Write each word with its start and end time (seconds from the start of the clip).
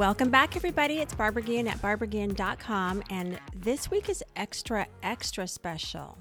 Welcome 0.00 0.30
back, 0.30 0.56
everybody. 0.56 1.00
It's 1.00 1.12
Barbara 1.12 1.42
Guillen 1.42 1.68
at 1.68 1.76
barbaraguillen.com. 1.82 3.02
And 3.10 3.38
this 3.54 3.90
week 3.90 4.08
is 4.08 4.24
extra, 4.34 4.86
extra 5.02 5.46
special 5.46 6.16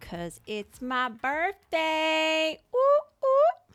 because 0.00 0.40
it's 0.48 0.82
my 0.82 1.10
birthday. 1.10 2.58
Ooh, 2.74 3.24
ooh. 3.24 3.74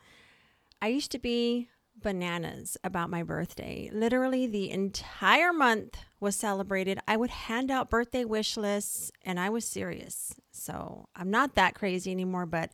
I 0.82 0.88
used 0.88 1.10
to 1.12 1.18
be 1.18 1.70
bananas 1.96 2.76
about 2.84 3.08
my 3.08 3.22
birthday. 3.22 3.88
Literally, 3.94 4.46
the 4.46 4.70
entire 4.70 5.54
month 5.54 5.96
was 6.20 6.36
celebrated. 6.36 6.98
I 7.08 7.16
would 7.16 7.30
hand 7.30 7.70
out 7.70 7.88
birthday 7.88 8.26
wish 8.26 8.58
lists, 8.58 9.10
and 9.24 9.40
I 9.40 9.48
was 9.48 9.64
serious. 9.64 10.34
So 10.52 11.08
I'm 11.16 11.30
not 11.30 11.54
that 11.54 11.74
crazy 11.74 12.10
anymore, 12.10 12.44
but 12.44 12.72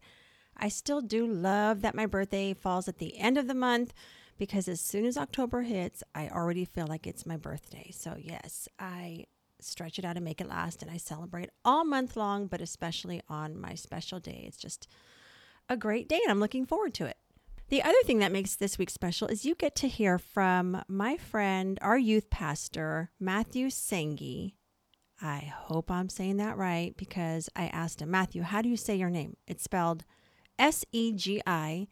I 0.56 0.68
still 0.68 1.01
do 1.01 1.28
love 1.28 1.82
that 1.82 1.95
my 1.95 2.06
birthday 2.06 2.54
falls 2.54 2.88
at 2.88 2.98
the 2.98 3.16
end 3.18 3.38
of 3.38 3.46
the 3.46 3.54
month 3.54 3.95
because 4.38 4.68
as 4.68 4.80
soon 4.80 5.04
as 5.04 5.16
October 5.16 5.62
hits, 5.62 6.02
I 6.14 6.28
already 6.28 6.64
feel 6.64 6.86
like 6.86 7.06
it's 7.06 7.26
my 7.26 7.36
birthday. 7.36 7.90
So, 7.92 8.16
yes, 8.18 8.68
I 8.78 9.26
stretch 9.60 9.98
it 9.98 10.04
out 10.04 10.16
and 10.16 10.24
make 10.24 10.40
it 10.40 10.48
last, 10.48 10.82
and 10.82 10.90
I 10.90 10.96
celebrate 10.96 11.50
all 11.64 11.84
month 11.84 12.16
long, 12.16 12.46
but 12.46 12.60
especially 12.60 13.23
on 13.29 13.59
my 13.59 13.74
special 13.74 14.20
day. 14.20 14.45
It's 14.46 14.59
just 14.59 14.87
a 15.68 15.76
great 15.76 16.09
day, 16.09 16.20
and 16.23 16.30
I'm 16.30 16.40
looking 16.40 16.66
forward 16.66 16.95
to 16.95 17.07
it. 17.07 17.16
The 17.68 17.82
other 17.82 17.98
thing 18.04 18.20
that 18.20 18.30
makes 18.30 18.54
this 18.54 18.79
week 18.79 18.90
special 18.90 19.26
is 19.26 19.45
you 19.45 19.57
get 19.57 19.74
to 19.76 19.88
hear 19.88 20.18
from 20.18 20.82
my 20.87 21.16
friend, 21.16 21.79
our 21.82 21.98
youth 21.98 22.30
pastor, 22.30 23.10
Matthew 23.18 23.66
Segi. 23.68 24.52
I 25.20 25.52
hope 25.52 25.90
I'm 25.90 26.09
saying 26.09 26.37
that 26.37 26.57
right 26.57 26.96
because 26.96 27.48
I 27.57 27.66
asked 27.68 28.02
him, 28.02 28.10
Matthew, 28.10 28.42
how 28.42 28.62
do 28.62 28.68
you 28.68 28.76
say 28.76 28.95
your 28.95 29.10
name? 29.10 29.37
It's 29.48 29.64
spelled 29.64 30.04
S 30.59 30.84
E 30.92 31.12
G 31.12 31.42
I. 31.46 31.88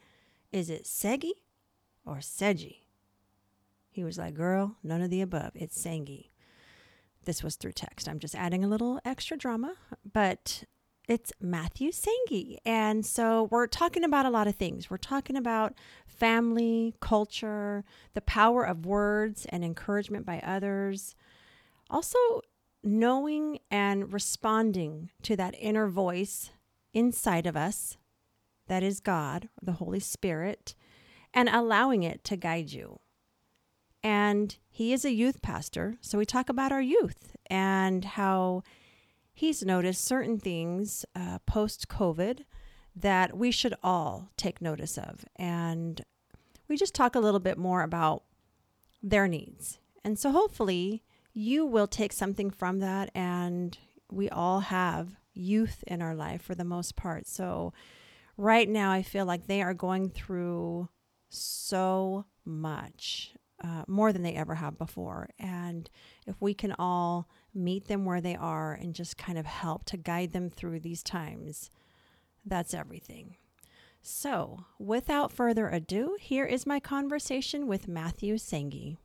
Is 0.53 0.71
it 0.71 0.85
Segi 0.85 1.31
or 2.07 2.21
Seji? 2.21 2.87
He 3.91 4.05
was 4.05 4.19
like, 4.19 4.35
Girl, 4.35 4.77
none 4.83 5.03
of 5.03 5.11
the 5.11 5.21
above. 5.21 5.53
It's 5.55 5.81
Sengi. 5.81 6.31
This 7.25 7.43
was 7.43 7.57
through 7.57 7.73
text. 7.73 8.09
I'm 8.09 8.19
just 8.19 8.35
adding 8.35 8.65
a 8.65 8.69
little 8.69 9.01
extra 9.05 9.37
drama, 9.37 9.75
but 10.13 10.65
it's 11.09 11.33
Matthew 11.41 11.91
Sengi. 11.91 12.59
And 12.65 13.05
so 13.05 13.49
we're 13.51 13.67
talking 13.67 14.05
about 14.05 14.27
a 14.27 14.31
lot 14.31 14.47
of 14.47 14.57
things. 14.57 14.91
We're 14.91 14.97
talking 14.97 15.37
about 15.37 15.75
family, 16.07 16.95
culture, 17.01 17.85
the 18.15 18.21
power 18.21 18.65
of 18.65 18.87
words 18.87 19.47
and 19.51 19.65
encouragement 19.65 20.27
by 20.27 20.41
others. 20.41 21.15
Also, 21.89 22.19
knowing 22.83 23.59
and 23.71 24.13
responding 24.13 25.11
to 25.23 25.37
that 25.37 25.55
inner 25.59 25.89
voice 25.89 26.51
inside 26.93 27.47
of 27.47 27.57
us 27.57 27.97
that 28.67 28.83
is 28.83 29.01
God, 29.01 29.49
the 29.63 29.73
Holy 29.73 30.01
Spirit, 30.01 30.75
and 31.35 31.49
allowing 31.51 32.03
it 32.03 32.25
to 32.25 32.37
guide 32.37 32.73
you. 32.73 33.01
And 34.03 34.57
he 34.71 34.93
is 34.93 35.05
a 35.05 35.13
youth 35.13 35.43
pastor, 35.43 35.97
so 36.01 36.17
we 36.17 36.25
talk 36.25 36.49
about 36.49 36.73
our 36.73 36.81
youth 36.81 37.37
and 37.51 38.05
how 38.05 38.63
he's 39.33 39.65
noticed 39.65 40.05
certain 40.05 40.39
things 40.39 41.05
uh, 41.17 41.39
post 41.47 41.89
COVID 41.89 42.45
that 42.95 43.37
we 43.37 43.51
should 43.51 43.75
all 43.83 44.31
take 44.37 44.63
notice 44.63 44.97
of. 44.97 45.25
And 45.37 46.03
we 46.69 46.77
just 46.77 46.95
talk 46.95 47.15
a 47.15 47.21
little 47.21 47.41
bit 47.41 47.59
more 47.59 47.83
about 47.83 48.23
their 49.03 49.27
needs. 49.27 49.81
And 50.05 50.19
so 50.19 50.31
hopefully 50.31 51.03
you 51.33 51.67
will 51.67 51.89
take 51.89 52.13
something 52.13 52.51
from 52.51 52.79
that. 52.81 53.11
And 53.15 53.77
we 54.11 54.29
all 54.29 54.61
have 54.61 55.17
youth 55.33 55.83
in 55.87 56.01
our 56.01 56.15
life 56.15 56.43
for 56.43 56.55
the 56.55 56.65
most 56.65 56.95
part. 56.95 57.27
So 57.27 57.73
right 58.37 58.69
now, 58.69 58.93
I 58.93 59.03
feel 59.03 59.25
like 59.25 59.47
they 59.47 59.63
are 59.63 59.75
going 59.75 60.11
through 60.11 60.89
so 61.35 62.27
much. 62.45 63.35
Uh, 63.63 63.85
more 63.87 64.13
than 64.13 64.23
they 64.23 64.35
ever 64.35 64.57
have 64.57 64.77
before. 64.77 65.31
And 65.39 65.89
if 66.27 66.35
we 66.39 66.53
can 66.53 66.75
all 66.79 67.31
meet 67.55 67.87
them 67.87 68.05
where 68.05 68.21
they 68.21 68.35
are 68.35 68.75
and 68.75 68.95
just 68.95 69.17
kind 69.17 69.39
of 69.39 69.47
help 69.47 69.85
to 69.87 69.97
guide 69.97 70.33
them 70.33 70.51
through 70.51 70.81
these 70.81 71.03
times, 71.03 71.71
that's 72.45 72.75
everything. 72.75 73.37
So, 74.03 74.67
without 74.79 75.33
further 75.33 75.69
ado, 75.69 76.19
here 76.21 76.45
is 76.45 76.67
my 76.67 76.79
conversation 76.79 77.67
with 77.67 77.89
Matthew 77.89 78.35
Sangi. 78.35 78.99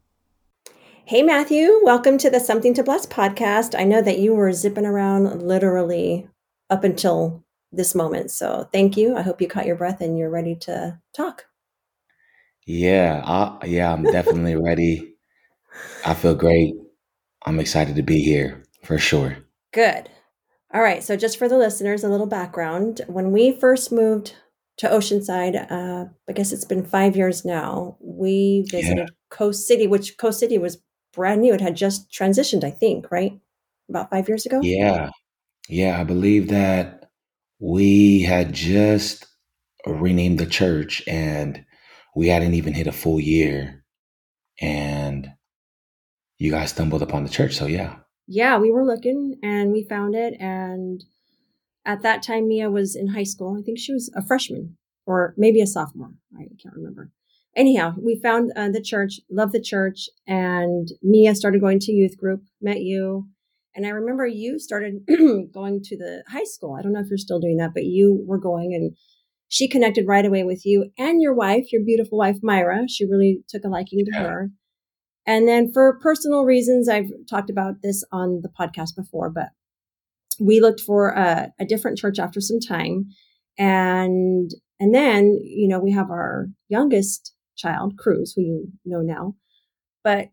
Hey, 1.05 1.23
Matthew, 1.23 1.79
welcome 1.83 2.17
to 2.17 2.29
the 2.29 2.41
Something 2.41 2.73
to 2.73 2.83
Bless 2.83 3.05
podcast. 3.05 3.79
I 3.79 3.85
know 3.85 4.01
that 4.01 4.19
you 4.19 4.33
were 4.33 4.51
zipping 4.51 4.85
around 4.85 5.41
literally 5.41 6.27
up 6.69 6.83
until 6.83 7.45
this 7.71 7.95
moment. 7.95 8.31
So, 8.31 8.67
thank 8.73 8.97
you. 8.97 9.15
I 9.15 9.21
hope 9.21 9.39
you 9.39 9.47
caught 9.47 9.65
your 9.65 9.77
breath 9.77 10.01
and 10.01 10.17
you're 10.17 10.29
ready 10.29 10.55
to 10.55 10.99
talk. 11.15 11.45
Yeah, 12.69 13.23
I, 13.25 13.65
yeah, 13.65 13.91
I'm 13.91 14.03
definitely 14.03 14.55
ready. 14.55 15.15
I 16.05 16.13
feel 16.13 16.35
great. 16.35 16.75
I'm 17.43 17.59
excited 17.59 17.95
to 17.95 18.03
be 18.03 18.21
here 18.21 18.63
for 18.83 18.99
sure. 18.99 19.37
Good. 19.73 20.07
All 20.71 20.83
right. 20.83 21.01
So, 21.01 21.15
just 21.15 21.39
for 21.39 21.49
the 21.49 21.57
listeners, 21.57 22.03
a 22.03 22.09
little 22.09 22.27
background. 22.27 23.01
When 23.07 23.31
we 23.31 23.59
first 23.59 23.91
moved 23.91 24.35
to 24.77 24.87
Oceanside, 24.87 25.55
uh, 25.71 26.09
I 26.29 26.31
guess 26.33 26.51
it's 26.51 26.63
been 26.63 26.85
five 26.85 27.15
years 27.15 27.43
now, 27.43 27.97
we 28.01 28.67
visited 28.69 28.99
yeah. 28.99 29.05
Coast 29.31 29.65
City, 29.65 29.87
which 29.87 30.19
Coast 30.19 30.39
City 30.39 30.59
was 30.59 30.77
brand 31.11 31.41
new. 31.41 31.55
It 31.55 31.61
had 31.61 31.75
just 31.75 32.11
transitioned, 32.11 32.63
I 32.63 32.69
think, 32.69 33.09
right? 33.09 33.33
About 33.89 34.11
five 34.11 34.27
years 34.27 34.45
ago? 34.45 34.59
Yeah. 34.61 35.09
Yeah. 35.67 35.99
I 35.99 36.03
believe 36.03 36.49
that 36.49 37.09
we 37.57 38.21
had 38.21 38.53
just 38.53 39.25
renamed 39.87 40.37
the 40.37 40.45
church 40.45 41.01
and 41.07 41.65
we 42.15 42.27
hadn't 42.27 42.53
even 42.53 42.73
hit 42.73 42.87
a 42.87 42.91
full 42.91 43.19
year 43.19 43.83
and 44.61 45.31
you 46.37 46.51
guys 46.51 46.71
stumbled 46.71 47.01
upon 47.01 47.23
the 47.23 47.29
church 47.29 47.55
so 47.55 47.65
yeah. 47.65 47.97
Yeah 48.27 48.57
we 48.57 48.71
were 48.71 48.85
looking 48.85 49.35
and 49.43 49.71
we 49.71 49.83
found 49.83 50.15
it 50.15 50.35
and 50.39 51.03
at 51.85 52.01
that 52.01 52.21
time 52.21 52.47
mia 52.47 52.69
was 52.69 52.95
in 52.95 53.07
high 53.07 53.23
school. 53.23 53.57
I 53.59 53.63
think 53.63 53.79
she 53.79 53.93
was 53.93 54.11
a 54.15 54.25
freshman 54.25 54.77
or 55.05 55.33
maybe 55.37 55.61
a 55.61 55.67
sophomore. 55.67 56.11
I 56.37 56.43
can't 56.61 56.75
remember. 56.75 57.11
Anyhow 57.55 57.93
we 57.99 58.19
found 58.21 58.51
uh, 58.55 58.69
the 58.69 58.81
church 58.81 59.19
loved 59.29 59.53
the 59.53 59.61
church 59.61 60.09
and 60.27 60.87
mia 61.01 61.35
started 61.35 61.61
going 61.61 61.79
to 61.79 61.91
youth 61.91 62.17
group 62.17 62.43
met 62.61 62.81
you 62.81 63.27
and 63.75 63.85
i 63.85 63.89
remember 63.89 64.25
you 64.25 64.59
started 64.59 65.05
going 65.53 65.81
to 65.83 65.97
the 65.97 66.23
high 66.27 66.43
school. 66.43 66.75
I 66.77 66.81
don't 66.81 66.93
know 66.93 66.99
if 66.99 67.09
you're 67.09 67.17
still 67.17 67.39
doing 67.39 67.57
that 67.57 67.73
but 67.73 67.85
you 67.85 68.23
were 68.25 68.39
going 68.39 68.73
and 68.73 68.95
she 69.49 69.67
connected 69.67 70.07
right 70.07 70.25
away 70.25 70.43
with 70.43 70.65
you 70.65 70.91
and 70.97 71.21
your 71.21 71.33
wife, 71.33 71.71
your 71.71 71.83
beautiful 71.83 72.17
wife, 72.17 72.37
Myra. 72.41 72.87
She 72.87 73.05
really 73.05 73.43
took 73.49 73.63
a 73.65 73.67
liking 73.67 74.05
to 74.05 74.19
her. 74.19 74.49
And 75.25 75.47
then 75.47 75.71
for 75.71 75.99
personal 76.01 76.45
reasons, 76.45 76.87
I've 76.87 77.09
talked 77.29 77.49
about 77.49 77.81
this 77.83 78.03
on 78.11 78.41
the 78.41 78.49
podcast 78.49 78.95
before, 78.95 79.29
but 79.29 79.49
we 80.39 80.59
looked 80.59 80.81
for 80.81 81.09
a, 81.09 81.51
a 81.59 81.65
different 81.65 81.97
church 81.97 82.19
after 82.19 82.39
some 82.39 82.59
time. 82.59 83.05
And, 83.57 84.51
and 84.79 84.93
then, 84.93 85.39
you 85.43 85.67
know, 85.67 85.79
we 85.79 85.91
have 85.91 86.09
our 86.09 86.47
youngest 86.69 87.33
child, 87.57 87.97
Cruz, 87.97 88.33
who 88.35 88.41
you 88.41 88.71
know 88.85 89.01
now, 89.01 89.35
but 90.03 90.29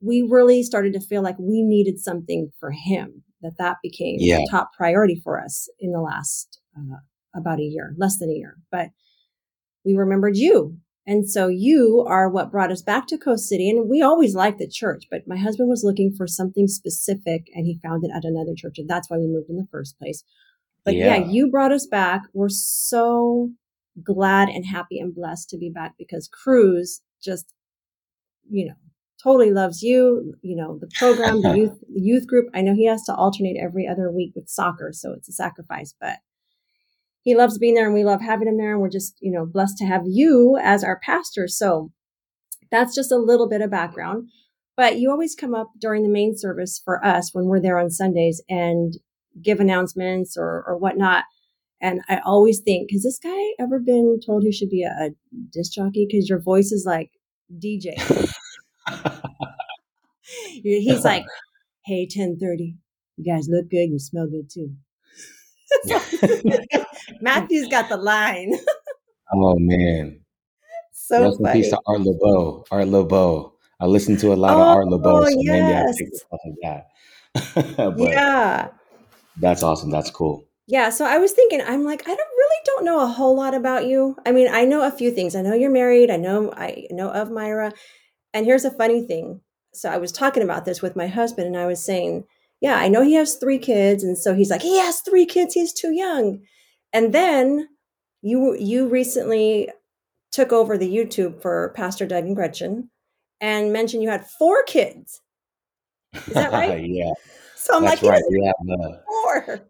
we 0.00 0.22
really 0.22 0.62
started 0.62 0.92
to 0.94 1.00
feel 1.00 1.22
like 1.22 1.38
we 1.38 1.62
needed 1.62 1.98
something 1.98 2.50
for 2.58 2.70
him, 2.70 3.22
that 3.42 3.58
that 3.58 3.76
became 3.82 4.16
yeah. 4.18 4.38
top 4.50 4.70
priority 4.76 5.20
for 5.22 5.40
us 5.40 5.68
in 5.78 5.92
the 5.92 6.00
last 6.00 6.60
uh, 6.76 6.96
about 7.34 7.58
a 7.58 7.64
year, 7.64 7.94
less 7.96 8.18
than 8.18 8.30
a 8.30 8.34
year, 8.34 8.56
but 8.70 8.90
we 9.84 9.94
remembered 9.94 10.36
you. 10.36 10.78
And 11.06 11.28
so 11.28 11.48
you 11.48 12.04
are 12.06 12.28
what 12.28 12.52
brought 12.52 12.70
us 12.70 12.82
back 12.82 13.08
to 13.08 13.18
Coast 13.18 13.48
City. 13.48 13.68
And 13.68 13.88
we 13.88 14.02
always 14.02 14.36
liked 14.36 14.58
the 14.58 14.68
church, 14.68 15.04
but 15.10 15.26
my 15.26 15.36
husband 15.36 15.68
was 15.68 15.82
looking 15.82 16.14
for 16.16 16.28
something 16.28 16.68
specific 16.68 17.48
and 17.54 17.66
he 17.66 17.80
found 17.82 18.04
it 18.04 18.12
at 18.14 18.24
another 18.24 18.52
church. 18.56 18.78
And 18.78 18.88
that's 18.88 19.10
why 19.10 19.18
we 19.18 19.26
moved 19.26 19.50
in 19.50 19.56
the 19.56 19.66
first 19.70 19.98
place. 19.98 20.22
But 20.84 20.94
yeah, 20.94 21.16
yeah 21.16 21.26
you 21.26 21.50
brought 21.50 21.72
us 21.72 21.86
back. 21.86 22.22
We're 22.32 22.48
so 22.48 23.50
glad 24.02 24.48
and 24.48 24.64
happy 24.64 24.98
and 25.00 25.14
blessed 25.14 25.50
to 25.50 25.58
be 25.58 25.70
back 25.70 25.94
because 25.98 26.28
Cruz 26.28 27.02
just, 27.22 27.52
you 28.48 28.66
know, 28.66 28.74
totally 29.22 29.52
loves 29.52 29.82
you, 29.82 30.34
you 30.42 30.56
know, 30.56 30.78
the 30.80 30.90
program, 30.98 31.42
the 31.42 31.52
youth, 31.56 31.80
the 31.92 32.00
youth 32.00 32.26
group. 32.28 32.46
I 32.54 32.62
know 32.62 32.74
he 32.74 32.86
has 32.86 33.02
to 33.04 33.14
alternate 33.14 33.56
every 33.60 33.88
other 33.88 34.10
week 34.10 34.32
with 34.34 34.48
soccer. 34.48 34.90
So 34.92 35.12
it's 35.12 35.28
a 35.28 35.32
sacrifice, 35.32 35.94
but 36.00 36.18
he 37.22 37.36
loves 37.36 37.58
being 37.58 37.74
there 37.74 37.86
and 37.86 37.94
we 37.94 38.04
love 38.04 38.20
having 38.20 38.48
him 38.48 38.58
there. 38.58 38.72
And 38.72 38.80
we're 38.80 38.88
just, 38.90 39.16
you 39.20 39.30
know, 39.32 39.46
blessed 39.46 39.78
to 39.78 39.86
have 39.86 40.02
you 40.06 40.58
as 40.60 40.82
our 40.82 40.98
pastor. 41.00 41.46
So 41.48 41.92
that's 42.70 42.94
just 42.94 43.12
a 43.12 43.16
little 43.16 43.48
bit 43.48 43.60
of 43.60 43.70
background. 43.70 44.28
But 44.76 44.98
you 44.98 45.10
always 45.10 45.34
come 45.34 45.54
up 45.54 45.70
during 45.78 46.02
the 46.02 46.08
main 46.08 46.36
service 46.36 46.80
for 46.82 47.04
us 47.04 47.30
when 47.32 47.44
we're 47.44 47.60
there 47.60 47.78
on 47.78 47.90
Sundays 47.90 48.42
and 48.48 48.94
give 49.40 49.60
announcements 49.60 50.36
or 50.36 50.64
or 50.66 50.76
whatnot. 50.76 51.24
And 51.80 52.00
I 52.08 52.20
always 52.24 52.60
think, 52.60 52.90
has 52.92 53.02
this 53.02 53.18
guy 53.18 53.40
ever 53.58 53.78
been 53.80 54.20
told 54.24 54.44
he 54.44 54.52
should 54.52 54.70
be 54.70 54.84
a, 54.84 55.06
a 55.06 55.10
disc 55.52 55.72
jockey? 55.72 56.06
Because 56.08 56.28
your 56.28 56.40
voice 56.40 56.70
is 56.72 56.84
like 56.86 57.10
DJ. 57.58 57.94
He's 60.62 61.04
like, 61.04 61.24
hey, 61.84 62.02
1030, 62.02 62.76
you 63.16 63.24
guys 63.24 63.48
look 63.50 63.68
good. 63.68 63.90
You 63.90 63.98
smell 63.98 64.28
good 64.28 64.48
too. 64.48 64.76
Matthew's 67.22 67.68
got 67.68 67.88
the 67.88 67.96
line. 67.96 68.54
oh 69.34 69.56
man. 69.58 70.20
So 70.92 71.22
Rest 71.22 71.38
in 71.38 71.46
funny. 71.46 71.60
peace 71.60 71.70
to 71.70 71.80
Art 71.86 72.00
Laboe. 72.00 72.66
Art 72.70 72.88
Laboe. 72.88 73.52
I 73.80 73.86
listen 73.86 74.16
to 74.18 74.32
a 74.32 74.34
lot 74.34 74.52
of 74.52 74.58
Oh, 74.58 74.62
Art 74.62 74.86
Laboe, 74.86 75.22
oh, 75.22 75.24
so 75.24 75.36
maybe 75.36 75.50
I 75.50 75.68
yes. 75.68 75.96
picked 75.98 76.14
it 76.14 76.22
off 76.30 76.40
that. 76.62 77.94
Yeah. 77.98 78.68
that's 79.38 79.62
awesome. 79.62 79.90
That's 79.90 80.10
cool. 80.10 80.44
Yeah. 80.66 80.90
So 80.90 81.04
I 81.04 81.18
was 81.18 81.32
thinking, 81.32 81.60
I'm 81.60 81.84
like, 81.84 82.02
I 82.02 82.14
don't 82.14 82.18
really 82.18 82.56
don't 82.66 82.84
know 82.84 83.02
a 83.02 83.08
whole 83.08 83.36
lot 83.36 83.54
about 83.54 83.86
you. 83.86 84.16
I 84.24 84.32
mean, 84.32 84.48
I 84.52 84.64
know 84.64 84.86
a 84.86 84.90
few 84.90 85.10
things. 85.10 85.34
I 85.34 85.42
know 85.42 85.54
you're 85.54 85.70
married. 85.70 86.10
I 86.10 86.16
know 86.16 86.52
I 86.56 86.86
know 86.90 87.10
of 87.10 87.30
Myra. 87.30 87.72
And 88.34 88.46
here's 88.46 88.64
a 88.64 88.70
funny 88.70 89.06
thing. 89.06 89.40
So 89.74 89.90
I 89.90 89.98
was 89.98 90.12
talking 90.12 90.42
about 90.42 90.64
this 90.64 90.82
with 90.82 90.96
my 90.96 91.06
husband 91.06 91.46
and 91.46 91.56
I 91.56 91.66
was 91.66 91.84
saying, 91.84 92.24
yeah, 92.60 92.76
I 92.76 92.88
know 92.88 93.02
he 93.02 93.14
has 93.14 93.34
three 93.34 93.58
kids. 93.58 94.04
And 94.04 94.16
so 94.16 94.34
he's 94.34 94.50
like, 94.50 94.62
he 94.62 94.78
has 94.78 95.00
three 95.00 95.26
kids, 95.26 95.54
he's 95.54 95.72
too 95.72 95.92
young. 95.92 96.40
And 96.92 97.12
then 97.12 97.68
you 98.22 98.54
you 98.56 98.88
recently 98.88 99.70
took 100.30 100.52
over 100.52 100.78
the 100.78 100.88
YouTube 100.94 101.40
for 101.42 101.72
Pastor 101.76 102.06
Doug 102.06 102.24
and 102.24 102.36
Gretchen 102.36 102.90
and 103.40 103.72
mentioned 103.72 104.02
you 104.02 104.08
had 104.10 104.26
four 104.26 104.62
kids. 104.64 105.20
Is 106.14 106.34
that 106.34 106.52
right? 106.52 106.82
yeah, 106.86 107.12
So 107.56 107.76
I'm 107.76 107.82
like, 107.82 107.92
that's 107.92 108.00
he 108.02 108.08
right. 108.08 108.22
We 108.30 108.44
have 108.46 108.80
uh, 108.80 108.96
four. 109.06 109.60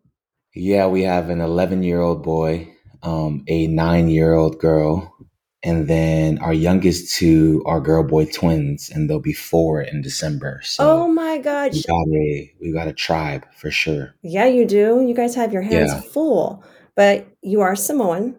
yeah, 0.54 0.86
we 0.86 1.02
have 1.02 1.30
an 1.30 1.40
11 1.40 1.82
year 1.82 2.00
old 2.00 2.22
boy, 2.22 2.72
um, 3.02 3.44
a 3.48 3.66
nine 3.68 4.08
year 4.08 4.34
old 4.34 4.58
girl, 4.60 5.16
and 5.64 5.88
then 5.88 6.38
our 6.38 6.52
youngest 6.52 7.14
two 7.16 7.62
are 7.66 7.80
girl 7.80 8.02
boy 8.02 8.26
twins, 8.26 8.90
and 8.90 9.08
they'll 9.08 9.20
be 9.20 9.32
four 9.32 9.80
in 9.80 10.02
December. 10.02 10.60
Oh 10.78 11.08
my 11.08 11.38
God. 11.38 11.72
we 11.72 11.82
got 11.82 12.06
a 12.08 12.52
we 12.60 12.72
got 12.72 12.88
a 12.88 12.92
tribe 12.92 13.46
for 13.56 13.70
sure. 13.70 14.14
Yeah, 14.22 14.46
you 14.46 14.66
do. 14.66 15.04
You 15.06 15.14
guys 15.14 15.34
have 15.36 15.52
your 15.52 15.62
hands 15.62 15.92
Yeah. 15.92 16.00
full, 16.00 16.64
but 16.96 17.26
you 17.42 17.60
are 17.60 17.76
Samoan, 17.76 18.36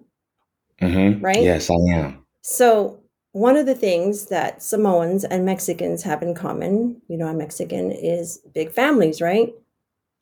hmm 0.80 1.20
right? 1.22 1.42
Yes, 1.42 1.70
I 1.70 1.76
am. 1.94 2.26
So, 2.42 3.00
one 3.32 3.56
of 3.58 3.66
the 3.66 3.76
things 3.76 4.28
that 4.28 4.62
Samoans 4.62 5.24
and 5.24 5.46
Mexicans 5.46 6.04
have 6.04 6.22
in 6.22 6.36
common, 6.36 7.02
you 7.08 7.18
know, 7.18 7.28
I'm 7.28 7.38
Mexican, 7.38 7.92
is 7.92 8.40
big 8.54 8.72
families, 8.72 9.22
right? 9.22 9.54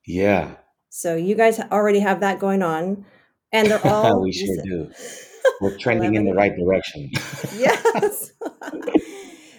Yeah, 0.06 0.56
So, 0.90 1.16
you 1.16 1.36
guys 1.36 1.60
already 1.60 2.00
have 2.00 2.20
that 2.22 2.40
going 2.40 2.62
on, 2.64 3.06
and 3.52 3.70
they're 3.70 3.86
all 3.88 4.22
we 4.22 4.32
sure 4.32 4.56
do. 4.64 4.92
We're 5.62 5.78
trending 5.80 6.16
in 6.16 6.26
the 6.26 6.34
right 6.34 6.56
direction. 6.56 7.12
yes. 7.58 8.32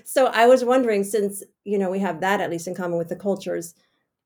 so 0.04 0.26
I 0.26 0.46
was 0.46 0.64
wondering, 0.64 1.04
since 1.04 1.42
you 1.64 1.78
know 1.78 1.90
we 1.90 2.00
have 2.00 2.20
that 2.20 2.40
at 2.40 2.50
least 2.50 2.66
in 2.66 2.74
common 2.74 2.98
with 2.98 3.08
the 3.08 3.16
cultures, 3.16 3.74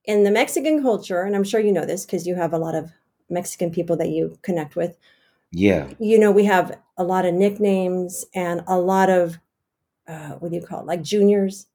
in 0.04 0.24
the 0.24 0.30
Mexican 0.30 0.82
culture, 0.82 1.22
and 1.22 1.34
I'm 1.36 1.44
sure 1.44 1.60
you 1.60 1.72
know 1.72 1.84
this 1.86 2.04
because 2.06 2.26
you 2.26 2.34
have 2.34 2.52
a 2.52 2.58
lot 2.58 2.74
of 2.74 2.90
Mexican 3.28 3.70
people 3.70 3.96
that 3.96 4.10
you 4.10 4.38
connect 4.42 4.76
with. 4.76 4.96
Yeah, 5.52 5.88
You 5.98 6.18
know, 6.18 6.32
we 6.32 6.44
have 6.44 6.78
a 6.96 7.04
lot 7.04 7.24
of 7.24 7.34
nicknames 7.34 8.24
and 8.34 8.62
a 8.66 8.78
lot 8.78 9.10
of 9.10 9.38
uh, 10.06 10.32
what 10.34 10.50
do 10.50 10.56
you 10.56 10.62
call 10.62 10.80
it, 10.80 10.86
like 10.86 11.02
juniors. 11.02 11.66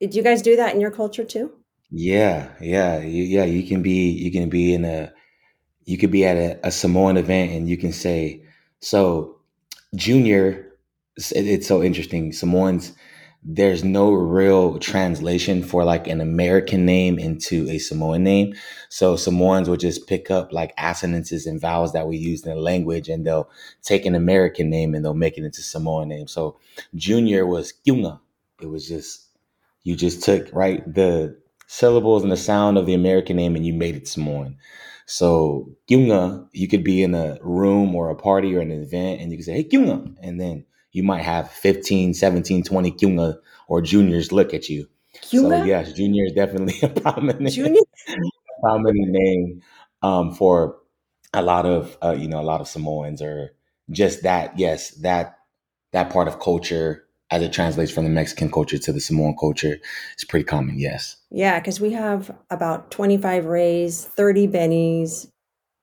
Did 0.00 0.14
you 0.14 0.22
guys 0.22 0.42
do 0.42 0.56
that 0.56 0.74
in 0.74 0.80
your 0.80 0.90
culture 0.90 1.24
too? 1.24 1.52
yeah, 1.90 2.50
yeah, 2.60 3.00
you, 3.00 3.24
yeah. 3.24 3.44
You 3.44 3.66
can 3.66 3.82
be 3.82 4.10
you 4.10 4.30
can 4.30 4.48
be 4.48 4.74
in 4.74 4.84
a 4.84 5.12
you 5.84 5.96
could 5.96 6.10
be 6.10 6.24
at 6.24 6.36
a, 6.36 6.68
a 6.68 6.70
Samoan 6.70 7.16
event 7.16 7.52
and 7.52 7.68
you 7.68 7.76
can 7.76 7.92
say 7.92 8.42
so 8.80 9.36
junior. 9.94 10.66
It's, 11.16 11.32
it's 11.32 11.66
so 11.66 11.82
interesting. 11.82 12.32
Samoans, 12.32 12.92
there's 13.42 13.84
no 13.84 14.12
real 14.12 14.78
translation 14.78 15.62
for 15.62 15.84
like 15.84 16.06
an 16.08 16.20
American 16.20 16.84
name 16.84 17.18
into 17.18 17.68
a 17.70 17.78
Samoan 17.78 18.24
name. 18.24 18.54
So 18.88 19.16
Samoans 19.16 19.68
will 19.68 19.76
just 19.76 20.06
pick 20.06 20.30
up 20.30 20.52
like 20.52 20.74
assonances 20.76 21.46
and 21.46 21.60
vowels 21.60 21.92
that 21.92 22.08
we 22.08 22.16
use 22.16 22.44
in 22.44 22.54
the 22.54 22.60
language, 22.60 23.08
and 23.08 23.26
they'll 23.26 23.48
take 23.82 24.06
an 24.06 24.14
American 24.14 24.70
name 24.70 24.94
and 24.94 25.04
they'll 25.04 25.14
make 25.14 25.38
it 25.38 25.44
into 25.44 25.62
Samoan 25.62 26.08
name. 26.08 26.26
So 26.26 26.58
junior 26.94 27.46
was 27.46 27.72
Kyunga. 27.86 28.20
It 28.60 28.66
was 28.66 28.88
just 28.88 29.28
you 29.84 29.94
just 29.94 30.22
took 30.22 30.52
right 30.52 30.82
the 30.92 31.38
syllables 31.68 32.22
and 32.22 32.32
the 32.32 32.36
sound 32.36 32.76
of 32.76 32.86
the 32.86 32.94
American 32.94 33.36
name 33.36 33.54
and 33.54 33.64
you 33.64 33.72
made 33.72 33.94
it 33.94 34.08
Samoan. 34.08 34.56
So 35.06 35.70
Kyunga, 35.88 36.48
you 36.52 36.66
could 36.68 36.82
be 36.82 37.02
in 37.02 37.14
a 37.14 37.38
room 37.40 37.94
or 37.94 38.10
a 38.10 38.16
party 38.16 38.54
or 38.54 38.60
an 38.60 38.72
event 38.72 39.20
and 39.20 39.30
you 39.30 39.38
could 39.38 39.46
say, 39.46 39.54
hey 39.54 39.64
Kyunga, 39.64 40.16
and 40.20 40.40
then 40.40 40.66
you 40.92 41.02
might 41.02 41.22
have 41.22 41.50
15, 41.50 42.14
17, 42.14 42.62
20 42.62 42.92
Kyunga 42.92 43.38
or 43.68 43.82
juniors 43.82 44.32
look 44.32 44.54
at 44.54 44.68
you. 44.68 44.88
So 45.22 45.64
yes, 45.64 45.92
junior 45.92 46.26
is 46.26 46.32
definitely 46.32 46.78
a 46.82 46.88
prominent 46.88 47.50
Junior? 47.50 47.80
prominent 48.62 49.08
name 49.08 49.62
um, 50.02 50.34
for 50.34 50.78
a 51.32 51.42
lot 51.42 51.66
of 51.66 51.96
uh, 52.02 52.16
you 52.18 52.28
know 52.28 52.40
a 52.40 52.42
lot 52.42 52.60
of 52.60 52.68
Samoans 52.68 53.20
or 53.20 53.54
just 53.90 54.22
that 54.22 54.58
yes 54.58 54.90
that 55.02 55.38
that 55.92 56.10
part 56.10 56.28
of 56.28 56.40
culture 56.40 57.04
as 57.30 57.42
it 57.42 57.52
translates 57.52 57.90
from 57.90 58.04
the 58.04 58.10
Mexican 58.10 58.50
culture 58.50 58.78
to 58.78 58.92
the 58.92 59.00
Samoan 59.00 59.36
culture 59.38 59.78
is 60.16 60.24
pretty 60.24 60.44
common. 60.44 60.78
Yes. 60.78 61.16
Yeah, 61.30 61.60
because 61.60 61.78
we 61.78 61.92
have 61.92 62.34
about 62.50 62.90
25 62.90 63.44
Rays, 63.44 64.04
30 64.04 64.48
Bennies, 64.48 65.30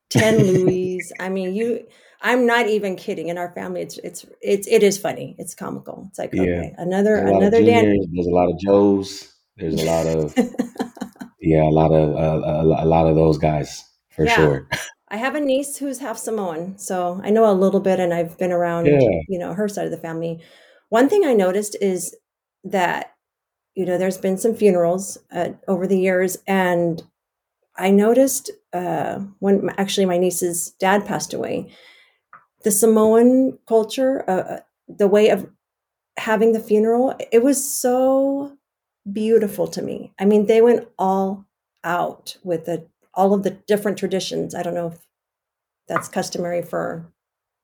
10 0.10 0.38
Louis. 0.48 1.12
I 1.20 1.30
mean, 1.30 1.54
you 1.54 1.86
I'm 2.26 2.48
not 2.48 2.68
even 2.68 2.96
kidding. 2.96 3.30
In 3.30 3.38
our 3.38 3.52
family, 3.54 3.82
it's 3.82 4.00
it's 4.00 4.26
it's 4.42 4.68
it 4.68 4.82
is 4.82 4.98
funny. 4.98 5.36
It's 5.38 5.54
comical. 5.54 6.06
It's 6.10 6.18
like, 6.18 6.34
Yeah. 6.34 6.42
okay, 6.42 6.74
another 6.80 7.16
another 7.18 7.64
Dan. 7.64 7.86
There's 8.14 8.26
a 8.28 8.32
lot 8.32 8.50
of 8.50 8.58
Joes. 8.60 9.32
There's 9.58 9.80
a 9.82 9.86
lot 9.86 10.08
of 10.08 10.34
yeah, 11.40 11.64
a 11.64 11.76
lot 11.82 11.92
of 11.92 12.16
uh, 12.16 12.48
a, 12.48 12.84
a 12.84 12.88
lot 12.88 13.06
of 13.08 13.16
those 13.16 13.38
guys 13.38 13.84
for 14.10 14.26
Yeah. 14.26 14.36
sure. 14.36 14.68
I 15.10 15.18
have 15.18 15.36
a 15.36 15.40
niece 15.40 15.78
who's 15.78 16.00
half 16.00 16.18
Samoan, 16.18 16.80
so 16.80 17.22
I 17.24 17.30
know 17.30 17.50
a 17.50 17.54
little 17.54 17.80
bit, 17.80 18.00
and 18.00 18.12
I've 18.12 18.38
been 18.40 18.52
around, 18.52 18.88
Yeah. 18.88 19.00
you 19.30 19.38
know, 19.38 19.54
her 19.54 19.68
side 19.70 19.86
of 19.86 19.92
the 19.92 19.98
family. 19.98 20.42
One 20.90 21.08
thing 21.10 21.26
I 21.26 21.34
noticed 21.34 21.78
is 21.80 22.16
that, 22.64 23.14
you 23.76 23.86
know, 23.86 24.00
there's 24.00 24.18
been 24.18 24.38
some 24.38 24.56
funerals 24.56 25.20
uh, 25.32 25.50
over 25.68 25.86
the 25.86 26.00
years, 26.00 26.38
and 26.48 27.04
I 27.78 27.92
noticed 27.92 28.50
uh, 28.74 29.20
when 29.40 29.70
actually 29.78 30.06
my 30.08 30.18
niece's 30.18 30.72
dad 30.80 31.06
passed 31.06 31.34
away, 31.36 31.70
the 32.66 32.72
Samoan 32.72 33.60
culture, 33.68 34.28
uh, 34.28 34.56
uh, 34.56 34.60
the 34.88 35.08
way 35.08 35.30
of 35.30 35.48
having 36.18 36.52
the 36.52 36.60
funeral, 36.60 37.14
it 37.32 37.44
was 37.44 37.64
so 37.64 38.58
beautiful 39.14 39.68
to 39.68 39.84
me. 39.84 40.12
I 40.18 40.26
mean, 40.26 40.48
they 40.48 40.62
went 40.62 40.88
all 40.98 41.46
out 41.84 42.38
with 42.44 42.66
the 42.66 42.88
all 43.14 43.36
of 43.36 43.44
the 43.44 43.52
different 43.52 44.00
traditions. 44.00 44.56
I 44.56 44.64
don't 44.64 44.74
know 44.74 44.88
if 44.88 44.98
that's 45.88 46.08
customary 46.10 46.64
for 46.64 47.06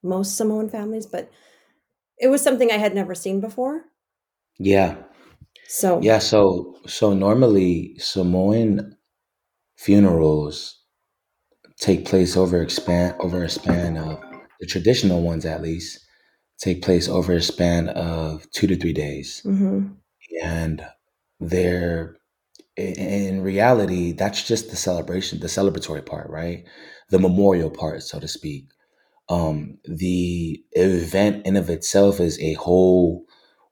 most 0.04 0.38
Samoan 0.38 0.70
families, 0.70 1.08
but 1.08 1.32
it 2.20 2.28
was 2.28 2.44
something 2.44 2.72
I 2.72 2.78
had 2.78 2.94
never 2.94 3.16
seen 3.16 3.42
before. 3.42 3.86
Yeah. 4.60 4.98
So 5.68 6.00
Yeah, 6.00 6.20
so 6.20 6.78
so 6.86 7.14
normally 7.14 7.96
Samoan 7.98 8.98
funerals 9.78 10.78
take 11.80 12.06
place 12.06 12.38
over 12.38 12.62
expand 12.62 13.16
over 13.20 13.44
a 13.44 13.50
span 13.50 13.98
of 13.98 14.31
the 14.62 14.68
traditional 14.68 15.22
ones 15.22 15.46
at 15.46 15.62
least 15.62 16.00
take 16.58 16.82
place 16.82 17.10
over 17.10 17.34
a 17.34 17.42
span 17.42 17.90
of 17.90 18.50
two 18.52 18.68
to 18.68 18.78
three 18.78 18.94
days. 18.94 19.42
mhm. 19.44 19.96
And 20.42 20.86
they're 21.40 22.16
in 22.78 23.42
reality, 23.42 24.14
that's 24.14 24.48
just 24.48 24.70
the 24.70 24.76
celebration, 24.76 25.40
the 25.40 25.48
celebratory 25.48 26.06
part, 26.06 26.30
right? 26.30 26.64
The 27.10 27.20
memorial 27.20 27.70
part, 27.70 28.02
so 28.04 28.20
to 28.20 28.28
speak. 28.28 28.70
Um, 29.30 29.78
the 29.86 30.64
event 30.72 31.46
in 31.46 31.58
of 31.58 31.70
itself 31.70 32.20
is 32.20 32.40
a 32.40 32.54
whole 32.54 33.26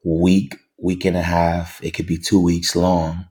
week, 0.03 0.57
week 0.77 1.05
and 1.05 1.17
a 1.17 1.21
half. 1.21 1.81
It 1.83 1.91
could 1.91 2.07
be 2.07 2.17
two 2.17 2.41
weeks 2.41 2.75
long 2.75 3.25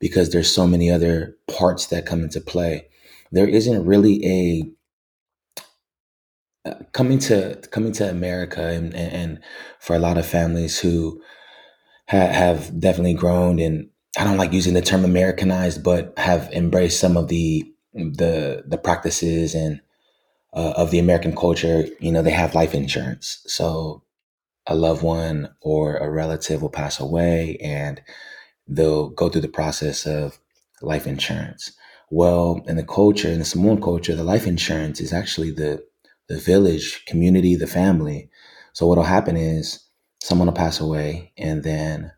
because 0.00 0.30
there's 0.30 0.52
so 0.52 0.66
many 0.66 0.90
other 0.90 1.36
parts 1.48 1.86
that 1.86 2.06
come 2.06 2.22
into 2.22 2.40
play. 2.40 2.88
There 3.30 3.48
isn't 3.48 3.86
really 3.86 4.24
a 4.26 4.64
coming 6.92 7.18
to 7.18 7.56
coming 7.70 7.92
to 7.92 8.08
America 8.08 8.68
and, 8.68 8.94
and, 8.94 9.12
and 9.12 9.40
for 9.80 9.96
a 9.96 9.98
lot 9.98 10.18
of 10.18 10.26
families 10.26 10.78
who 10.78 11.20
ha- 12.08 12.32
have 12.32 12.78
definitely 12.78 13.14
grown 13.14 13.58
and 13.58 13.88
I 14.18 14.24
don't 14.24 14.36
like 14.36 14.52
using 14.52 14.74
the 14.74 14.82
term 14.82 15.04
Americanized, 15.04 15.82
but 15.82 16.12
have 16.18 16.50
embraced 16.52 17.00
some 17.00 17.16
of 17.16 17.28
the 17.28 17.64
the 17.94 18.62
the 18.66 18.78
practices 18.78 19.54
and 19.54 19.80
uh, 20.52 20.74
of 20.76 20.90
the 20.90 20.98
American 20.98 21.34
culture. 21.34 21.86
You 21.98 22.12
know, 22.12 22.22
they 22.22 22.30
have 22.30 22.54
life 22.54 22.74
insurance, 22.74 23.42
so 23.46 24.02
a 24.66 24.74
loved 24.74 25.02
one 25.02 25.54
or 25.62 25.96
a 25.96 26.10
relative 26.10 26.60
will 26.60 26.68
pass 26.68 27.00
away, 27.00 27.56
and 27.62 28.02
they'll 28.68 29.08
go 29.08 29.30
through 29.30 29.40
the 29.40 29.48
process 29.48 30.06
of 30.06 30.38
life 30.82 31.06
insurance. 31.06 31.72
Well, 32.10 32.62
in 32.66 32.76
the 32.76 32.84
culture, 32.84 33.28
in 33.28 33.38
the 33.38 33.46
Samoan 33.46 33.80
culture, 33.80 34.14
the 34.14 34.24
life 34.24 34.46
insurance 34.46 35.00
is 35.00 35.14
actually 35.14 35.52
the 35.52 35.82
the 36.28 36.38
village, 36.38 37.04
community, 37.06 37.56
the 37.56 37.66
family. 37.66 38.30
So 38.72 38.86
what'll 38.86 39.04
happen 39.04 39.36
is 39.36 39.84
someone 40.22 40.46
will 40.48 40.54
pass 40.54 40.80
away, 40.80 41.32
and 41.36 41.62
then 41.62 42.12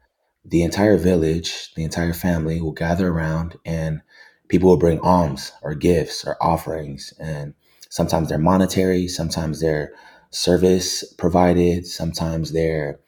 the 0.44 0.62
entire 0.62 0.96
village, 0.96 1.72
the 1.74 1.84
entire 1.84 2.12
family 2.12 2.60
will 2.60 2.72
gather 2.72 3.08
around, 3.08 3.56
and 3.64 4.02
people 4.48 4.68
will 4.68 4.76
bring 4.76 5.00
alms 5.00 5.52
or 5.62 5.74
gifts 5.74 6.24
or 6.24 6.36
offerings, 6.42 7.12
and 7.18 7.54
sometimes 7.88 8.28
they're 8.28 8.38
monetary, 8.38 9.08
sometimes 9.08 9.60
they're 9.60 9.92
service 10.30 11.04
provided, 11.14 11.86
sometimes 11.86 12.52
they're 12.52 13.00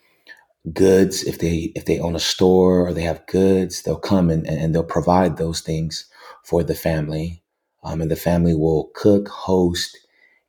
goods. 0.72 1.22
If 1.24 1.38
they 1.38 1.72
if 1.74 1.84
they 1.84 1.98
own 1.98 2.16
a 2.16 2.20
store 2.20 2.86
or 2.86 2.92
they 2.92 3.02
have 3.02 3.26
goods 3.26 3.82
they'll 3.82 3.98
come 3.98 4.30
and, 4.30 4.46
and 4.46 4.74
they'll 4.74 4.84
provide 4.84 5.36
those 5.36 5.60
things 5.60 6.08
for 6.44 6.62
the 6.62 6.74
family. 6.74 7.42
Um, 7.84 8.00
and 8.00 8.10
the 8.10 8.16
family 8.16 8.54
will 8.54 8.90
cook 8.94 9.28
host 9.28 9.96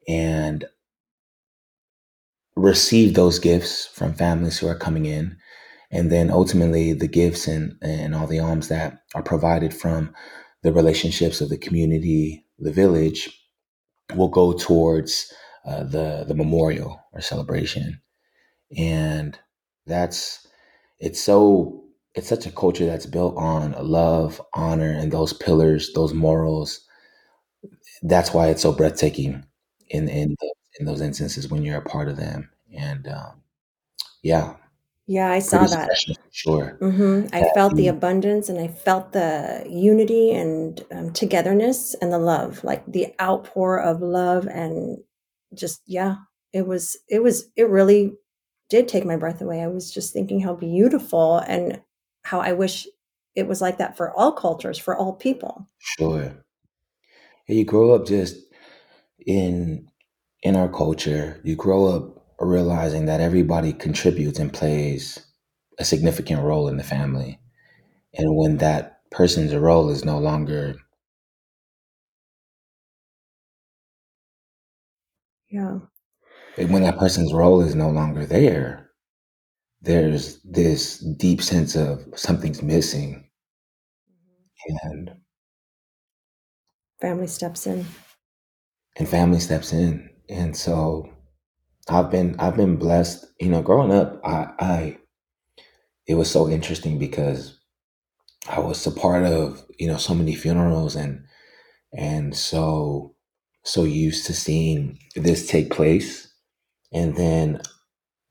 and 0.07 0.65
receive 2.55 3.13
those 3.13 3.39
gifts 3.39 3.85
from 3.87 4.13
families 4.13 4.57
who 4.57 4.67
are 4.67 4.75
coming 4.77 5.05
in. 5.05 5.37
And 5.91 6.11
then 6.11 6.29
ultimately 6.29 6.93
the 6.93 7.07
gifts 7.07 7.47
and 7.47 7.77
and 7.81 8.13
all 8.13 8.27
the 8.27 8.39
alms 8.39 8.67
that 8.67 9.03
are 9.15 9.23
provided 9.23 9.73
from 9.73 10.13
the 10.63 10.73
relationships 10.73 11.39
of 11.39 11.49
the 11.49 11.57
community 11.57 12.45
the 12.59 12.71
village 12.71 13.29
will 14.15 14.29
go 14.29 14.53
towards 14.53 15.31
uh, 15.65 15.83
the 15.83 16.25
the 16.27 16.35
memorial 16.35 16.99
or 17.13 17.21
celebration. 17.21 18.01
And 18.77 19.37
that's 19.85 20.47
it's 20.99 21.21
so 21.21 21.83
it's 22.15 22.27
such 22.29 22.45
a 22.45 22.51
culture 22.51 22.85
that's 22.85 23.05
built 23.05 23.37
on 23.37 23.75
love 23.79 24.41
honor 24.55 24.91
and 24.91 25.11
those 25.11 25.33
pillars 25.33 25.91
those 25.93 26.13
morals. 26.13 26.81
That's 28.03 28.33
why 28.33 28.49
it's 28.49 28.61
so 28.63 28.73
breathtaking 28.73 29.45
in 29.89 30.07
in 30.09 30.35
the, 30.39 30.53
in 30.79 30.85
those 30.85 31.01
instances 31.01 31.49
when 31.49 31.63
you're 31.63 31.79
a 31.79 31.89
part 31.89 32.07
of 32.07 32.17
them 32.17 32.49
and 32.75 33.07
um, 33.07 33.41
yeah 34.23 34.55
yeah 35.07 35.31
i 35.31 35.39
saw 35.39 35.65
that 35.65 35.89
sure 36.31 36.77
hmm 36.79 37.25
i 37.33 37.43
felt 37.53 37.75
the 37.75 37.87
abundance 37.87 38.49
and 38.49 38.59
i 38.59 38.67
felt 38.67 39.13
the 39.13 39.65
unity 39.69 40.31
and 40.31 40.85
um, 40.91 41.11
togetherness 41.13 41.93
and 41.95 42.11
the 42.11 42.19
love 42.19 42.63
like 42.63 42.85
the 42.91 43.13
outpour 43.21 43.77
of 43.77 44.01
love 44.01 44.47
and 44.47 44.97
just 45.53 45.81
yeah 45.85 46.15
it 46.53 46.67
was 46.67 46.97
it 47.07 47.23
was 47.23 47.49
it 47.55 47.69
really 47.69 48.13
did 48.69 48.87
take 48.87 49.05
my 49.05 49.15
breath 49.15 49.41
away. 49.41 49.61
I 49.61 49.67
was 49.67 49.91
just 49.91 50.13
thinking 50.13 50.39
how 50.39 50.53
beautiful 50.55 51.37
and 51.39 51.81
how 52.23 52.39
I 52.39 52.53
wish 52.53 52.87
it 53.35 53.47
was 53.47 53.61
like 53.61 53.77
that 53.77 53.95
for 53.95 54.11
all 54.13 54.31
cultures, 54.31 54.77
for 54.77 54.95
all 54.95 55.13
people. 55.13 55.67
Sure. 55.79 56.35
You 57.47 57.63
grow 57.63 57.93
up 57.93 58.05
just 58.05 58.35
in 59.27 59.87
in 60.43 60.55
our 60.55 60.69
culture, 60.69 61.39
you 61.43 61.55
grow 61.55 61.87
up 61.87 62.25
realizing 62.39 63.05
that 63.07 63.21
everybody 63.21 63.73
contributes 63.73 64.39
and 64.39 64.53
plays 64.53 65.19
a 65.79 65.85
significant 65.85 66.41
role 66.41 66.67
in 66.67 66.77
the 66.77 66.83
family. 66.83 67.39
And 68.15 68.35
when 68.37 68.57
that 68.57 69.01
person's 69.11 69.53
role 69.55 69.89
is 69.89 70.05
no 70.05 70.19
longer 70.19 70.75
yeah 75.49 75.79
when 76.57 76.83
that 76.83 76.97
person's 76.97 77.33
role 77.33 77.61
is 77.61 77.75
no 77.75 77.89
longer 77.89 78.25
there, 78.25 78.89
there's 79.81 80.41
this 80.41 80.99
deep 80.99 81.41
sense 81.41 81.75
of 81.75 82.03
something's 82.15 82.63
missing. 82.63 83.29
Mm-hmm. 84.69 84.89
And 84.89 85.11
family 86.99 87.27
steps 87.27 87.67
in. 87.67 87.85
And 88.97 89.07
family 89.07 89.39
steps 89.39 89.73
in. 89.73 90.09
And 90.29 90.55
so 90.57 91.09
I've 91.89 92.11
been 92.11 92.35
I've 92.39 92.55
been 92.57 92.77
blessed. 92.77 93.25
You 93.39 93.49
know, 93.49 93.61
growing 93.61 93.91
up, 93.93 94.19
I, 94.25 94.47
I 94.59 94.97
it 96.07 96.15
was 96.15 96.29
so 96.31 96.49
interesting 96.49 96.99
because 96.99 97.59
I 98.49 98.59
was 98.59 98.85
a 98.87 98.91
part 98.91 99.25
of, 99.25 99.65
you 99.79 99.87
know, 99.87 99.97
so 99.97 100.13
many 100.13 100.35
funerals 100.35 100.95
and 100.95 101.25
and 101.93 102.35
so 102.35 103.15
so 103.63 103.83
used 103.83 104.25
to 104.27 104.33
seeing 104.33 104.99
this 105.15 105.47
take 105.47 105.71
place 105.71 106.27
and 106.93 107.15
then 107.17 107.61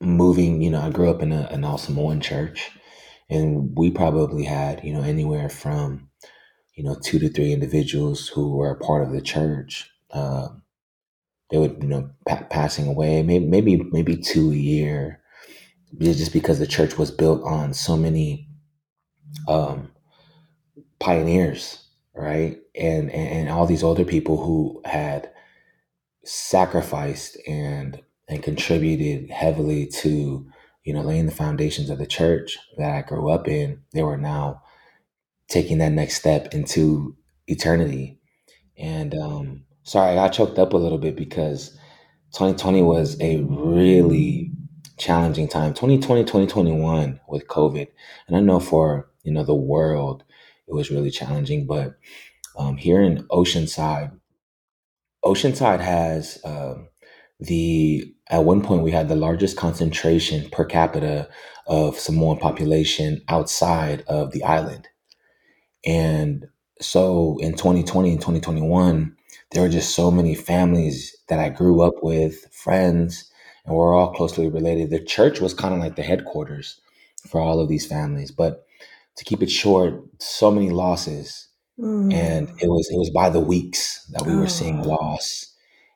moving, 0.01 0.63
you 0.63 0.71
know, 0.71 0.81
I 0.81 0.91
grew 0.91 1.11
up 1.11 1.23
in 1.23 1.33
a, 1.33 1.49
an 1.51 1.65
all 1.65 1.79
Samoan 1.79 2.21
church, 2.21 2.71
and 3.31 3.77
we 3.77 3.91
probably 3.91 4.45
had, 4.45 4.85
you 4.85 4.93
know, 4.93 5.03
anywhere 5.03 5.49
from, 5.49 6.11
you 6.75 6.85
know, 6.85 6.97
two 7.03 7.19
to 7.19 7.29
three 7.29 7.53
individuals 7.53 8.29
who 8.29 8.57
were 8.57 8.71
a 8.71 8.79
part 8.79 9.03
of 9.03 9.13
the 9.13 9.21
church. 9.23 9.91
Uh, 10.17 10.49
they 11.51 11.59
would, 11.59 11.79
you 11.83 11.89
know, 11.89 12.11
pa- 12.27 12.47
passing 12.51 12.89
away, 12.89 13.23
maybe, 13.23 13.47
maybe, 13.47 13.77
maybe 13.93 14.17
two 14.17 14.51
a 14.53 14.57
year, 14.57 15.21
just 16.01 16.33
because 16.33 16.59
the 16.59 16.67
church 16.67 16.99
was 16.99 17.11
built 17.11 17.43
on 17.45 17.75
so 17.75 17.97
many 17.97 18.49
um, 19.49 19.91
pioneers, 21.01 21.85
right? 22.15 22.59
And, 22.75 23.11
and 23.11 23.29
and 23.29 23.49
all 23.49 23.67
these 23.67 23.83
older 23.83 24.05
people 24.05 24.43
who 24.45 24.83
had 24.85 25.31
sacrificed 26.25 27.39
and 27.47 28.01
and 28.29 28.43
contributed 28.43 29.31
heavily 29.31 29.87
to 29.87 30.47
you 30.85 30.93
know 30.93 31.03
laying 31.03 31.27
the 31.27 31.33
foundations 31.33 31.91
of 31.91 31.99
the 31.99 32.07
church 32.07 32.59
that 32.79 32.91
I 32.95 33.03
grew 33.03 33.31
up 33.31 33.49
in. 33.49 33.83
They 33.93 34.03
were 34.03 34.19
now 34.19 34.63
taking 35.49 35.79
that 35.79 35.93
next 35.93 36.17
step 36.17 36.55
into 36.55 37.17
eternity. 37.47 38.19
And 38.79 39.15
um, 39.15 39.65
sorry, 39.87 40.11
I 40.11 40.14
got 40.16 40.33
choked 40.33 40.59
up 40.59 40.73
a 40.73 40.76
little 40.76 40.99
bit 40.99 41.16
because 41.16 41.71
2020 42.33 42.83
was 42.83 43.19
a 43.21 43.38
really 43.43 44.50
challenging 44.99 45.49
time. 45.49 45.73
2020, 45.73 46.25
2021 46.25 47.21
with 47.28 47.47
COVID, 47.47 47.87
and 48.26 48.37
I 48.37 48.40
know 48.40 48.61
for 48.61 49.09
you 49.23 49.33
know 49.33 49.45
the 49.45 49.55
world 49.55 50.25
it 50.69 50.75
was 50.75 50.90
really 50.90 51.11
challenging, 51.11 51.66
but 51.66 51.97
um, 52.59 52.76
here 52.76 53.00
in 53.00 53.23
Oceanside, 53.28 54.12
Oceanside 55.25 55.81
has 55.81 56.38
um, 56.45 56.88
the 57.38 58.12
at 58.28 58.45
one 58.45 58.62
point 58.62 58.83
we 58.83 58.90
had 58.90 59.09
the 59.09 59.16
largest 59.16 59.57
concentration 59.57 60.50
per 60.50 60.64
capita 60.64 61.28
of 61.69 61.99
Samoan 61.99 62.38
population 62.38 63.23
outside 63.28 64.02
of 64.09 64.33
the 64.33 64.43
island. 64.43 64.88
And 65.85 66.47
so 66.81 67.38
in 67.40 67.52
2020 67.52 68.11
and 68.11 68.21
2021, 68.21 69.16
there 69.53 69.62
were 69.62 69.69
just 69.69 69.95
so 69.95 70.11
many 70.11 70.35
families 70.35 71.17
that 71.29 71.38
I 71.38 71.49
grew 71.49 71.83
up 71.83 71.95
with, 72.03 72.53
friends, 72.53 73.31
and 73.65 73.75
we're 73.75 73.95
all 73.95 74.12
closely 74.12 74.49
related. 74.49 74.91
The 74.91 75.05
church 75.05 75.41
was 75.41 75.55
kind 75.55 75.75
of 75.75 75.81
like 75.81 75.97
the 75.97 76.03
headquarters 76.03 76.81
for 77.29 77.41
all 77.41 77.61
of 77.61 77.69
these 77.69 77.87
families. 77.87 78.31
But 78.31 78.65
to 79.17 79.25
keep 79.25 79.43
it 79.43 79.50
short, 79.50 80.03
so 80.19 80.50
many 80.50 80.71
losses. 80.71 81.49
Mm. 81.79 82.12
And 82.12 82.49
it 82.61 82.69
was 82.69 82.88
it 82.91 82.97
was 82.97 83.11
by 83.11 83.29
the 83.29 83.41
weeks 83.41 84.05
that 84.12 84.26
we 84.26 84.35
were 84.35 84.49
seeing 84.49 84.81
oh. 84.81 84.88
loss 84.88 85.53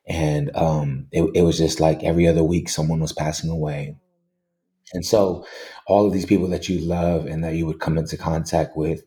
and 0.07 0.55
um, 0.55 1.07
it, 1.11 1.29
it 1.33 1.41
was 1.43 1.57
just 1.57 1.79
like 1.79 2.03
every 2.03 2.27
other 2.27 2.43
week 2.43 2.69
someone 2.69 2.99
was 2.99 3.13
passing 3.13 3.49
away 3.49 3.95
and 4.93 5.05
so 5.05 5.45
all 5.87 6.05
of 6.05 6.13
these 6.13 6.25
people 6.25 6.47
that 6.47 6.67
you 6.67 6.79
love 6.79 7.25
and 7.25 7.43
that 7.43 7.55
you 7.55 7.65
would 7.65 7.79
come 7.79 7.97
into 7.97 8.17
contact 8.17 8.75
with 8.75 9.03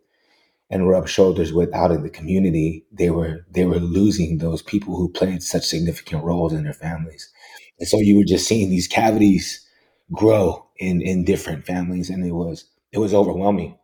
and 0.75 0.89
rub 0.89 1.09
shoulders 1.09 1.53
with 1.53 1.73
out 1.73 1.91
in 1.91 2.03
the 2.03 2.11
community 2.11 2.85
they 2.93 3.11
were 3.11 3.47
they 3.51 3.65
were 3.65 3.79
losing 3.79 4.39
those 4.39 4.61
people 4.61 4.97
who 4.97 5.09
played 5.09 5.43
such 5.43 5.65
significant 5.65 6.23
roles 6.23 6.53
in 6.53 6.65
their 6.65 6.73
families 6.73 7.33
and 7.79 7.89
so 7.89 7.99
you 7.99 8.17
were 8.17 8.25
just 8.25 8.47
seeing 8.47 8.69
these 8.69 8.89
cavities 8.89 9.67
grow 10.13 10.67
in 10.79 11.01
in 11.01 11.25
different 11.25 11.65
families 11.65 12.11
and 12.11 12.27
it 12.27 12.33
was 12.33 12.69
it 12.93 12.99
was 12.99 13.15
overwhelming 13.15 13.79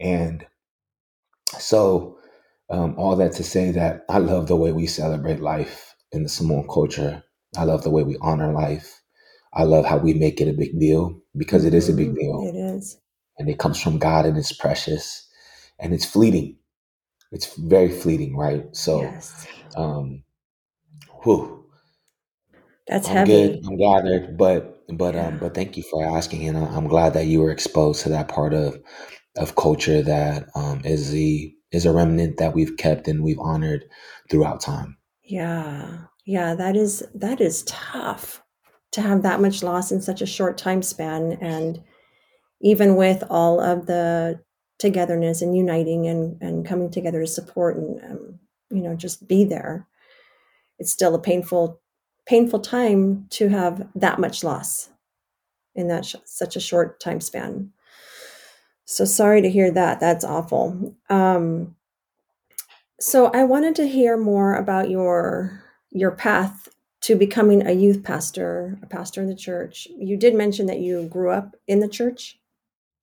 and 0.00 0.44
so 1.58 2.18
um, 2.70 2.94
all 2.98 3.14
that 3.14 3.32
to 3.32 3.44
say 3.44 3.70
that 3.70 4.04
i 4.08 4.18
love 4.18 4.48
the 4.48 4.56
way 4.56 4.72
we 4.72 4.86
celebrate 4.86 5.40
life 5.40 5.88
in 6.12 6.22
the 6.22 6.28
Samoan 6.28 6.66
culture. 6.68 7.22
I 7.56 7.64
love 7.64 7.82
the 7.82 7.90
way 7.90 8.02
we 8.02 8.16
honor 8.20 8.52
life. 8.52 9.00
I 9.54 9.64
love 9.64 9.84
how 9.84 9.98
we 9.98 10.14
make 10.14 10.40
it 10.40 10.48
a 10.48 10.52
big 10.56 10.78
deal 10.78 11.20
because 11.36 11.64
it 11.64 11.74
is 11.74 11.88
a 11.88 11.94
big 11.94 12.08
mm-hmm. 12.08 12.16
deal. 12.16 12.52
It 12.54 12.76
is. 12.76 12.98
And 13.38 13.48
it 13.48 13.58
comes 13.58 13.80
from 13.80 13.98
God 13.98 14.26
and 14.26 14.36
it's 14.36 14.52
precious 14.52 15.27
and 15.78 15.92
it's 15.92 16.04
fleeting. 16.04 16.56
It's 17.30 17.54
very 17.56 17.90
fleeting, 17.90 18.36
right? 18.36 18.64
So, 18.74 19.02
yes. 19.02 19.46
um, 19.76 20.24
whew. 21.22 21.66
That's 22.86 23.08
I'm 23.08 23.16
heavy. 23.16 23.32
good. 23.32 23.66
I'm 23.66 23.76
gathered, 23.76 24.38
but 24.38 24.82
but 24.88 25.14
yeah. 25.14 25.28
um, 25.28 25.38
but 25.38 25.54
thank 25.54 25.76
you 25.76 25.82
for 25.82 26.04
asking, 26.04 26.48
and 26.48 26.56
I'm 26.56 26.88
glad 26.88 27.12
that 27.14 27.26
you 27.26 27.40
were 27.40 27.50
exposed 27.50 28.02
to 28.02 28.08
that 28.08 28.28
part 28.28 28.54
of 28.54 28.78
of 29.36 29.56
culture 29.56 30.00
that 30.02 30.48
um, 30.54 30.80
is 30.84 31.10
the 31.10 31.54
is 31.70 31.84
a 31.84 31.92
remnant 31.92 32.38
that 32.38 32.54
we've 32.54 32.76
kept 32.76 33.08
and 33.08 33.22
we've 33.22 33.38
honored 33.38 33.84
throughout 34.30 34.60
time. 34.60 34.96
Yeah. 35.22 35.98
Yeah, 36.24 36.54
that 36.54 36.76
is 36.76 37.06
that 37.14 37.40
is 37.40 37.62
tough 37.64 38.42
to 38.92 39.02
have 39.02 39.22
that 39.22 39.40
much 39.40 39.62
loss 39.62 39.92
in 39.92 40.00
such 40.00 40.22
a 40.22 40.26
short 40.26 40.58
time 40.58 40.82
span 40.82 41.38
and 41.40 41.82
even 42.60 42.96
with 42.96 43.22
all 43.30 43.60
of 43.60 43.86
the 43.86 44.40
togetherness 44.78 45.42
and 45.42 45.56
uniting 45.56 46.06
and, 46.06 46.40
and 46.40 46.66
coming 46.66 46.90
together 46.90 47.20
to 47.20 47.26
support 47.26 47.76
and 47.76 48.00
um, 48.04 48.38
you 48.70 48.82
know 48.82 48.94
just 48.94 49.26
be 49.28 49.44
there. 49.44 49.86
It's 50.78 50.92
still 50.92 51.14
a 51.14 51.20
painful 51.20 51.80
painful 52.26 52.60
time 52.60 53.26
to 53.30 53.48
have 53.48 53.88
that 53.94 54.18
much 54.18 54.44
loss 54.44 54.90
in 55.74 55.88
that 55.88 56.04
sh- 56.04 56.16
such 56.24 56.56
a 56.56 56.60
short 56.60 57.00
time 57.00 57.20
span. 57.20 57.72
So 58.84 59.04
sorry 59.04 59.42
to 59.42 59.50
hear 59.50 59.70
that. 59.70 60.00
That's 60.00 60.24
awful. 60.24 60.94
Um, 61.10 61.74
so 63.00 63.26
i 63.26 63.44
wanted 63.44 63.76
to 63.76 63.86
hear 63.86 64.16
more 64.16 64.56
about 64.56 64.90
your 64.90 65.62
your 65.90 66.10
path 66.10 66.68
to 67.00 67.14
becoming 67.14 67.64
a 67.66 67.72
youth 67.72 68.02
pastor 68.02 68.78
a 68.82 68.86
pastor 68.86 69.22
in 69.22 69.28
the 69.28 69.36
church. 69.36 69.88
You 69.96 70.16
did 70.16 70.34
mention 70.34 70.66
that 70.66 70.80
you 70.80 71.06
grew 71.08 71.30
up 71.30 71.56
in 71.66 71.80
the 71.80 71.88
church. 71.88 72.38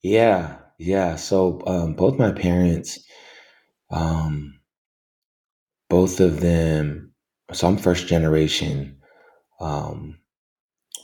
Yeah, 0.03 0.57
yeah. 0.77 1.15
So 1.15 1.61
um, 1.67 1.93
both 1.93 2.19
my 2.19 2.31
parents, 2.31 2.99
um, 3.91 4.59
both 5.89 6.19
of 6.19 6.41
them. 6.41 7.13
So 7.53 7.67
I'm 7.67 7.77
first 7.77 8.07
generation 8.07 8.97
um, 9.61 10.19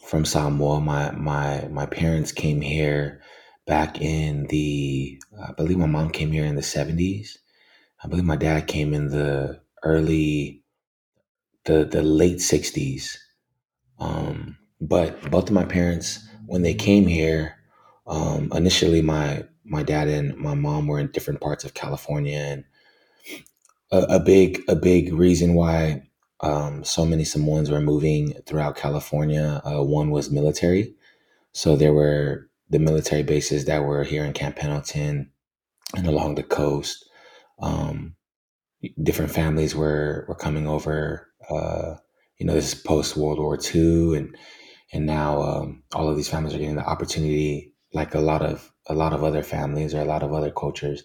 from 0.06 0.26
Samoa. 0.26 0.82
My 0.82 1.12
my 1.12 1.68
my 1.72 1.86
parents 1.88 2.32
came 2.32 2.62
here 2.62 3.22
back 3.68 4.02
in 4.02 4.48
the. 4.48 5.22
I 5.44 5.54
believe 5.54 5.78
my 5.78 5.88
mom 5.88 6.12
came 6.12 6.32
here 6.32 6.46
in 6.46 6.56
the 6.56 6.62
'70s. 6.62 7.38
I 8.04 8.08
believe 8.08 8.26
my 8.26 8.38
dad 8.38 8.68
came 8.68 8.94
in 8.94 9.10
the 9.10 9.62
early 9.84 10.64
the 11.66 11.86
the 11.86 12.04
late 12.04 12.38
'60s. 12.38 13.18
Um, 14.00 14.58
but 14.82 15.30
both 15.32 15.50
of 15.50 15.54
my 15.56 15.66
parents, 15.66 16.28
when 16.48 16.64
they 16.64 16.74
came 16.74 17.08
here, 17.08 17.56
um, 18.12 18.52
initially 18.54 19.02
my 19.02 19.46
my 19.64 19.84
dad 19.84 20.08
and 20.10 20.36
my 20.36 20.54
mom 20.54 20.88
were 20.88 21.00
in 21.00 21.12
different 21.12 21.40
parts 21.40 21.64
of 21.64 21.74
California, 21.74 22.38
and 22.38 22.66
a, 23.92 24.18
a 24.18 24.20
big 24.20 24.62
a 24.68 24.76
big 24.76 25.14
reason 25.14 25.56
why 25.56 26.04
um, 26.42 26.84
so 26.84 27.06
many 27.06 27.24
Samoans 27.24 27.72
were 27.72 27.80
moving 27.80 28.34
throughout 28.46 28.76
California. 28.76 29.62
Uh, 29.64 29.82
one 29.84 30.12
was 30.12 30.30
military, 30.30 30.94
so 31.54 31.76
there 31.78 31.94
were 31.94 32.50
the 32.70 32.80
military 32.80 33.24
bases 33.24 33.66
that 33.66 33.84
were 33.84 34.04
here 34.04 34.26
in 34.26 34.34
Camp 34.34 34.58
Pendleton 34.58 35.32
and 35.96 36.08
along 36.08 36.36
the 36.36 36.44
coast. 36.44 37.06
Um, 37.62 38.16
different 39.02 39.32
families 39.32 39.74
were 39.74 40.26
were 40.28 40.36
coming 40.36 40.68
over. 40.68 41.30
Uh, 41.50 41.96
you 42.38 42.46
know, 42.46 42.54
this 42.54 42.74
is 42.74 42.82
post 42.82 43.16
World 43.16 43.40
War 43.40 43.58
II, 43.74 44.18
and 44.18 44.36
and 44.92 45.06
now 45.06 45.42
um, 45.42 45.84
all 45.94 46.10
of 46.10 46.18
these 46.18 46.30
families 46.30 46.54
are 46.54 46.60
getting 46.60 46.76
the 46.76 46.86
opportunity, 46.86 47.71
like 47.94 48.16
a 48.16 48.20
lot 48.22 48.42
of 48.42 48.72
a 48.88 48.96
lot 48.96 49.14
of 49.14 49.24
other 49.24 49.44
families 49.44 49.94
or 49.94 50.02
a 50.02 50.06
lot 50.06 50.24
of 50.24 50.34
other 50.34 50.52
cultures, 50.52 51.04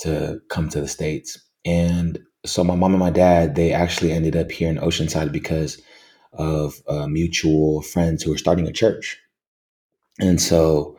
to 0.00 0.40
come 0.48 0.68
to 0.70 0.80
the 0.80 0.88
states. 0.88 1.38
And 1.64 2.18
so 2.44 2.64
my 2.64 2.74
mom 2.74 2.92
and 2.92 3.00
my 3.00 3.10
dad, 3.10 3.54
they 3.54 3.72
actually 3.72 4.12
ended 4.12 4.36
up 4.36 4.50
here 4.50 4.70
in 4.70 4.78
Oceanside 4.78 5.32
because 5.32 5.80
of 6.34 6.74
uh, 6.88 7.06
mutual 7.06 7.82
friends 7.82 8.22
who 8.22 8.30
were 8.32 8.38
starting 8.38 8.66
a 8.68 8.72
church. 8.72 9.18
And 10.20 10.40
so 10.40 10.98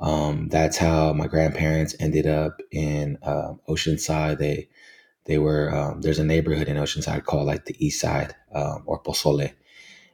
um, 0.00 0.48
that's 0.48 0.76
how 0.76 1.12
my 1.12 1.26
grandparents 1.26 1.94
ended 2.00 2.26
up 2.26 2.60
in 2.70 3.18
uh, 3.22 3.54
Oceanside. 3.68 4.38
They 4.38 4.68
they 5.26 5.38
were 5.38 5.74
um, 5.74 6.02
there's 6.02 6.18
a 6.18 6.24
neighborhood 6.24 6.68
in 6.68 6.76
Oceanside 6.76 7.24
called 7.24 7.46
like 7.46 7.66
the 7.66 7.76
East 7.84 8.00
Side 8.00 8.34
um, 8.54 8.84
or 8.86 9.02
Posole, 9.02 9.52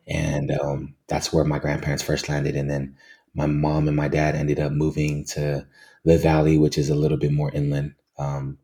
and 0.06 0.50
um, 0.52 0.94
that's 1.08 1.32
where 1.32 1.44
my 1.44 1.58
grandparents 1.58 2.02
first 2.02 2.28
landed. 2.28 2.56
And 2.56 2.70
then 2.70 2.96
my 3.34 3.46
mom 3.46 3.88
and 3.88 3.96
my 3.96 4.08
dad 4.08 4.34
ended 4.34 4.58
up 4.60 4.72
moving 4.72 5.24
to 5.26 5.66
the 6.04 6.18
Valley, 6.18 6.58
which 6.58 6.78
is 6.78 6.90
a 6.90 6.94
little 6.94 7.18
bit 7.18 7.32
more 7.32 7.50
inland. 7.52 7.94
Um, 8.18 8.58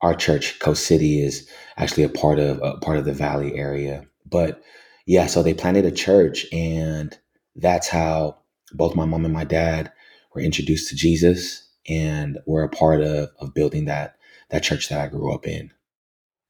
our 0.00 0.14
church, 0.14 0.58
Coast 0.58 0.86
City, 0.86 1.20
is 1.20 1.48
actually 1.76 2.02
a 2.04 2.08
part 2.08 2.38
of 2.38 2.60
a 2.62 2.78
part 2.78 2.98
of 2.98 3.04
the 3.04 3.12
Valley 3.12 3.54
area. 3.56 4.06
But 4.26 4.62
yeah, 5.06 5.26
so 5.26 5.42
they 5.42 5.54
planted 5.54 5.84
a 5.86 5.90
church, 5.90 6.46
and 6.52 7.16
that's 7.56 7.88
how 7.88 8.38
both 8.72 8.96
my 8.96 9.04
mom 9.04 9.24
and 9.24 9.34
my 9.34 9.44
dad 9.44 9.92
were 10.34 10.40
introduced 10.40 10.88
to 10.90 10.96
Jesus, 10.96 11.68
and 11.88 12.38
were 12.46 12.62
a 12.64 12.68
part 12.68 13.02
of 13.02 13.30
of 13.40 13.54
building 13.54 13.86
that 13.86 14.16
that 14.50 14.62
church 14.62 14.88
that 14.88 15.00
I 15.00 15.08
grew 15.08 15.32
up 15.34 15.46
in. 15.46 15.72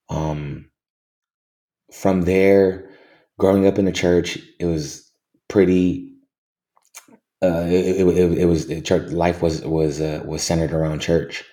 Um, 0.08 0.70
from 1.92 2.22
there, 2.22 2.90
growing 3.38 3.66
up 3.66 3.78
in 3.78 3.84
the 3.84 3.92
church, 3.92 4.38
it 4.58 4.66
was 4.66 5.10
pretty. 5.48 6.11
Uh, 7.42 7.64
it, 7.66 8.00
it, 8.00 8.06
it, 8.06 8.38
it 8.38 8.44
was 8.46 8.66
church 8.84 9.10
life 9.10 9.42
was 9.42 9.62
was 9.64 10.00
uh, 10.00 10.22
was 10.26 10.42
centered 10.42 10.72
around 10.72 11.00
church. 11.00 11.44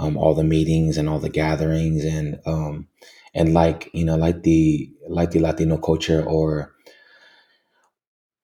Um, 0.00 0.16
all 0.16 0.34
the 0.34 0.44
meetings 0.44 0.98
and 0.98 1.08
all 1.08 1.20
the 1.20 1.28
gatherings 1.30 2.04
and 2.04 2.40
um, 2.46 2.88
and 3.34 3.54
like 3.54 3.90
you 3.94 4.04
know 4.04 4.16
like 4.16 4.42
the 4.42 4.90
like 5.08 5.32
the 5.32 5.40
Latino 5.40 5.78
culture 5.78 6.22
or 6.24 6.72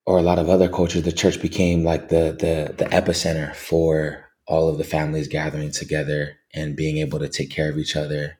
or 0.06 0.18
a 0.18 0.22
lot 0.22 0.38
of 0.38 0.48
other 0.48 0.68
cultures, 0.68 1.02
the 1.02 1.12
church 1.12 1.40
became 1.40 1.84
like 1.84 2.08
the 2.08 2.36
the 2.38 2.74
the 2.76 2.90
epicenter 2.90 3.54
for 3.54 4.30
all 4.46 4.68
of 4.68 4.76
the 4.78 4.84
families 4.84 5.28
gathering 5.28 5.70
together 5.70 6.36
and 6.52 6.76
being 6.76 6.98
able 6.98 7.18
to 7.18 7.28
take 7.28 7.50
care 7.50 7.70
of 7.70 7.78
each 7.78 7.96
other 7.96 8.36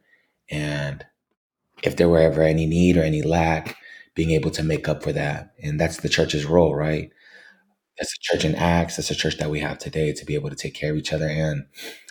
and 0.51 1.07
if 1.85 1.97
there 1.97 2.09
were 2.09 2.21
ever 2.21 2.43
any 2.43 2.67
need 2.67 2.97
or 2.97 3.03
any 3.03 3.23
lack, 3.23 3.77
being 4.15 4.33
able 4.33 4.51
to 4.53 4.63
make 4.65 4.89
up 4.89 5.03
for 5.03 5.13
that. 5.13 5.55
And 5.63 5.81
that's 5.81 5.99
the 5.99 6.09
church's 6.09 6.45
role, 6.47 6.75
right? 6.75 7.11
That's 7.99 8.15
a 8.15 8.21
church 8.21 8.45
in 8.45 8.55
Acts. 8.55 8.97
That's 8.97 9.11
a 9.11 9.15
church 9.15 9.39
that 9.39 9.51
we 9.51 9.61
have 9.61 9.79
today 9.79 10.13
to 10.13 10.25
be 10.25 10.35
able 10.35 10.51
to 10.51 10.57
take 10.57 10.75
care 10.75 10.91
of 10.91 10.97
each 10.97 11.13
other. 11.13 11.29
And 11.29 11.67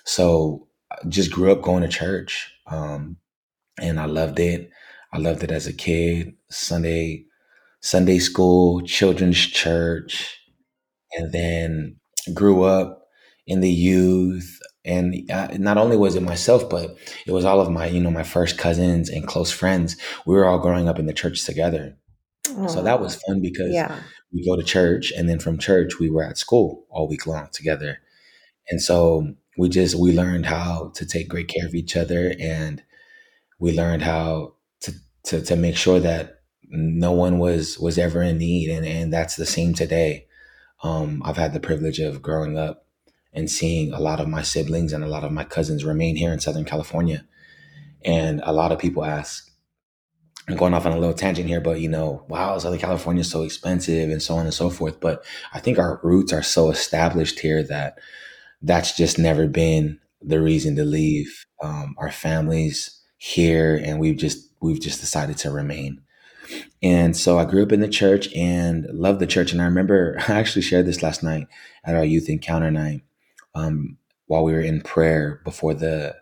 so 0.05 0.67
I 0.91 1.07
just 1.07 1.31
grew 1.31 1.51
up 1.51 1.61
going 1.61 1.83
to 1.83 1.89
church. 1.89 2.53
Um, 2.67 3.17
and 3.79 3.99
I 3.99 4.05
loved 4.05 4.39
it. 4.39 4.69
I 5.11 5.17
loved 5.17 5.43
it 5.43 5.51
as 5.51 5.67
a 5.67 5.73
kid. 5.73 6.33
Sunday, 6.49 7.25
Sunday 7.81 8.19
school, 8.19 8.81
children's 8.81 9.39
church, 9.39 10.39
and 11.13 11.31
then 11.31 11.97
grew 12.33 12.63
up 12.63 13.07
in 13.45 13.59
the 13.59 13.69
youth. 13.69 14.59
And 14.85 15.29
uh, 15.31 15.49
not 15.57 15.77
only 15.77 15.97
was 15.97 16.15
it 16.15 16.23
myself, 16.23 16.69
but 16.69 16.97
it 17.25 17.31
was 17.31 17.45
all 17.45 17.61
of 17.61 17.69
my, 17.69 17.87
you 17.87 18.01
know, 18.01 18.11
my 18.11 18.23
first 18.23 18.57
cousins 18.57 19.09
and 19.09 19.27
close 19.27 19.51
friends. 19.51 19.97
We 20.25 20.35
were 20.35 20.45
all 20.45 20.59
growing 20.59 20.87
up 20.87 20.99
in 20.99 21.05
the 21.05 21.13
church 21.13 21.45
together. 21.45 21.97
So 22.67 22.83
that 22.83 22.99
was 22.99 23.15
oh 23.15 23.19
fun 23.27 23.41
because 23.41 23.71
yeah 23.71 23.99
we 24.33 24.45
go 24.45 24.55
to 24.55 24.63
church 24.63 25.11
and 25.15 25.29
then 25.29 25.39
from 25.39 25.57
church 25.57 25.99
we 25.99 26.09
were 26.09 26.23
at 26.23 26.37
school 26.37 26.85
all 26.89 27.07
week 27.07 27.27
long 27.27 27.49
together. 27.51 27.99
And 28.69 28.81
so 28.81 29.35
we 29.57 29.69
just 29.69 29.95
we 29.95 30.11
learned 30.11 30.47
how 30.47 30.91
to 30.95 31.05
take 31.05 31.29
great 31.29 31.47
care 31.47 31.65
of 31.65 31.75
each 31.75 31.95
other 31.95 32.33
and 32.39 32.83
we 33.59 33.71
learned 33.71 34.01
how 34.01 34.55
to 34.81 34.93
to, 35.25 35.41
to 35.41 35.55
make 35.55 35.77
sure 35.77 35.99
that 35.99 36.41
no 36.69 37.11
one 37.11 37.37
was 37.37 37.77
was 37.77 37.97
ever 37.97 38.21
in 38.21 38.39
need 38.39 38.69
and, 38.69 38.85
and 38.85 39.13
that's 39.13 39.35
the 39.35 39.45
same 39.45 39.73
today. 39.73 40.25
Um, 40.81 41.21
I've 41.23 41.37
had 41.37 41.53
the 41.53 41.59
privilege 41.59 41.99
of 41.99 42.21
growing 42.21 42.57
up 42.57 42.87
and 43.31 43.49
seeing 43.49 43.93
a 43.93 43.99
lot 43.99 44.19
of 44.19 44.27
my 44.27 44.41
siblings 44.41 44.93
and 44.93 45.03
a 45.03 45.07
lot 45.07 45.23
of 45.23 45.31
my 45.31 45.43
cousins 45.43 45.85
remain 45.85 46.15
here 46.15 46.33
in 46.33 46.39
Southern 46.39 46.65
California. 46.65 47.25
And 48.03 48.41
a 48.43 48.51
lot 48.51 48.71
of 48.71 48.79
people 48.79 49.05
ask, 49.05 49.49
I'm 50.47 50.58
going 50.58 50.73
off 50.73 50.86
on 50.86 50.91
a 50.91 50.99
little 50.99 51.13
tangent 51.13 51.47
here, 51.47 51.62
but 51.62 51.79
you 51.79 51.88
know, 51.88 52.25
wow, 52.27 52.58
Southern 52.58 52.79
California 52.79 53.21
is 53.21 53.32
so 53.32 53.43
expensive 53.43 54.10
and 54.10 54.21
so 54.21 54.36
on 54.36 54.45
and 54.45 54.53
so 54.53 54.69
forth. 54.69 54.99
But 54.99 55.23
I 55.53 55.60
think 55.60 55.79
our 55.79 55.99
roots 56.03 56.34
are 56.34 56.43
so 56.43 56.69
established 56.69 57.39
here 57.39 57.63
that 57.63 57.99
that's 58.62 58.95
just 58.95 59.17
never 59.17 59.47
been 59.47 59.99
the 60.21 60.41
reason 60.41 60.75
to 60.75 60.84
leave 60.84 61.45
um, 61.62 61.95
our 61.97 62.12
families 62.12 63.01
here, 63.17 63.79
and 63.84 63.99
we've 63.99 64.17
just 64.17 64.49
we've 64.62 64.82
just 64.82 64.99
decided 64.99 65.38
to 65.38 65.51
remain. 65.51 66.01
And 66.82 67.15
so 67.15 67.39
I 67.39 67.45
grew 67.45 67.63
up 67.63 67.71
in 67.71 67.79
the 67.79 67.88
church 67.88 68.34
and 68.36 68.86
loved 68.91 69.19
the 69.19 69.27
church. 69.27 69.53
And 69.53 69.62
I 69.62 69.65
remember 69.65 70.17
I 70.27 70.34
actually 70.34 70.62
shared 70.62 70.86
this 70.86 71.01
last 71.01 71.23
night 71.23 71.47
at 71.86 71.95
our 71.95 72.03
youth 72.03 72.29
encounter 72.29 72.69
night 72.71 73.01
um, 73.56 73.97
while 74.27 74.43
we 74.43 74.53
were 74.53 74.62
in 74.62 74.82
prayer 74.82 75.41
before 75.43 75.73
the 75.73 76.15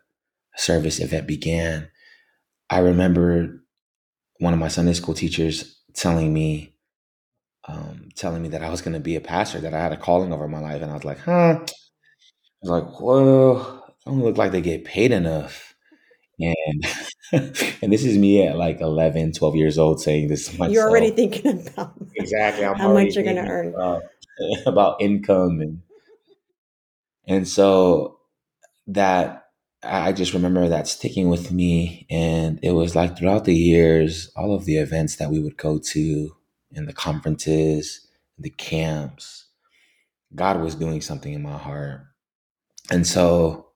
service 0.55 0.99
event 0.99 1.27
began. 1.27 1.89
I 2.69 2.79
remember 2.79 3.60
one 4.41 4.53
of 4.53 4.59
my 4.59 4.67
Sunday 4.67 4.93
school 4.93 5.13
teachers 5.13 5.79
telling 5.93 6.33
me, 6.33 6.73
um, 7.67 8.09
telling 8.15 8.41
me 8.41 8.49
that 8.49 8.63
I 8.63 8.69
was 8.69 8.81
going 8.81 8.95
to 8.95 8.99
be 8.99 9.15
a 9.15 9.21
pastor, 9.21 9.59
that 9.61 9.73
I 9.75 9.79
had 9.79 9.93
a 9.93 9.97
calling 9.97 10.33
over 10.33 10.47
my 10.47 10.59
life, 10.59 10.81
and 10.81 10.89
I 10.89 10.95
was 10.95 11.05
like, 11.05 11.19
huh. 11.19 11.59
I 11.61 11.65
was 12.63 12.71
like, 12.71 12.99
well, 12.99 13.85
it 13.87 14.09
don't 14.09 14.23
look 14.23 14.37
like 14.37 14.51
they 14.51 14.61
get 14.61 14.83
paid 14.83 15.11
enough. 15.11 15.75
And 16.39 16.85
and 17.83 17.93
this 17.93 18.03
is 18.03 18.17
me 18.17 18.45
at 18.45 18.57
like 18.57 18.81
11, 18.81 19.33
12 19.33 19.55
years 19.55 19.77
old 19.77 20.01
saying 20.01 20.27
this 20.27 20.47
to 20.47 20.69
you're 20.69 20.89
already 20.89 21.11
thinking 21.11 21.67
about 21.67 21.93
Exactly. 22.15 22.65
I'm 22.65 22.77
how 22.77 22.93
much 22.93 23.13
you're 23.13 23.23
going 23.23 23.35
to 23.35 23.43
earn 23.43 23.67
about 23.75 24.01
about 24.65 25.01
income 25.01 25.61
and 25.61 25.81
and 27.27 27.47
so 27.47 28.17
that 28.87 29.40
I 29.83 30.13
just 30.13 30.33
remember 30.33 30.67
that 30.69 30.87
sticking 30.87 31.29
with 31.29 31.51
me 31.51 32.05
and 32.09 32.59
it 32.63 32.71
was 32.71 32.95
like 32.95 33.17
throughout 33.17 33.45
the 33.45 33.55
years, 33.55 34.31
all 34.35 34.53
of 34.53 34.65
the 34.65 34.77
events 34.77 35.15
that 35.17 35.31
we 35.31 35.39
would 35.39 35.57
go 35.57 35.79
to 35.79 36.35
and 36.75 36.87
the 36.87 36.93
conferences, 36.93 38.07
the 38.37 38.51
camps, 38.51 39.47
God 40.35 40.61
was 40.61 40.75
doing 40.75 41.01
something 41.01 41.33
in 41.33 41.41
my 41.41 41.57
heart. 41.57 42.01
And 42.91 43.07
so 43.07 43.69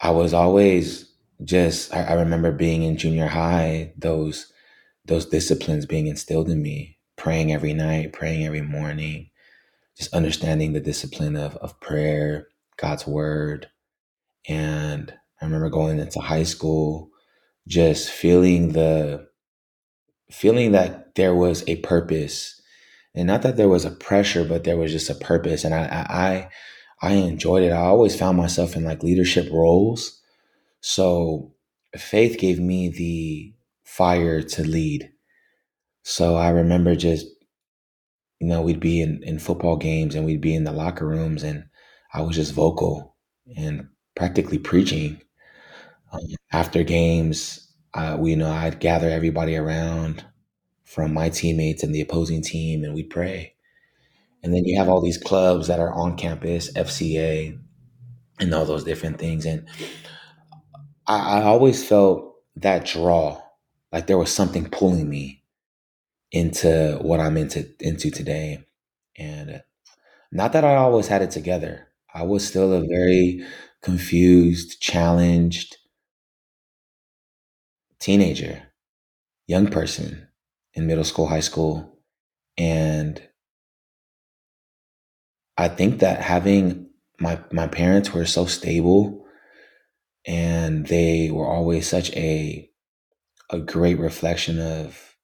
I 0.00 0.10
was 0.10 0.34
always 0.34 1.10
just 1.44 1.94
I, 1.94 2.04
I 2.04 2.12
remember 2.14 2.52
being 2.52 2.82
in 2.82 2.96
junior 2.96 3.26
high, 3.28 3.92
those 3.96 4.52
those 5.06 5.26
disciplines 5.26 5.86
being 5.86 6.06
instilled 6.06 6.48
in 6.50 6.62
me, 6.62 6.98
praying 7.16 7.52
every 7.52 7.74
night, 7.74 8.12
praying 8.12 8.46
every 8.46 8.62
morning, 8.62 9.30
just 9.96 10.14
understanding 10.14 10.72
the 10.72 10.80
discipline 10.80 11.36
of, 11.36 11.56
of 11.56 11.80
prayer, 11.80 12.48
God's 12.76 13.06
word. 13.06 13.68
And 14.48 15.12
I 15.40 15.44
remember 15.44 15.70
going 15.70 15.98
into 15.98 16.20
high 16.20 16.42
school, 16.44 17.10
just 17.68 18.10
feeling 18.10 18.72
the 18.72 19.28
feeling 20.30 20.72
that 20.72 21.14
there 21.14 21.34
was 21.34 21.64
a 21.68 21.76
purpose. 21.76 22.60
And 23.14 23.26
not 23.28 23.42
that 23.42 23.56
there 23.56 23.68
was 23.68 23.84
a 23.84 23.90
pressure, 23.90 24.44
but 24.44 24.64
there 24.64 24.76
was 24.76 24.92
just 24.92 25.10
a 25.10 25.14
purpose. 25.14 25.64
And 25.64 25.74
I 25.74 26.48
I 27.02 27.08
I 27.08 27.12
enjoyed 27.14 27.62
it. 27.62 27.72
I 27.72 27.78
always 27.78 28.16
found 28.18 28.36
myself 28.36 28.76
in 28.76 28.84
like 28.84 29.02
leadership 29.02 29.50
roles. 29.52 30.20
So 30.80 31.54
faith 31.96 32.38
gave 32.38 32.60
me 32.60 32.88
the 32.90 33.54
fire 33.84 34.42
to 34.42 34.64
lead. 34.64 35.10
So 36.04 36.36
I 36.36 36.50
remember 36.50 36.96
just 36.96 37.26
you 38.40 38.46
know, 38.48 38.62
we'd 38.62 38.80
be 38.80 39.00
in, 39.00 39.22
in 39.22 39.38
football 39.38 39.76
games 39.76 40.14
and 40.14 40.24
we'd 40.24 40.40
be 40.40 40.54
in 40.54 40.64
the 40.64 40.72
locker 40.72 41.06
rooms 41.06 41.42
and 41.42 41.64
I 42.12 42.22
was 42.22 42.36
just 42.36 42.52
vocal 42.52 43.16
and 43.56 43.88
practically 44.16 44.58
preaching. 44.58 45.20
Um, 46.12 46.20
after 46.52 46.82
games, 46.82 47.72
uh, 47.94 48.16
we, 48.18 48.30
you 48.30 48.36
know, 48.36 48.50
I'd 48.50 48.80
gather 48.80 49.08
everybody 49.10 49.56
around 49.56 50.24
from 50.84 51.14
my 51.14 51.28
teammates 51.28 51.82
and 51.82 51.94
the 51.94 52.00
opposing 52.00 52.42
team 52.42 52.84
and 52.84 52.94
we'd 52.94 53.10
pray. 53.10 53.54
And 54.42 54.54
then 54.54 54.64
you 54.64 54.78
have 54.78 54.88
all 54.88 55.00
these 55.00 55.18
clubs 55.18 55.68
that 55.68 55.80
are 55.80 55.92
on 55.92 56.16
campus, 56.16 56.72
FCA, 56.74 57.58
and 58.40 58.54
all 58.54 58.64
those 58.64 58.84
different 58.84 59.18
things. 59.18 59.46
And 59.46 59.66
I, 61.06 61.40
I 61.40 61.42
always 61.44 61.86
felt 61.86 62.34
that 62.56 62.86
draw, 62.86 63.40
like 63.92 64.06
there 64.06 64.18
was 64.18 64.32
something 64.32 64.68
pulling 64.70 65.08
me 65.08 65.42
into 66.32 66.98
what 67.02 67.20
I'm 67.20 67.36
into 67.36 67.68
into 67.80 68.10
today. 68.10 68.66
And 69.18 69.62
not 70.32 70.52
that 70.52 70.64
I 70.64 70.76
always 70.76 71.08
had 71.08 71.22
it 71.22 71.30
together. 71.30 71.88
I 72.14 72.24
was 72.24 72.46
still 72.46 72.72
a 72.72 72.86
very 72.86 73.44
confused, 73.84 74.80
challenged 74.80 75.76
teenager, 78.00 78.62
young 79.46 79.68
person 79.68 80.28
in 80.74 80.86
middle 80.86 81.04
school, 81.04 81.26
high 81.28 81.40
school. 81.40 81.98
And 82.58 83.22
I 85.56 85.68
think 85.68 86.00
that 86.00 86.20
having 86.20 86.90
my 87.20 87.38
my 87.52 87.68
parents 87.68 88.12
were 88.12 88.26
so 88.26 88.46
stable 88.46 89.24
and 90.26 90.86
they 90.86 91.30
were 91.30 91.46
always 91.46 91.88
such 91.88 92.10
a 92.12 92.70
a 93.50 93.60
great 93.60 93.98
reflection 93.98 94.60
of 94.60 95.16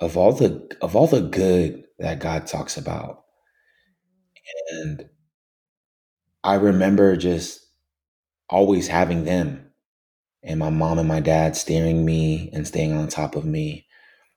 of 0.00 0.16
all 0.16 0.32
the 0.32 0.68
of 0.82 0.96
all 0.96 1.06
the 1.06 1.22
good 1.22 1.84
that 1.98 2.20
God 2.20 2.46
talks 2.46 2.76
about. 2.76 3.24
And 4.72 5.08
I 6.44 6.54
remember 6.54 7.16
just 7.16 7.67
always 8.50 8.88
having 8.88 9.24
them 9.24 9.68
and 10.42 10.58
my 10.58 10.70
mom 10.70 10.98
and 10.98 11.08
my 11.08 11.20
dad 11.20 11.56
steering 11.56 12.04
me 12.04 12.50
and 12.52 12.66
staying 12.66 12.92
on 12.92 13.08
top 13.08 13.36
of 13.36 13.44
me. 13.44 13.86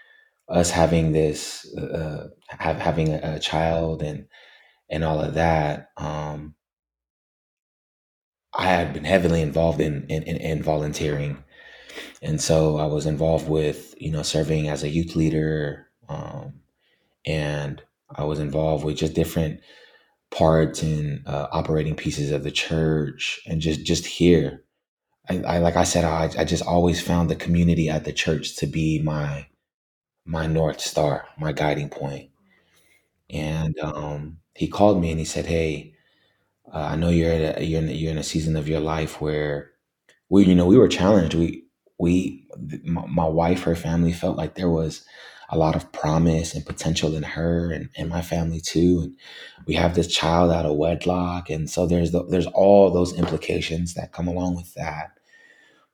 us 0.49 0.71
having 0.71 1.13
this 1.13 1.65
uh 1.77 2.29
have, 2.49 2.77
having 2.79 3.10
a, 3.13 3.36
a 3.36 3.39
child 3.39 4.03
and 4.03 4.27
and 4.89 5.03
all 5.03 5.21
of 5.21 5.36
that 5.36 5.89
um 5.97 6.55
i 8.53 8.65
had 8.67 8.93
been 8.93 9.03
heavily 9.03 9.41
involved 9.41 9.81
in 9.81 10.05
in, 10.10 10.23
in, 10.23 10.38
in 10.38 10.63
volunteering. 10.63 11.43
And 12.21 12.41
so 12.41 12.77
i 12.77 12.86
was 12.88 13.05
involved 13.08 13.49
with 13.49 13.95
you 13.99 14.12
know 14.12 14.23
serving 14.23 14.69
as 14.69 14.84
a 14.84 14.89
youth 14.89 15.15
leader 15.15 15.89
um 16.10 16.62
and 17.25 17.84
i 18.15 18.23
was 18.23 18.39
involved 18.39 18.86
with 18.86 18.97
just 18.97 19.13
different 19.15 19.62
parts 20.35 20.83
and 20.83 21.25
uh, 21.27 21.47
operating 21.53 21.95
pieces 21.95 22.29
of 22.31 22.43
the 22.43 22.51
church 22.51 23.39
and 23.47 23.61
just 23.61 23.85
just 23.85 24.05
here 24.05 24.63
I, 25.29 25.39
I 25.39 25.57
like 25.59 25.77
i 25.77 25.85
said 25.85 26.03
I, 26.03 26.29
I 26.37 26.43
just 26.43 26.65
always 26.65 27.01
found 27.01 27.29
the 27.29 27.37
community 27.37 27.89
at 27.89 28.03
the 28.03 28.11
church 28.11 28.57
to 28.57 28.67
be 28.67 29.01
my 29.01 29.47
my 30.25 30.45
north 30.45 30.81
star 30.81 31.25
my 31.39 31.53
guiding 31.53 31.89
point. 31.89 32.31
and 33.29 33.77
um, 33.79 34.37
he 34.55 34.67
called 34.67 35.01
me 35.01 35.09
and 35.09 35.19
he 35.19 35.25
said 35.25 35.45
hey 35.45 35.93
uh, 36.73 36.79
i 36.91 36.95
know 36.97 37.09
you're 37.09 37.31
at 37.31 37.59
a, 37.59 37.65
you're, 37.65 37.81
in, 37.81 37.89
you're 37.89 38.11
in 38.11 38.17
a 38.17 38.23
season 38.23 38.57
of 38.57 38.67
your 38.67 38.81
life 38.81 39.21
where 39.21 39.71
we 40.29 40.45
you 40.45 40.55
know 40.55 40.65
we 40.65 40.77
were 40.77 40.89
challenged 40.89 41.33
we 41.35 41.63
we 41.97 42.45
my, 42.83 43.05
my 43.07 43.25
wife 43.27 43.63
her 43.63 43.75
family 43.75 44.11
felt 44.11 44.37
like 44.37 44.55
there 44.55 44.69
was 44.69 45.05
a 45.49 45.58
lot 45.58 45.75
of 45.75 45.91
promise 45.91 46.53
and 46.53 46.65
potential 46.65 47.15
in 47.15 47.23
her 47.23 47.71
and, 47.71 47.89
and 47.97 48.10
my 48.10 48.21
family 48.21 48.60
too. 48.62 49.01
And 49.03 49.17
we 49.67 49.75
have 49.75 49.95
this 49.95 50.08
child 50.08 50.51
out 50.51 50.65
of 50.65 50.75
wedlock. 50.77 51.49
And 51.49 51.69
so 51.69 51.86
there's 51.86 52.12
the, 52.12 52.25
there's 52.25 52.47
all 52.47 52.91
those 52.91 53.17
implications 53.17 53.93
that 53.93 54.13
come 54.13 54.27
along 54.27 54.55
with 54.55 54.73
that. 54.75 55.12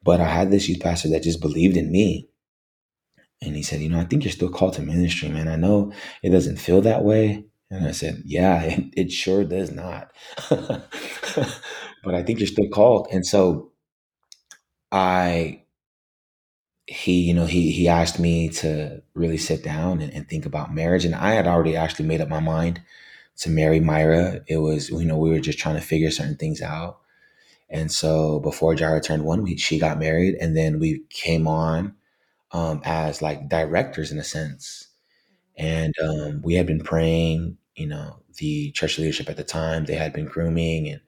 But 0.03 0.19
i 0.19 0.25
had 0.25 0.51
this 0.51 0.67
youth 0.67 0.79
pastor 0.81 1.09
that 1.09 1.23
just 1.23 1.41
believed 1.41 1.77
in 1.77 1.91
me. 1.91 2.27
And 3.41 3.55
he 3.55 3.63
said 3.63 3.81
you 3.81 3.89
know 3.89 3.99
i 3.99 4.03
think 4.03 4.23
you're 4.23 4.31
still 4.31 4.49
called 4.49 4.73
to 4.73 4.81
ministry 4.81 5.29
man. 5.29 5.47
I 5.47 5.55
know 5.55 5.93
it 6.23 6.29
doesn't 6.29 6.57
feel 6.57 6.81
that 6.81 7.03
way. 7.03 7.45
And 7.69 7.87
i 7.87 7.91
said 7.91 8.21
yeah 8.25 8.61
it, 8.63 8.85
it 8.95 9.11
sure 9.11 9.43
does 9.43 9.71
not. 9.71 10.11
But 12.03 12.15
i 12.15 12.23
think 12.23 12.39
you're 12.39 12.47
still 12.47 12.69
called. 12.69 13.07
And 13.11 13.25
so 13.25 13.71
i 14.91 15.60
he 16.91 17.21
you 17.21 17.33
know 17.33 17.45
he 17.45 17.71
he 17.71 17.87
asked 17.87 18.19
me 18.19 18.49
to 18.49 19.01
really 19.13 19.37
sit 19.37 19.63
down 19.63 20.01
and, 20.01 20.13
and 20.13 20.27
think 20.27 20.45
about 20.45 20.73
marriage 20.73 21.05
and 21.05 21.15
i 21.15 21.31
had 21.33 21.47
already 21.47 21.75
actually 21.75 22.05
made 22.05 22.21
up 22.21 22.29
my 22.29 22.39
mind 22.39 22.81
to 23.37 23.49
marry 23.49 23.79
myra. 23.81 24.41
It 24.47 24.57
was 24.59 24.89
you 24.91 25.05
know 25.05 25.17
we 25.17 25.31
were 25.31 25.39
just 25.41 25.59
trying 25.59 25.75
to 25.75 25.81
figure 25.81 26.11
certain 26.11 26.37
things 26.37 26.61
out. 26.61 26.99
And 27.69 27.91
so 27.91 28.39
before 28.41 28.75
jara 28.75 29.01
turned 29.01 29.25
one 29.25 29.43
we, 29.43 29.57
she 29.57 29.79
got 29.79 29.99
married 29.99 30.35
and 30.41 30.57
then 30.57 30.79
we 30.79 31.03
came 31.09 31.47
on 31.47 31.95
um, 32.51 32.81
as 32.85 33.21
like 33.21 33.49
directors 33.49 34.11
in 34.11 34.19
a 34.19 34.23
sense. 34.25 34.87
And 35.57 35.93
um, 36.03 36.41
we 36.43 36.55
had 36.55 36.67
been 36.67 36.81
praying 36.81 37.57
you 37.75 37.87
know 37.87 38.17
the 38.37 38.71
church 38.71 38.97
leadership 38.99 39.29
at 39.29 39.37
the 39.37 39.43
time 39.43 39.85
they 39.85 39.95
had 39.95 40.13
been 40.13 40.25
grooming 40.25 40.87
and 40.89 41.01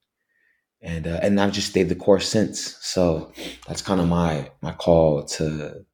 And, 0.80 1.08
uh, 1.08 1.18
and 1.22 1.40
I've 1.40 1.52
just 1.52 1.68
stayed 1.68 1.88
the 1.88 1.94
course 1.94 2.28
since. 2.28 2.76
So 2.80 3.32
that's 3.66 3.82
kind 3.82 4.00
of 4.00 4.08
my, 4.08 4.50
my 4.62 4.72
call 4.72 5.24
to, 5.24 5.84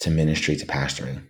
to 0.00 0.10
ministry, 0.10 0.56
to 0.56 0.66
pastoring. 0.66 1.22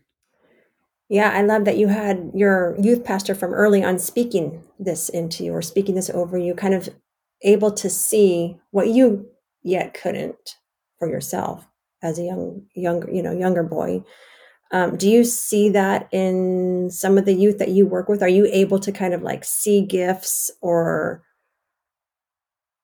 Yeah, 1.09 1.31
I 1.33 1.43
love 1.43 1.67
that 1.67 1.77
you 1.77 1.89
had 1.89 2.33
your 2.35 2.77
youth 2.81 3.05
pastor 3.05 3.35
from 3.35 3.55
early 3.55 3.85
on 3.85 3.99
speaking 3.99 4.65
this 4.79 5.09
into 5.09 5.45
you 5.45 5.53
or 5.53 5.63
speaking 5.63 5.95
this 5.95 6.11
over 6.11 6.37
you, 6.37 6.55
kind 6.55 6.75
of 6.75 6.89
able 7.43 7.71
to 7.71 7.89
see 7.89 8.59
what 8.71 8.89
you 8.89 9.29
yet 9.63 9.95
couldn't 9.95 10.57
for 10.99 11.09
yourself 11.09 11.65
as 12.07 12.19
a 12.19 12.23
young 12.23 12.63
younger 12.75 13.11
you 13.11 13.23
know 13.23 13.33
younger 13.33 13.63
boy. 13.63 14.03
Um, 14.73 14.97
do 14.97 15.09
you 15.09 15.23
see 15.25 15.69
that 15.71 16.09
in 16.13 16.91
some 16.91 17.19
of 17.19 17.25
the 17.25 17.35
youth 17.35 17.59
that 17.59 17.69
you 17.69 17.87
work 17.87 18.09
with? 18.09 18.23
Are 18.23 18.29
you 18.29 18.49
able 18.53 18.81
to 18.81 18.91
kind 18.91 19.15
of 19.15 19.23
like 19.23 19.45
see 19.45 19.87
gifts 19.87 20.51
or 20.61 21.23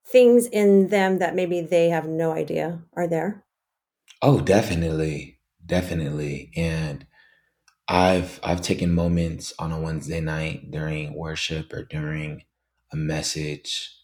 things 0.07 0.47
in 0.47 0.89
them 0.89 1.19
that 1.19 1.35
maybe 1.35 1.61
they 1.61 1.89
have 1.89 2.07
no 2.07 2.33
idea 2.33 2.83
are 2.95 3.09
there? 3.09 3.45
Oh 4.21 4.41
definitely 4.41 5.41
definitely. 5.65 6.51
And 6.57 7.07
i've 7.89 8.39
i've 8.45 8.63
taken 8.63 8.95
moments 8.95 9.53
on 9.59 9.73
a 9.73 9.81
wednesday 9.81 10.21
night 10.21 10.71
during 10.71 11.15
worship 11.15 11.73
or 11.73 11.83
during 11.85 12.45
a 12.93 12.97
message 12.97 13.97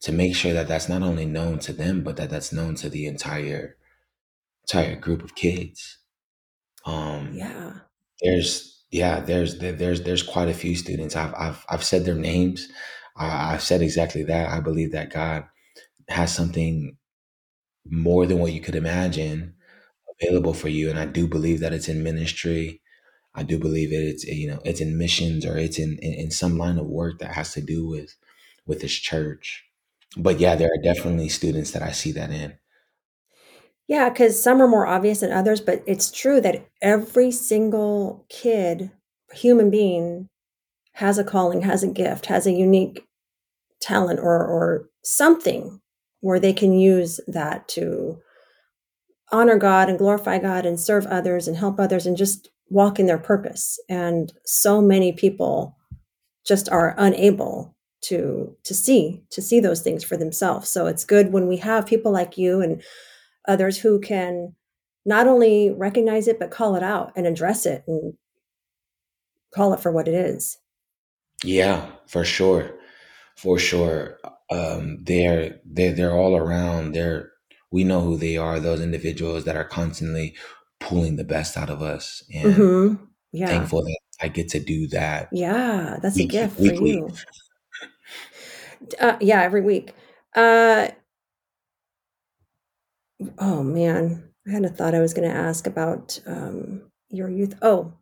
to 0.00 0.10
make 0.12 0.34
sure 0.34 0.52
that 0.52 0.68
that's 0.68 0.88
not 0.88 1.02
only 1.02 1.26
known 1.26 1.58
to 1.58 1.72
them 1.72 2.02
but 2.02 2.16
that 2.16 2.30
that's 2.30 2.52
known 2.52 2.74
to 2.74 2.88
the 2.88 3.06
entire 3.06 3.75
entire 4.68 4.96
group 4.96 5.22
of 5.22 5.34
kids. 5.34 5.98
Um, 6.86 7.30
yeah 7.34 7.72
there's 8.22 8.84
yeah, 8.90 9.20
there's 9.20 9.58
there's 9.58 10.02
there's 10.02 10.22
quite 10.22 10.48
a 10.48 10.54
few 10.54 10.76
students. 10.76 11.16
I've 11.16 11.34
I've 11.34 11.64
I've 11.68 11.84
said 11.84 12.04
their 12.04 12.14
names. 12.14 12.68
I, 13.16 13.54
I've 13.54 13.62
said 13.62 13.82
exactly 13.82 14.22
that. 14.24 14.50
I 14.50 14.60
believe 14.60 14.92
that 14.92 15.12
God 15.12 15.44
has 16.08 16.34
something 16.34 16.96
more 17.90 18.26
than 18.26 18.38
what 18.40 18.52
you 18.52 18.60
could 18.60 18.74
imagine 18.76 19.54
available 20.20 20.54
for 20.54 20.68
you, 20.68 20.90
and 20.90 20.98
I 20.98 21.06
do 21.06 21.28
believe 21.28 21.60
that 21.60 21.72
it's 21.74 21.88
in 21.88 22.02
ministry. 22.02 22.80
I 23.34 23.44
do 23.44 23.58
believe 23.58 23.92
it, 23.92 23.96
it's 24.04 24.24
you 24.24 24.48
know 24.48 24.60
it's 24.64 24.80
in 24.82 24.98
missions 24.98 25.46
or 25.46 25.58
it's 25.58 25.78
in, 25.78 25.98
in 26.02 26.14
in 26.14 26.30
some 26.32 26.58
line 26.58 26.78
of 26.78 26.86
work 26.86 27.20
that 27.20 27.32
has 27.32 27.52
to 27.54 27.62
do 27.62 27.86
with 27.88 28.16
with 28.66 28.80
this 28.82 28.94
church. 28.94 29.64
But 30.16 30.40
yeah, 30.40 30.56
there 30.56 30.70
are 30.70 30.82
definitely 30.82 31.28
students 31.30 31.72
that 31.72 31.82
I 31.82 31.92
see 31.92 32.12
that 32.12 32.30
in. 32.30 32.54
Yeah, 33.88 34.08
because 34.08 34.42
some 34.42 34.60
are 34.60 34.66
more 34.66 34.86
obvious 34.86 35.20
than 35.20 35.32
others, 35.32 35.60
but 35.60 35.82
it's 35.86 36.10
true 36.10 36.40
that 36.40 36.66
every 36.82 37.30
single 37.30 38.26
kid, 38.28 38.90
human 39.32 39.70
being, 39.70 40.28
has 40.94 41.18
a 41.18 41.24
calling, 41.24 41.62
has 41.62 41.82
a 41.82 41.88
gift, 41.88 42.26
has 42.26 42.46
a 42.46 42.52
unique 42.52 43.06
talent 43.80 44.18
or 44.18 44.44
or 44.44 44.88
something 45.04 45.80
where 46.20 46.40
they 46.40 46.52
can 46.52 46.72
use 46.72 47.20
that 47.28 47.68
to 47.68 48.18
honor 49.30 49.58
God 49.58 49.88
and 49.88 49.98
glorify 49.98 50.38
God 50.38 50.66
and 50.66 50.80
serve 50.80 51.06
others 51.06 51.46
and 51.46 51.56
help 51.56 51.78
others 51.78 52.06
and 52.06 52.16
just 52.16 52.48
walk 52.70 52.98
in 52.98 53.06
their 53.06 53.18
purpose. 53.18 53.78
And 53.88 54.32
so 54.44 54.80
many 54.80 55.12
people 55.12 55.76
just 56.46 56.68
are 56.70 56.94
unable 56.98 57.76
to 58.02 58.56
to 58.64 58.74
see 58.74 59.22
to 59.30 59.42
see 59.42 59.60
those 59.60 59.82
things 59.82 60.04
for 60.04 60.16
themselves. 60.16 60.68
So 60.68 60.86
it's 60.86 61.04
good 61.04 61.32
when 61.32 61.46
we 61.48 61.56
have 61.58 61.86
people 61.86 62.12
like 62.12 62.38
you 62.38 62.60
and 62.60 62.82
others 63.48 63.78
who 63.78 64.00
can 64.00 64.54
not 65.04 65.26
only 65.26 65.70
recognize 65.70 66.28
it 66.28 66.38
but 66.38 66.50
call 66.50 66.76
it 66.76 66.82
out 66.82 67.12
and 67.16 67.26
address 67.26 67.66
it 67.66 67.84
and 67.86 68.14
call 69.52 69.72
it 69.74 69.80
for 69.80 69.90
what 69.90 70.06
it 70.06 70.14
is 70.14 70.58
Yeah, 71.44 71.90
for 72.06 72.24
sure, 72.24 72.78
for 73.36 73.58
sure. 73.58 74.18
Um, 74.50 74.98
they're 75.04 75.60
they're 75.64 75.92
they're 75.92 76.14
all 76.16 76.36
around. 76.36 76.92
They're 76.92 77.32
we 77.70 77.84
know 77.84 78.00
who 78.02 78.16
they 78.16 78.36
are. 78.36 78.60
Those 78.60 78.80
individuals 78.80 79.44
that 79.44 79.56
are 79.56 79.64
constantly 79.64 80.36
pulling 80.80 81.16
the 81.16 81.24
best 81.24 81.56
out 81.56 81.70
of 81.70 81.82
us, 81.82 82.22
and 82.34 82.74
hmm 82.74 82.94
yeah 83.32 83.48
thankful 83.48 83.82
that 83.82 83.98
I 84.22 84.28
get 84.28 84.48
to 84.50 84.60
do 84.60 84.88
that 84.88 85.30
yeah 85.30 85.98
that's 86.02 86.20
a 86.20 86.24
week 86.24 86.30
gift 86.30 86.56
for 86.60 86.72
you 86.72 87.20
uh, 89.00 89.16
yeah 89.20 89.42
every 89.42 89.60
week 89.60 89.94
uh 90.34 90.88
oh 93.38 93.62
man 93.62 94.28
i 94.46 94.50
had 94.50 94.64
a 94.64 94.68
thought 94.68 94.94
i 94.94 95.00
was 95.00 95.14
going 95.14 95.28
to 95.28 95.34
ask 95.34 95.66
about 95.66 96.18
um 96.26 96.82
your 97.10 97.30
youth 97.30 97.54
oh 97.62 97.92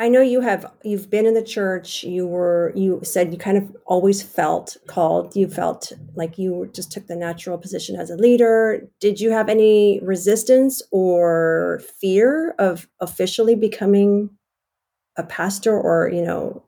I 0.00 0.08
know 0.08 0.22
you 0.22 0.40
have 0.40 0.64
you've 0.82 1.10
been 1.10 1.26
in 1.26 1.34
the 1.34 1.44
church. 1.44 2.04
You 2.04 2.26
were 2.26 2.72
you 2.74 3.00
said 3.02 3.32
you 3.32 3.38
kind 3.38 3.58
of 3.58 3.76
always 3.84 4.22
felt 4.22 4.78
called. 4.86 5.36
You 5.36 5.46
felt 5.46 5.92
like 6.14 6.38
you 6.38 6.70
just 6.72 6.90
took 6.90 7.06
the 7.06 7.14
natural 7.14 7.58
position 7.58 7.96
as 7.96 8.08
a 8.08 8.16
leader. 8.16 8.88
Did 8.98 9.20
you 9.20 9.30
have 9.30 9.50
any 9.50 10.00
resistance 10.02 10.80
or 10.90 11.82
fear 12.00 12.54
of 12.58 12.88
officially 13.00 13.54
becoming 13.54 14.30
a 15.18 15.22
pastor 15.22 15.78
or, 15.78 16.08
you 16.08 16.22
know, 16.22 16.64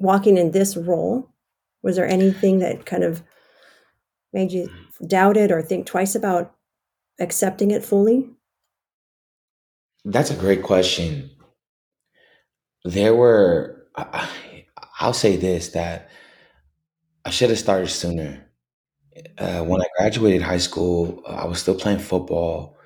walking 0.00 0.36
in 0.36 0.50
this 0.50 0.76
role? 0.76 1.30
Was 1.84 1.94
there 1.94 2.08
anything 2.08 2.58
that 2.58 2.84
kind 2.84 3.04
of 3.04 3.22
made 4.32 4.50
you 4.50 4.68
doubt 5.04 5.36
it 5.36 5.50
or 5.50 5.62
think 5.62 5.86
twice 5.86 6.14
about 6.14 6.54
accepting 7.20 7.70
it 7.70 7.84
fully? 7.84 8.28
That's 10.04 10.30
a 10.30 10.36
great 10.36 10.62
question. 10.62 11.30
There 12.84 13.14
were, 13.14 13.86
I, 13.96 14.28
will 15.02 15.12
say 15.12 15.36
this 15.36 15.70
that 15.70 16.10
I 17.24 17.30
should 17.30 17.50
have 17.50 17.58
started 17.58 17.88
sooner. 17.88 18.46
Uh, 19.38 19.62
when 19.62 19.80
I 19.80 19.86
graduated 19.98 20.42
high 20.42 20.58
school, 20.58 21.22
I 21.26 21.46
was 21.46 21.58
still 21.58 21.74
playing 21.74 21.98
football, 21.98 22.76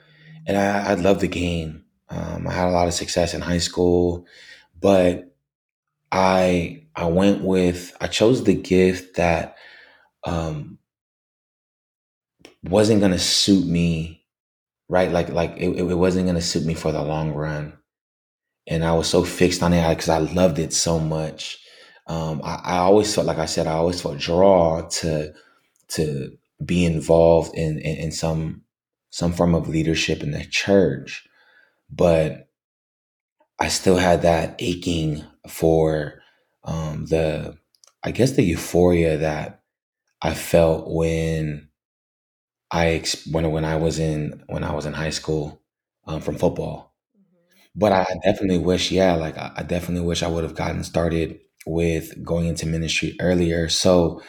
and 0.47 0.57
I, 0.57 0.93
I 0.93 0.95
loved 0.95 1.21
the 1.21 1.29
game. 1.29 1.85
Um, 2.09 2.47
I 2.47 2.53
had 2.53 2.69
a 2.69 2.71
lot 2.71 2.89
of 2.89 2.95
success 2.95 3.35
in 3.35 3.41
high 3.41 3.59
school, 3.59 4.27
but 4.81 5.37
I 6.13 6.87
I 6.95 7.07
went 7.07 7.43
with 7.43 7.97
I 8.01 8.07
chose 8.07 8.45
the 8.45 8.55
gift 8.55 9.17
that 9.17 9.57
um, 10.25 10.79
wasn't 12.63 13.01
gonna 13.01 13.19
suit 13.19 13.67
me, 13.67 14.25
right? 14.89 15.11
Like 15.13 15.31
like 15.31 15.55
it, 15.59 15.71
it 15.79 15.95
wasn't 15.97 16.27
gonna 16.27 16.41
suit 16.43 16.65
me 16.67 16.75
for 16.75 16.93
the 16.93 17.03
long 17.03 17.33
run. 17.33 17.75
and 18.67 18.85
I 18.85 18.93
was 18.93 19.09
so 19.09 19.25
fixed 19.25 19.63
on 19.63 19.73
it 19.73 19.89
because 19.89 20.09
I 20.09 20.19
loved 20.19 20.59
it 20.59 20.73
so 20.73 20.99
much. 20.99 21.59
Um, 22.07 22.41
I, 22.45 22.57
I 22.65 22.77
always 22.79 23.15
felt, 23.15 23.27
like 23.27 23.39
I 23.39 23.47
said, 23.47 23.67
I 23.67 23.73
always 23.75 24.01
felt 24.01 24.19
draw 24.19 24.83
to 25.01 25.33
to 25.89 26.37
be 26.65 26.85
involved 26.85 27.55
in, 27.57 27.79
in 27.81 27.97
in 27.97 28.13
some 28.13 28.63
some 29.11 29.33
form 29.33 29.55
of 29.55 29.69
leadership 29.69 30.23
in 30.23 30.33
the 30.33 30.45
church, 30.45 31.27
but 31.91 32.49
I 33.59 33.69
still 33.69 33.97
had 33.97 34.23
that 34.23 34.57
aching 34.59 35.25
for 35.49 36.23
um, 36.65 37.07
the, 37.07 37.59
I 38.03 38.11
guess, 38.11 38.33
the 38.33 38.43
euphoria 38.43 39.19
that 39.19 39.63
I 40.23 40.35
felt 40.35 40.91
when 40.91 41.70
I 42.73 43.03
when 43.31 43.51
when 43.51 43.65
I 43.65 43.77
was 43.77 43.99
in 43.99 44.45
when 44.49 44.65
I 44.65 44.73
was 44.75 44.87
in 44.87 44.93
high 44.93 45.11
school 45.11 45.63
um, 46.07 46.21
from 46.21 46.37
football 46.37 46.95
but 47.75 47.93
I 47.93 48.05
definitely 48.25 48.59
wish, 48.59 48.91
yeah, 48.91 49.15
like 49.15 49.39
I, 49.39 49.53
I 49.57 49.63
definitely 49.63 50.07
wish 50.07 50.23
I 50.23 50.29
would 50.29 50.45
have 50.45 50.55
gotten 50.55 50.83
started 50.85 51.39
with 51.67 52.25
going 52.25 52.47
into 52.47 52.67
ministry 52.67 53.17
earlier. 53.21 53.69
So 53.69 54.23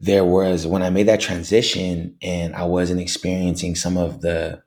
there 0.00 0.24
was 0.24 0.66
when 0.66 0.82
I 0.82 0.90
made 0.90 1.08
that 1.08 1.20
transition 1.20 2.16
and 2.22 2.54
I 2.56 2.64
wasn't 2.64 3.00
experiencing 3.00 3.76
some 3.76 3.96
of 3.98 4.22
the, 4.22 4.62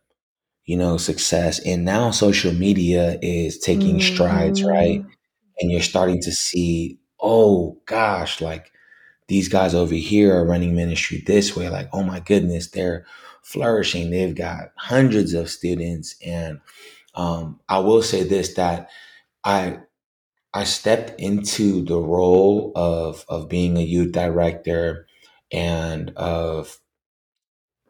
you 0.66 0.78
know, 0.78 0.98
success. 0.98 1.60
And 1.66 1.86
now 1.86 2.12
social 2.12 2.54
media 2.54 3.18
is 3.22 3.60
taking 3.60 4.02
strides, 4.02 4.64
right? 4.66 5.02
hmm 5.02 5.10
And 5.62 5.72
you're 5.72 5.82
starting 5.82 6.22
to 6.24 6.32
see, 6.34 7.00
oh 7.22 7.82
gosh, 7.88 8.42
like 8.42 8.72
these 9.28 9.50
guys 9.50 9.74
over 9.76 9.96
here 9.96 10.36
are 10.36 10.46
running 10.46 10.76
ministry 10.76 11.24
this 11.26 11.56
way. 11.56 11.70
Like, 11.70 11.90
oh 11.94 12.04
my 12.04 12.20
goodness, 12.20 12.70
they're 12.70 13.06
flourishing. 13.44 14.10
They've 14.12 14.36
got 14.36 14.72
hundreds 14.78 15.34
of 15.34 15.50
students. 15.50 16.16
And 16.26 16.62
um, 17.16 17.60
I 17.70 17.80
will 17.80 18.02
say 18.04 18.24
this 18.24 18.56
that 18.56 18.90
I 19.44 19.80
I 20.54 20.64
stepped 20.66 21.20
into 21.20 21.84
the 21.86 22.00
role 22.00 22.72
of 22.76 23.26
of 23.30 23.50
being 23.50 23.78
a 23.78 23.84
youth 23.84 24.12
director 24.14 25.08
and 25.52 26.12
of 26.18 26.80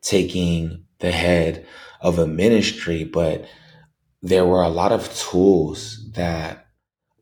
taking 0.02 0.86
the 1.00 1.12
head 1.12 1.68
of 2.02 2.20
a 2.20 2.28
ministry, 2.28 3.04
but 3.04 3.46
there 4.24 4.46
were 4.46 4.64
a 4.64 4.70
lot 4.70 4.92
of 4.92 5.14
tools 5.18 6.12
that 6.14 6.68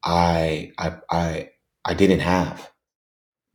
I 0.04 0.74
I 0.80 0.98
I 1.12 1.52
I 1.86 1.96
didn't 1.96 2.22
have. 2.22 2.73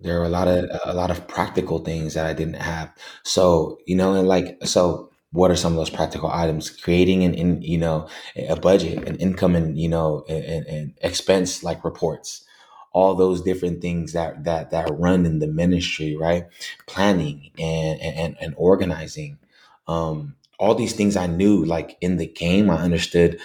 There 0.00 0.18
were 0.20 0.26
a 0.26 0.28
lot 0.28 0.46
of 0.48 0.70
a 0.84 0.94
lot 0.94 1.10
of 1.10 1.26
practical 1.26 1.80
things 1.80 2.14
that 2.14 2.26
I 2.26 2.32
didn't 2.32 2.54
have. 2.62 2.92
So, 3.24 3.78
you 3.86 3.96
know, 3.96 4.14
and 4.14 4.28
like 4.28 4.58
so 4.64 5.10
what 5.32 5.50
are 5.50 5.56
some 5.56 5.72
of 5.72 5.76
those 5.78 5.90
practical 5.90 6.30
items? 6.30 6.70
Creating 6.70 7.24
an 7.24 7.34
in 7.34 7.62
you 7.62 7.78
know 7.78 8.08
a 8.36 8.54
budget 8.56 9.06
an 9.08 9.16
income 9.16 9.56
and 9.56 9.76
you 9.78 9.88
know 9.88 10.24
and, 10.28 10.66
and 10.66 10.94
expense 11.02 11.64
like 11.64 11.84
reports. 11.84 12.44
All 12.92 13.14
those 13.14 13.42
different 13.42 13.82
things 13.82 14.12
that 14.12 14.44
that 14.44 14.70
that 14.70 14.88
run 14.92 15.26
in 15.26 15.40
the 15.40 15.48
ministry 15.48 16.16
right? 16.16 16.46
Planning 16.86 17.50
and 17.58 18.00
and, 18.00 18.36
and 18.40 18.54
organizing. 18.56 19.38
Um 19.88 20.36
all 20.58 20.74
these 20.74 20.92
things 20.92 21.16
i 21.16 21.26
knew 21.26 21.64
like 21.64 21.96
in 22.00 22.16
the 22.16 22.26
game 22.26 22.70
i 22.70 22.76
understood 22.76 23.40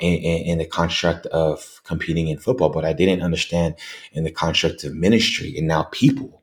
in, 0.00 0.14
in, 0.14 0.42
in 0.44 0.58
the 0.58 0.66
construct 0.66 1.26
of 1.26 1.80
competing 1.84 2.28
in 2.28 2.38
football 2.38 2.70
but 2.70 2.84
i 2.84 2.92
didn't 2.92 3.22
understand 3.22 3.74
in 4.12 4.24
the 4.24 4.30
construct 4.30 4.84
of 4.84 4.94
ministry 4.94 5.54
and 5.56 5.66
now 5.68 5.84
people 5.92 6.42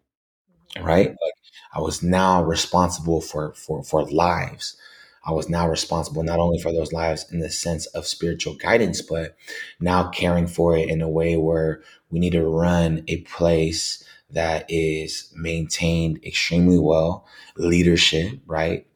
mm-hmm. 0.76 0.86
right? 0.86 1.08
Like 1.10 1.34
i 1.74 1.80
was 1.80 2.04
now 2.04 2.44
responsible 2.44 3.22
for 3.22 3.54
for 3.54 3.84
for 3.84 4.04
lives. 4.10 4.78
I 5.24 5.34
was 5.34 5.50
now 5.50 5.70
responsible 5.70 6.24
not 6.24 6.40
only 6.40 6.60
for 6.60 6.72
those 6.74 6.94
lives 6.94 7.32
in 7.32 7.42
the 7.42 7.52
sense 7.52 7.86
of 7.88 8.08
spiritual 8.08 8.56
guidance, 8.56 9.04
but 9.04 9.36
now 9.80 10.10
caring 10.10 10.48
for 10.48 10.76
it 10.76 10.90
in 10.90 11.00
a 11.02 11.10
way 11.10 11.38
where 11.38 11.84
we 12.10 12.18
need 12.20 12.32
to 12.32 12.44
run 12.44 13.04
a 13.08 13.22
place 13.22 14.04
that 14.32 14.66
is 14.68 15.32
maintained 15.36 16.24
extremely 16.26 16.80
well, 16.80 17.28
leadership, 17.56 18.40
right? 18.48 18.88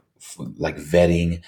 Like 0.58 0.78
vetting, 0.78 1.42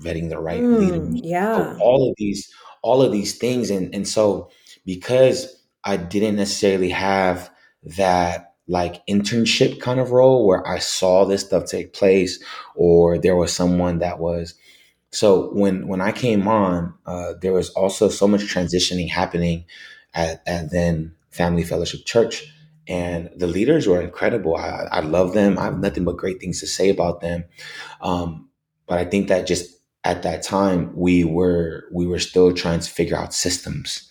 vetting 0.00 0.28
the 0.28 0.38
right 0.38 0.60
mm, 0.62 0.78
leaders. 0.78 1.20
Yeah. 1.24 1.76
All 1.80 2.08
of 2.08 2.14
these, 2.18 2.52
all 2.82 3.02
of 3.02 3.12
these 3.12 3.38
things. 3.38 3.70
And 3.70 3.94
and 3.94 4.06
so 4.06 4.50
because 4.84 5.62
I 5.84 5.96
didn't 5.96 6.36
necessarily 6.36 6.90
have 6.90 7.50
that 7.96 8.54
like 8.66 9.06
internship 9.06 9.80
kind 9.80 10.00
of 10.00 10.10
role 10.10 10.46
where 10.46 10.66
I 10.66 10.78
saw 10.78 11.24
this 11.24 11.44
stuff 11.44 11.66
take 11.66 11.92
place, 11.92 12.42
or 12.74 13.18
there 13.18 13.36
was 13.36 13.52
someone 13.52 13.98
that 13.98 14.18
was. 14.18 14.54
So 15.10 15.50
when 15.52 15.86
when 15.86 16.00
I 16.00 16.12
came 16.12 16.48
on, 16.48 16.94
uh, 17.06 17.34
there 17.40 17.52
was 17.52 17.70
also 17.70 18.08
so 18.08 18.26
much 18.26 18.42
transitioning 18.42 19.08
happening 19.08 19.64
at, 20.14 20.42
at 20.46 20.70
then 20.70 21.14
Family 21.30 21.62
Fellowship 21.62 22.04
Church, 22.04 22.44
and 22.88 23.30
the 23.36 23.46
leaders 23.46 23.86
were 23.86 24.00
incredible. 24.00 24.56
I, 24.56 24.86
I 24.90 25.00
love 25.00 25.32
them. 25.32 25.58
I 25.58 25.64
have 25.64 25.78
nothing 25.78 26.04
but 26.04 26.16
great 26.16 26.40
things 26.40 26.60
to 26.60 26.66
say 26.66 26.90
about 26.90 27.20
them. 27.20 27.44
Um, 28.00 28.48
but 28.86 28.98
I 28.98 29.04
think 29.04 29.28
that 29.28 29.46
just 29.46 29.80
at 30.04 30.22
that 30.22 30.42
time 30.42 30.94
we 30.94 31.24
were 31.24 31.84
we 31.90 32.06
were 32.06 32.18
still 32.18 32.52
trying 32.52 32.80
to 32.80 32.90
figure 32.90 33.16
out 33.16 33.32
systems 33.32 34.10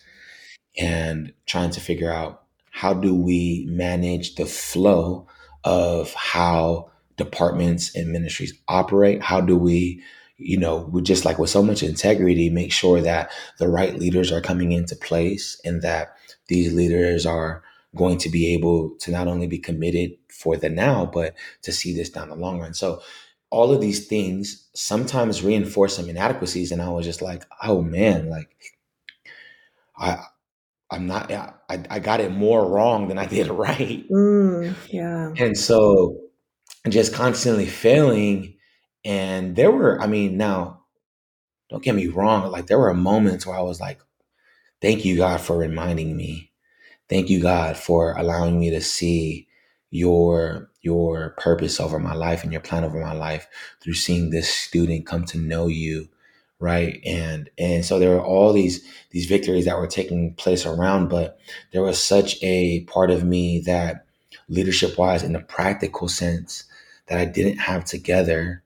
and 0.78 1.32
trying 1.46 1.70
to 1.70 1.80
figure 1.80 2.12
out 2.12 2.42
how 2.70 2.92
do 2.92 3.14
we 3.14 3.66
manage 3.70 4.34
the 4.34 4.46
flow 4.46 5.28
of 5.62 6.12
how 6.14 6.90
departments 7.16 7.94
and 7.94 8.10
ministries 8.10 8.52
operate? 8.66 9.22
How 9.22 9.40
do 9.40 9.56
we, 9.56 10.02
you 10.36 10.58
know, 10.58 10.88
we 10.92 11.00
just 11.00 11.24
like 11.24 11.38
with 11.38 11.50
so 11.50 11.62
much 11.62 11.84
integrity, 11.84 12.50
make 12.50 12.72
sure 12.72 13.00
that 13.00 13.30
the 13.60 13.68
right 13.68 13.96
leaders 13.96 14.32
are 14.32 14.40
coming 14.40 14.72
into 14.72 14.96
place 14.96 15.60
and 15.64 15.82
that 15.82 16.16
these 16.48 16.74
leaders 16.74 17.24
are 17.24 17.62
going 17.94 18.18
to 18.18 18.28
be 18.28 18.52
able 18.54 18.96
to 19.00 19.10
not 19.10 19.28
only 19.28 19.46
be 19.46 19.58
committed 19.58 20.12
for 20.30 20.56
the 20.56 20.68
now, 20.68 21.06
but 21.06 21.34
to 21.62 21.72
see 21.72 21.94
this 21.94 22.10
down 22.10 22.28
the 22.28 22.34
long 22.34 22.60
run. 22.60 22.74
So 22.74 23.02
all 23.50 23.72
of 23.72 23.80
these 23.80 24.06
things 24.06 24.68
sometimes 24.74 25.42
reinforce 25.42 25.96
some 25.96 26.08
inadequacies. 26.08 26.72
And 26.72 26.82
I 26.82 26.88
was 26.88 27.06
just 27.06 27.22
like, 27.22 27.44
oh 27.62 27.82
man, 27.82 28.28
like 28.28 28.48
I 29.96 30.24
I'm 30.90 31.06
not, 31.06 31.32
I, 31.32 31.50
I 31.68 31.98
got 31.98 32.20
it 32.20 32.30
more 32.30 32.68
wrong 32.70 33.08
than 33.08 33.18
I 33.18 33.26
did 33.26 33.48
right. 33.50 34.08
Mm, 34.08 34.74
yeah. 34.88 35.32
And 35.36 35.56
so 35.56 36.18
just 36.88 37.14
constantly 37.14 37.66
failing. 37.66 38.56
And 39.04 39.56
there 39.56 39.70
were, 39.70 40.00
I 40.00 40.06
mean, 40.06 40.36
now, 40.36 40.82
don't 41.70 41.82
get 41.82 41.94
me 41.94 42.06
wrong, 42.06 42.50
like 42.52 42.66
there 42.66 42.78
were 42.78 42.94
moments 42.94 43.46
where 43.46 43.56
I 43.56 43.62
was 43.62 43.80
like, 43.80 43.98
thank 44.80 45.04
you, 45.04 45.16
God, 45.16 45.40
for 45.40 45.56
reminding 45.56 46.16
me. 46.16 46.52
Thank 47.08 47.28
you, 47.30 47.40
God, 47.40 47.76
for 47.76 48.12
allowing 48.16 48.58
me 48.58 48.70
to 48.70 48.80
see 48.80 49.46
your 49.90 50.70
your 50.82 51.30
purpose 51.38 51.80
over 51.80 51.98
my 51.98 52.14
life 52.14 52.42
and 52.42 52.52
your 52.52 52.60
plan 52.60 52.84
over 52.84 53.00
my 53.00 53.12
life 53.12 53.46
through 53.82 53.94
seeing 53.94 54.30
this 54.30 54.48
student 54.48 55.06
come 55.06 55.24
to 55.24 55.38
know 55.38 55.66
you 55.68 56.08
right? 56.60 57.00
And 57.04 57.50
and 57.58 57.84
so 57.84 57.98
there 57.98 58.10
were 58.10 58.24
all 58.24 58.52
these 58.52 58.84
these 59.10 59.26
victories 59.26 59.64
that 59.66 59.78
were 59.78 59.86
taking 59.86 60.34
place 60.34 60.64
around 60.66 61.08
but 61.08 61.38
there 61.72 61.82
was 61.82 62.02
such 62.02 62.42
a 62.42 62.80
part 62.84 63.10
of 63.10 63.24
me 63.24 63.60
that 63.66 64.06
leadership 64.48 64.96
wise 64.98 65.22
in 65.22 65.36
a 65.36 65.40
practical 65.40 66.06
sense 66.08 66.64
that 67.06 67.18
i 67.18 67.24
didn't 67.24 67.56
have 67.58 67.84
together 67.84 68.62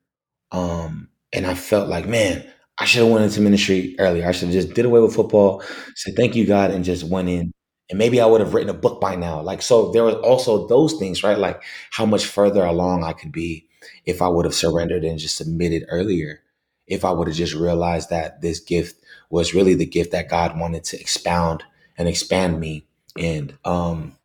um 0.52 1.08
and 1.32 1.46
i 1.46 1.54
felt 1.54 1.88
like 1.88 2.06
man 2.06 2.44
i 2.78 2.84
should 2.84 3.02
have 3.02 3.12
went 3.12 3.24
into 3.24 3.40
ministry 3.40 3.94
earlier. 3.98 4.26
I 4.26 4.32
should 4.32 4.48
have 4.48 4.54
just 4.54 4.74
did 4.74 4.84
away 4.86 5.00
with 5.00 5.14
football 5.14 5.62
said 5.96 6.16
thank 6.16 6.36
you 6.36 6.46
god 6.46 6.70
and 6.72 6.84
just 6.84 7.04
went 7.04 7.28
in 7.28 7.52
and 7.90 7.98
maybe 7.98 8.20
i 8.20 8.26
would 8.26 8.40
have 8.40 8.54
written 8.54 8.70
a 8.70 8.74
book 8.74 9.00
by 9.00 9.14
now 9.14 9.40
like 9.40 9.62
so 9.62 9.90
there 9.92 10.04
was 10.04 10.14
also 10.16 10.66
those 10.66 10.94
things 10.94 11.22
right 11.22 11.38
like 11.38 11.62
how 11.90 12.06
much 12.06 12.26
further 12.26 12.64
along 12.64 13.04
i 13.04 13.12
could 13.12 13.32
be 13.32 13.66
if 14.04 14.20
i 14.22 14.28
would 14.28 14.44
have 14.44 14.54
surrendered 14.54 15.04
and 15.04 15.18
just 15.18 15.36
submitted 15.36 15.84
earlier 15.88 16.40
if 16.88 17.04
I 17.04 17.10
would 17.10 17.28
have 17.28 17.36
just 17.36 17.54
realized 17.54 18.10
that 18.10 18.40
this 18.40 18.60
gift 18.60 19.04
was 19.30 19.54
really 19.54 19.74
the 19.74 19.86
gift 19.86 20.12
that 20.12 20.30
God 20.30 20.58
wanted 20.58 20.84
to 20.84 21.00
expound 21.00 21.62
and 21.96 22.08
expand 22.08 22.58
me. 22.58 22.86
And 23.16 23.56
um, 23.64 24.16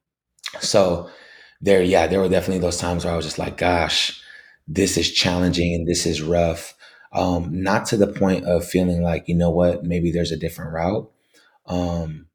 so 0.59 1.09
there, 1.61 1.83
yeah, 1.83 2.07
there 2.07 2.21
were 2.21 2.29
definitely 2.29 2.61
those 2.61 2.77
times 2.77 3.03
where 3.03 3.13
I 3.13 3.17
was 3.17 3.25
just 3.25 3.39
like, 3.39 3.57
gosh, 3.57 4.21
this 4.67 4.97
is 4.97 5.11
challenging 5.11 5.73
and 5.73 5.87
this 5.87 6.05
is 6.05 6.21
rough. 6.21 6.73
Um, 7.11 7.61
not 7.61 7.85
to 7.87 7.97
the 7.97 8.07
point 8.07 8.45
of 8.45 8.65
feeling 8.65 9.03
like, 9.03 9.27
you 9.27 9.35
know 9.35 9.51
what, 9.51 9.83
maybe 9.83 10.11
there's 10.11 10.31
a 10.31 10.37
different 10.37 10.71
route. 10.71 11.11
Um, 11.65 12.27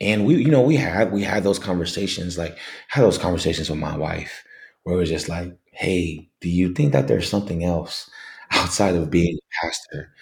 and 0.00 0.26
we, 0.26 0.36
you 0.36 0.50
know, 0.50 0.62
we 0.62 0.76
had 0.76 1.12
we 1.12 1.22
had 1.22 1.44
those 1.44 1.58
conversations, 1.58 2.38
like 2.38 2.58
had 2.88 3.02
those 3.02 3.18
conversations 3.18 3.70
with 3.70 3.78
my 3.78 3.96
wife, 3.96 4.44
where 4.82 4.96
it 4.96 4.98
was 4.98 5.08
just 5.10 5.28
like, 5.28 5.56
hey, 5.72 6.28
do 6.40 6.48
you 6.48 6.72
think 6.74 6.92
that 6.92 7.08
there's 7.08 7.28
something 7.28 7.64
else? 7.64 8.10
outside 8.50 8.94
of 8.94 9.10
being 9.10 9.36
a 9.36 9.66
pastor. 9.66 10.12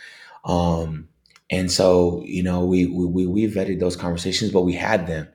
Um, 0.45 1.09
and 1.51 1.71
so, 1.71 2.23
you 2.25 2.43
know, 2.43 2.65
we, 2.65 2.87
we, 2.87 3.27
we 3.27 3.47
vetted 3.47 3.79
those 3.81 3.97
conversations, 3.97 4.51
but 4.51 4.63
we 4.63 4.75
had 4.75 5.07
them 5.07 5.29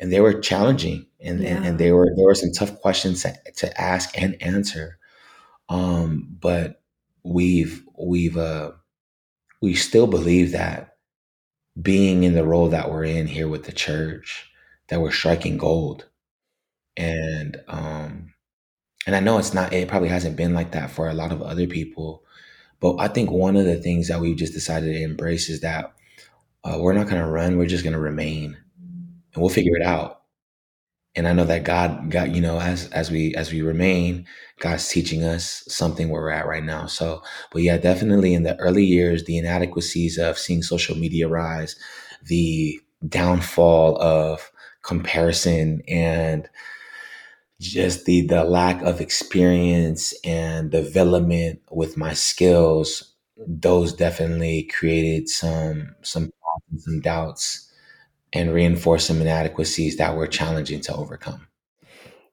and 0.00 0.12
they 0.12 0.20
were 0.20 0.40
challenging 0.40 1.06
and, 1.20 1.40
yeah. 1.40 1.56
and, 1.56 1.64
and, 1.64 1.78
they 1.78 1.92
were, 1.92 2.10
there 2.16 2.26
were 2.26 2.34
some 2.34 2.52
tough 2.52 2.80
questions 2.80 3.22
to, 3.22 3.36
to 3.56 3.80
ask 3.80 4.20
and 4.20 4.40
answer. 4.42 4.98
Um, 5.68 6.36
but 6.40 6.82
we've, 7.22 7.82
we've, 7.98 8.36
uh, 8.36 8.72
we 9.62 9.74
still 9.74 10.06
believe 10.06 10.52
that 10.52 10.93
being 11.80 12.22
in 12.22 12.34
the 12.34 12.44
role 12.44 12.68
that 12.68 12.90
we're 12.90 13.04
in 13.04 13.26
here 13.26 13.48
with 13.48 13.64
the 13.64 13.72
church, 13.72 14.50
that 14.88 15.00
we're 15.00 15.10
striking 15.10 15.58
gold. 15.58 16.06
And, 16.96 17.56
um, 17.68 18.34
and 19.06 19.16
I 19.16 19.20
know 19.20 19.38
it's 19.38 19.54
not, 19.54 19.72
it 19.72 19.88
probably 19.88 20.08
hasn't 20.08 20.36
been 20.36 20.54
like 20.54 20.72
that 20.72 20.90
for 20.90 21.08
a 21.08 21.14
lot 21.14 21.32
of 21.32 21.42
other 21.42 21.66
people. 21.66 22.22
But 22.80 22.96
I 22.98 23.08
think 23.08 23.30
one 23.30 23.56
of 23.56 23.64
the 23.64 23.76
things 23.76 24.08
that 24.08 24.20
we've 24.20 24.36
just 24.36 24.52
decided 24.52 24.92
to 24.92 25.02
embrace 25.02 25.48
is 25.48 25.60
that 25.60 25.94
uh, 26.64 26.78
we're 26.80 26.92
not 26.92 27.08
going 27.08 27.22
to 27.22 27.28
run, 27.28 27.58
we're 27.58 27.66
just 27.66 27.84
going 27.84 27.94
to 27.94 28.00
remain 28.00 28.56
and 29.34 29.42
we'll 29.42 29.50
figure 29.50 29.76
it 29.76 29.82
out. 29.86 30.22
And 31.16 31.28
I 31.28 31.32
know 31.32 31.44
that 31.44 31.64
God, 31.64 32.10
God, 32.10 32.34
you 32.34 32.40
know, 32.42 32.58
as 32.60 32.88
as 32.90 33.10
we 33.10 33.34
as 33.36 33.52
we 33.52 33.62
remain, 33.62 34.26
God's 34.58 34.88
teaching 34.88 35.22
us 35.22 35.62
something 35.68 36.08
where 36.08 36.22
we're 36.22 36.30
at 36.30 36.46
right 36.46 36.64
now. 36.64 36.86
So, 36.86 37.22
but 37.52 37.62
yeah, 37.62 37.78
definitely 37.78 38.34
in 38.34 38.42
the 38.42 38.56
early 38.58 38.84
years, 38.84 39.24
the 39.24 39.38
inadequacies 39.38 40.18
of 40.18 40.38
seeing 40.38 40.62
social 40.62 40.96
media 40.96 41.28
rise, 41.28 41.76
the 42.26 42.80
downfall 43.08 44.00
of 44.02 44.50
comparison 44.82 45.82
and 45.88 46.48
just 47.60 48.04
the 48.04 48.26
the 48.26 48.44
lack 48.44 48.82
of 48.82 49.00
experience 49.00 50.12
and 50.24 50.70
development 50.70 51.60
with 51.70 51.96
my 51.96 52.12
skills 52.12 53.14
those 53.46 53.92
definitely 53.92 54.64
created 54.64 55.28
some 55.28 55.94
some 56.02 56.30
some 56.78 57.00
doubts 57.00 57.70
and 58.34 58.52
reinforce 58.52 59.06
some 59.06 59.20
inadequacies 59.20 59.96
that 59.96 60.16
were 60.16 60.26
challenging 60.26 60.80
to 60.82 60.94
overcome. 60.94 61.46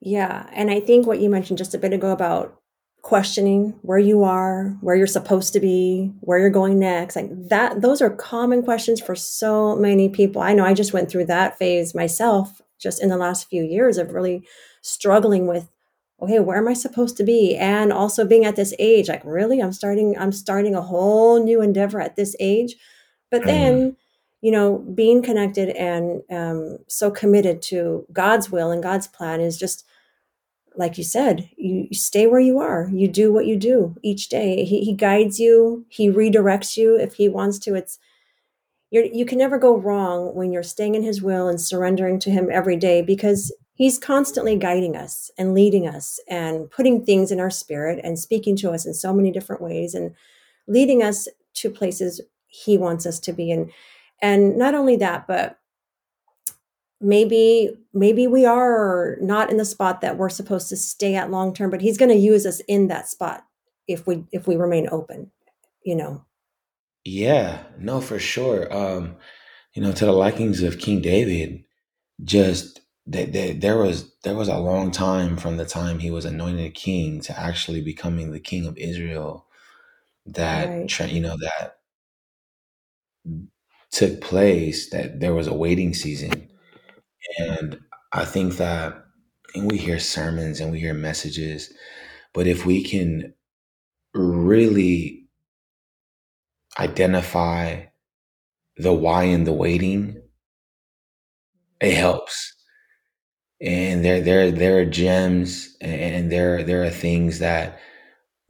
Yeah 0.00 0.48
and 0.52 0.68
i 0.68 0.80
think 0.80 1.06
what 1.06 1.20
you 1.20 1.30
mentioned 1.30 1.58
just 1.58 1.74
a 1.74 1.78
bit 1.78 1.92
ago 1.92 2.10
about 2.10 2.60
questioning 3.02 3.74
where 3.82 3.98
you 3.98 4.22
are 4.22 4.76
where 4.80 4.94
you're 4.94 5.08
supposed 5.08 5.52
to 5.52 5.60
be 5.60 6.12
where 6.20 6.38
you're 6.38 6.50
going 6.50 6.78
next 6.78 7.16
like 7.16 7.28
that 7.48 7.80
those 7.82 8.00
are 8.00 8.10
common 8.10 8.62
questions 8.62 9.00
for 9.00 9.16
so 9.16 9.74
many 9.76 10.08
people. 10.08 10.40
I 10.40 10.54
know 10.54 10.64
i 10.64 10.72
just 10.72 10.92
went 10.92 11.10
through 11.10 11.26
that 11.26 11.58
phase 11.58 11.94
myself 11.94 12.60
just 12.80 13.02
in 13.02 13.08
the 13.08 13.16
last 13.16 13.48
few 13.48 13.64
years 13.64 13.98
of 13.98 14.12
really 14.12 14.44
struggling 14.82 15.48
with 15.48 15.68
okay 16.20 16.38
where 16.38 16.58
am 16.58 16.68
i 16.68 16.74
supposed 16.74 17.16
to 17.16 17.24
be? 17.24 17.56
And 17.56 17.92
also 17.92 18.24
being 18.24 18.44
at 18.44 18.56
this 18.56 18.72
age 18.78 19.08
like 19.08 19.22
really 19.24 19.60
i'm 19.60 19.72
starting 19.72 20.16
i'm 20.16 20.32
starting 20.32 20.76
a 20.76 20.82
whole 20.82 21.42
new 21.42 21.60
endeavor 21.60 22.00
at 22.00 22.16
this 22.16 22.36
age. 22.38 22.76
But 23.32 23.44
then 23.44 23.74
mm-hmm. 23.74 24.01
You 24.42 24.52
know 24.52 24.78
being 24.94 25.22
connected 25.22 25.70
and 25.70 26.22
um, 26.30 26.78
so 26.88 27.10
committed 27.10 27.62
to 27.62 28.06
god's 28.12 28.50
will 28.50 28.70
and 28.70 28.82
god's 28.82 29.08
plan 29.08 29.40
is 29.40 29.56
just 29.56 29.86
like 30.76 30.96
you 30.96 31.04
said, 31.04 31.48
you 31.56 31.88
stay 31.92 32.26
where 32.26 32.40
you 32.40 32.58
are. 32.58 32.88
You 32.92 33.08
do 33.08 33.32
what 33.32 33.46
you 33.46 33.56
do 33.56 33.96
each 34.02 34.28
day. 34.28 34.64
He, 34.64 34.84
he 34.84 34.94
guides 34.94 35.38
you. 35.38 35.84
He 35.88 36.08
redirects 36.08 36.76
you 36.76 36.98
if 36.98 37.14
he 37.14 37.28
wants 37.28 37.58
to. 37.60 37.74
It's 37.74 37.98
you're, 38.90 39.04
you 39.04 39.24
can 39.24 39.38
never 39.38 39.58
go 39.58 39.76
wrong 39.76 40.34
when 40.34 40.52
you're 40.52 40.62
staying 40.62 40.94
in 40.94 41.02
his 41.02 41.22
will 41.22 41.48
and 41.48 41.60
surrendering 41.60 42.18
to 42.20 42.30
him 42.30 42.48
every 42.52 42.76
day 42.76 43.02
because 43.02 43.54
he's 43.74 43.98
constantly 43.98 44.56
guiding 44.56 44.96
us 44.96 45.30
and 45.38 45.54
leading 45.54 45.86
us 45.86 46.20
and 46.28 46.70
putting 46.70 47.04
things 47.04 47.30
in 47.32 47.40
our 47.40 47.50
spirit 47.50 48.00
and 48.04 48.18
speaking 48.18 48.54
to 48.56 48.70
us 48.70 48.84
in 48.84 48.92
so 48.92 49.12
many 49.14 49.32
different 49.32 49.62
ways 49.62 49.94
and 49.94 50.14
leading 50.68 51.02
us 51.02 51.26
to 51.54 51.70
places 51.70 52.20
he 52.48 52.76
wants 52.76 53.06
us 53.06 53.18
to 53.18 53.32
be 53.32 53.50
in 53.50 53.70
and 54.22 54.56
not 54.56 54.74
only 54.74 54.96
that 54.96 55.26
but 55.26 55.58
maybe 57.00 57.70
maybe 57.92 58.26
we 58.26 58.46
are 58.46 59.18
not 59.20 59.50
in 59.50 59.58
the 59.58 59.64
spot 59.64 60.00
that 60.00 60.16
we're 60.16 60.30
supposed 60.30 60.70
to 60.70 60.76
stay 60.76 61.14
at 61.16 61.30
long 61.30 61.52
term 61.52 61.68
but 61.68 61.82
he's 61.82 61.98
going 61.98 62.08
to 62.08 62.14
use 62.16 62.46
us 62.46 62.60
in 62.68 62.88
that 62.88 63.08
spot 63.08 63.44
if 63.88 64.06
we 64.06 64.24
if 64.32 64.46
we 64.46 64.56
remain 64.56 64.88
open 64.90 65.30
you 65.84 65.96
know 65.96 66.24
Yeah, 67.04 67.64
no, 67.78 68.00
for 68.00 68.18
sure. 68.18 68.72
Um, 68.72 69.16
you 69.74 69.82
know, 69.82 69.92
to 69.92 70.04
the 70.06 70.12
likings 70.12 70.62
of 70.62 70.78
King 70.78 71.00
David, 71.00 71.64
just 72.22 72.80
that 73.06 73.32
there 73.60 73.78
was 73.78 74.14
there 74.22 74.36
was 74.36 74.48
a 74.48 74.58
long 74.58 74.92
time 74.92 75.36
from 75.36 75.56
the 75.56 75.64
time 75.64 75.98
he 75.98 76.10
was 76.10 76.24
anointed 76.24 76.74
king 76.74 77.20
to 77.20 77.38
actually 77.38 77.80
becoming 77.82 78.30
the 78.30 78.40
king 78.40 78.66
of 78.66 78.78
Israel 78.78 79.46
that 80.26 80.68
right 80.68 81.12
you 81.12 81.20
know 81.20 81.36
that 81.36 81.78
took 83.92 84.20
place. 84.22 84.90
That 84.90 85.20
there 85.20 85.34
was 85.34 85.48
a 85.48 85.54
waiting 85.54 85.94
season, 85.94 86.48
and 87.38 87.80
I 88.12 88.24
think 88.24 88.56
that 88.58 89.04
and 89.54 89.70
we 89.70 89.78
hear 89.78 89.98
sermons 90.00 90.60
and 90.60 90.72
we 90.72 90.80
hear 90.80 90.94
messages, 90.94 91.72
but 92.34 92.46
if 92.46 92.66
we 92.66 92.84
can 92.84 93.34
really 94.14 95.26
identify 96.78 97.84
the 98.76 98.92
why 98.92 99.24
in 99.24 99.44
the 99.44 99.52
waiting, 99.54 100.22
it 101.80 101.94
helps. 101.94 102.54
And 103.62 104.04
there 104.04 104.20
there 104.20 104.50
there 104.50 104.78
are 104.80 104.84
gems 104.84 105.76
and 105.80 106.30
there 106.30 106.62
there 106.64 106.82
are 106.84 106.90
things 106.90 107.38
that 107.38 107.78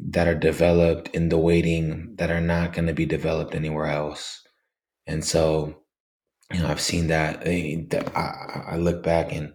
that 0.01 0.29
are 0.29 0.35
developed 0.37 1.09
in 1.15 1.31
the 1.31 1.39
waiting 1.39 2.17
that 2.17 2.31
are 2.31 2.41
not 2.43 2.73
going 2.75 2.89
to 2.89 2.95
be 2.95 3.07
developed 3.07 3.55
anywhere 3.55 3.87
else. 3.87 4.42
And 5.07 5.25
so, 5.25 5.77
you 6.53 6.61
know, 6.61 6.69
I've 6.69 6.81
seen 6.81 7.09
that. 7.09 7.47
eh, 7.47 7.85
I, 8.15 8.63
I 8.73 8.77
look 8.79 9.03
back 9.03 9.33
and 9.33 9.55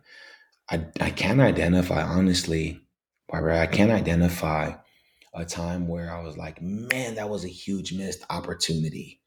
I 0.72 0.86
I 1.02 1.12
can 1.12 1.40
identify 1.42 2.04
honestly, 2.04 2.82
Barbara. 3.30 3.62
I 3.62 3.68
can't 3.68 3.92
identify 3.92 4.74
a 5.34 5.46
time 5.46 5.88
where 5.88 6.12
I 6.14 6.22
was 6.24 6.38
like, 6.38 6.62
man, 6.62 7.16
that 7.16 7.30
was 7.30 7.46
a 7.46 7.50
huge 7.50 7.94
missed 7.94 8.24
opportunity 8.30 9.22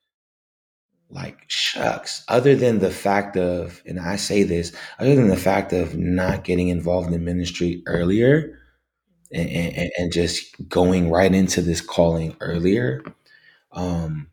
like 1.11 1.39
shucks 1.49 2.23
other 2.29 2.55
than 2.55 2.79
the 2.79 2.91
fact 2.91 3.37
of 3.37 3.83
and 3.85 3.99
i 3.99 4.15
say 4.15 4.45
this 4.45 4.73
other 5.01 5.17
than 5.17 5.29
the 5.29 5.37
fact 5.37 5.73
of 5.73 5.97
not 5.97 6.45
getting 6.45 6.69
involved 6.69 7.13
in 7.13 7.25
ministry 7.25 7.83
earlier 7.87 8.57
and, 9.33 9.49
and, 9.51 9.93
and 9.99 10.13
just 10.13 10.47
going 10.69 11.11
right 11.11 11.35
into 11.35 11.63
this 11.63 11.81
calling 11.81 12.37
earlier 12.41 13.03
um 13.73 14.29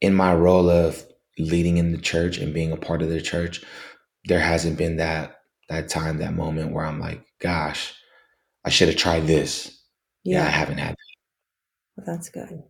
in 0.00 0.14
my 0.14 0.34
role 0.34 0.70
of 0.70 1.04
leading 1.38 1.78
in 1.78 1.92
the 1.92 1.98
church 1.98 2.38
and 2.38 2.54
being 2.54 2.72
a 2.72 2.76
part 2.76 3.02
of 3.02 3.08
the 3.08 3.20
church 3.20 3.62
there 4.26 4.40
hasn't 4.40 4.76
been 4.76 4.96
that 4.96 5.36
that 5.68 5.88
time 5.88 6.18
that 6.18 6.34
moment 6.34 6.72
where 6.72 6.84
i'm 6.84 7.00
like 7.00 7.24
gosh 7.40 7.94
i 8.64 8.70
should 8.70 8.88
have 8.88 8.96
tried 8.96 9.26
this. 9.26 9.78
Yeah 10.24 10.44
i 10.44 10.50
haven't 10.50 10.78
had 10.78 10.96
well, 11.96 12.14
that's 12.14 12.28
good. 12.30 12.62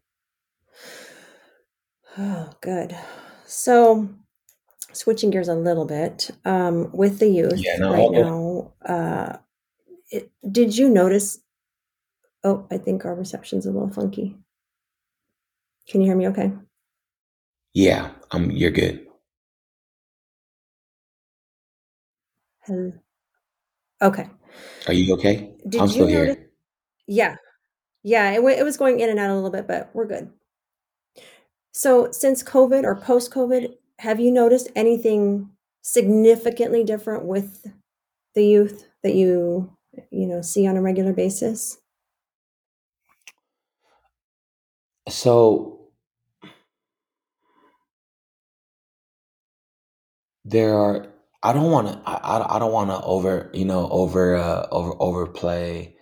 Oh 2.18 2.51
good. 2.61 2.97
So 3.47 4.09
switching 4.93 5.31
gears 5.31 5.49
a 5.49 5.55
little 5.55 5.85
bit 5.85 6.31
um, 6.45 6.91
with 6.93 7.20
the 7.20 7.28
yeah 7.28 7.43
youth 7.43 7.64
no 7.78 7.93
right 7.93 8.11
now 8.11 8.72
uh, 8.85 9.37
it, 10.11 10.31
did 10.51 10.76
you 10.76 10.89
notice 10.89 11.39
oh 12.43 12.66
i 12.72 12.76
think 12.76 13.05
our 13.05 13.14
reception's 13.14 13.66
a 13.66 13.70
little 13.70 13.91
funky. 13.91 14.37
Can 15.89 16.01
you 16.01 16.09
hear 16.09 16.16
me 16.16 16.28
okay 16.28 16.53
yeah 17.75 18.11
um 18.31 18.51
you're 18.51 18.71
good. 18.71 19.07
Hel- 22.61 22.93
okay. 24.03 24.29
Are 24.87 24.93
you 24.93 25.14
okay? 25.14 25.55
I'm 25.64 25.71
did 25.71 25.81
you 25.83 25.89
still 25.89 26.09
notice 26.09 26.37
here 26.37 26.51
yeah. 27.07 27.37
Yeah 28.03 28.31
it, 28.31 28.43
wa- 28.43 28.51
it 28.51 28.64
was 28.64 28.77
going 28.77 29.01
in 29.01 29.11
and 29.11 29.18
out 29.18 29.31
a 29.31 29.35
little 29.35 29.51
bit 29.51 29.66
but 29.66 29.91
we're 29.95 30.07
good. 30.07 30.31
So 31.73 32.11
since 32.12 32.43
covid 32.43 32.85
or 32.85 32.97
post 32.97 33.33
covid 33.33 33.75
have 33.99 34.18
you 34.18 34.31
noticed 34.31 34.71
anything 34.75 35.51
significantly 35.83 36.85
different 36.85 37.25
with 37.25 37.66
the 38.35 38.45
youth 38.45 38.87
that 39.03 39.14
you 39.14 39.77
you 40.11 40.27
know 40.27 40.41
see 40.43 40.66
on 40.66 40.77
a 40.77 40.83
regular 40.83 41.12
basis? 41.12 41.79
So 45.09 45.80
There 50.51 50.77
are 50.79 51.07
I 51.43 51.53
don't 51.53 51.71
wanna 51.71 52.03
I 52.07 52.15
I 52.35 52.57
I 52.57 52.59
don't 52.59 52.73
wanna 52.73 53.01
over, 53.05 53.51
you 53.55 53.65
know, 53.65 53.89
over, 53.91 54.37
uh, 54.37 54.67
over 54.71 54.93
overplay. 55.01 55.95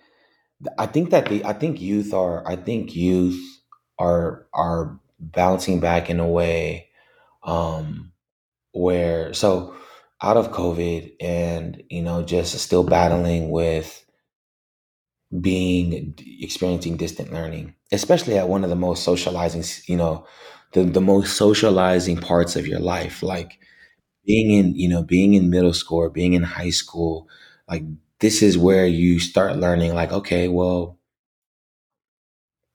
I 0.77 0.85
think 0.87 1.11
that 1.11 1.27
the 1.29 1.45
I 1.45 1.53
think 1.53 1.81
youth 1.81 2.13
are 2.13 2.47
I 2.47 2.55
think 2.55 2.95
youth 2.95 3.39
are 3.99 4.47
are 4.53 4.99
bouncing 5.19 5.79
back 5.79 6.09
in 6.09 6.19
a 6.19 6.27
way, 6.27 6.89
um, 7.43 8.11
where 8.73 9.33
so 9.33 9.75
out 10.21 10.37
of 10.37 10.51
COVID 10.51 11.13
and, 11.21 11.83
you 11.89 12.01
know, 12.03 12.23
just 12.23 12.57
still 12.59 12.83
battling 12.83 13.51
with 13.51 14.05
being 15.41 16.15
experiencing 16.41 16.97
distant 16.97 17.31
learning, 17.31 17.75
especially 17.91 18.37
at 18.37 18.49
one 18.49 18.63
of 18.63 18.69
the 18.69 18.75
most 18.75 19.03
socializing, 19.03 19.63
you 19.87 19.95
know, 19.95 20.25
the 20.73 20.83
the 20.83 21.01
most 21.01 21.37
socializing 21.37 22.17
parts 22.17 22.55
of 22.55 22.65
your 22.67 22.79
life, 22.79 23.21
like 23.21 23.59
being 24.25 24.51
in 24.51 24.75
you 24.75 24.89
know 24.89 25.03
being 25.03 25.33
in 25.33 25.49
middle 25.49 25.73
school 25.73 25.99
or 25.99 26.09
being 26.09 26.33
in 26.33 26.43
high 26.43 26.69
school 26.69 27.27
like 27.69 27.83
this 28.19 28.41
is 28.41 28.57
where 28.57 28.85
you 28.85 29.19
start 29.19 29.57
learning 29.57 29.93
like 29.95 30.11
okay 30.11 30.47
well 30.47 30.97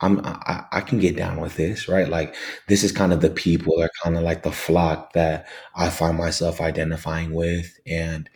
i'm 0.01 0.21
i, 0.25 0.65
I 0.73 0.81
can 0.81 0.99
get 0.99 1.17
down 1.17 1.41
with 1.41 1.57
this 1.57 1.89
right? 1.89 2.09
Like 2.09 2.35
this 2.69 2.83
is 2.85 2.93
kind 2.93 3.13
of 3.13 3.21
the 3.21 3.31
people 3.31 3.81
are 3.81 3.91
kind 4.03 4.17
of 4.17 4.23
like 4.23 4.43
the 4.43 4.53
flock 4.53 5.13
that 5.13 5.47
i 5.77 5.89
find 5.89 6.17
myself 6.19 6.61
identifying 6.61 7.33
with. 7.33 7.79
And 7.87 8.29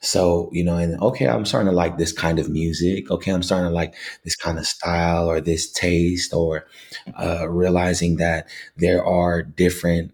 so 0.00 0.50
you 0.52 0.62
know 0.62 0.76
and 0.76 1.00
okay 1.00 1.26
i'm 1.26 1.46
starting 1.46 1.70
to 1.70 1.74
like 1.76 1.96
this 1.98 2.12
kind 2.12 2.38
of 2.38 2.48
music. 2.50 3.10
Okay 3.10 3.32
i'm 3.32 3.42
starting 3.42 3.68
to 3.68 3.74
like 3.74 3.94
this 4.24 4.36
kind 4.36 4.58
of 4.58 4.66
style 4.66 5.28
or 5.28 5.40
this 5.40 5.72
taste 5.72 6.34
or 6.34 6.66
uh, 7.18 7.48
realizing 7.48 8.16
that 8.16 8.46
there 8.76 9.04
are 9.04 9.42
different 9.42 10.12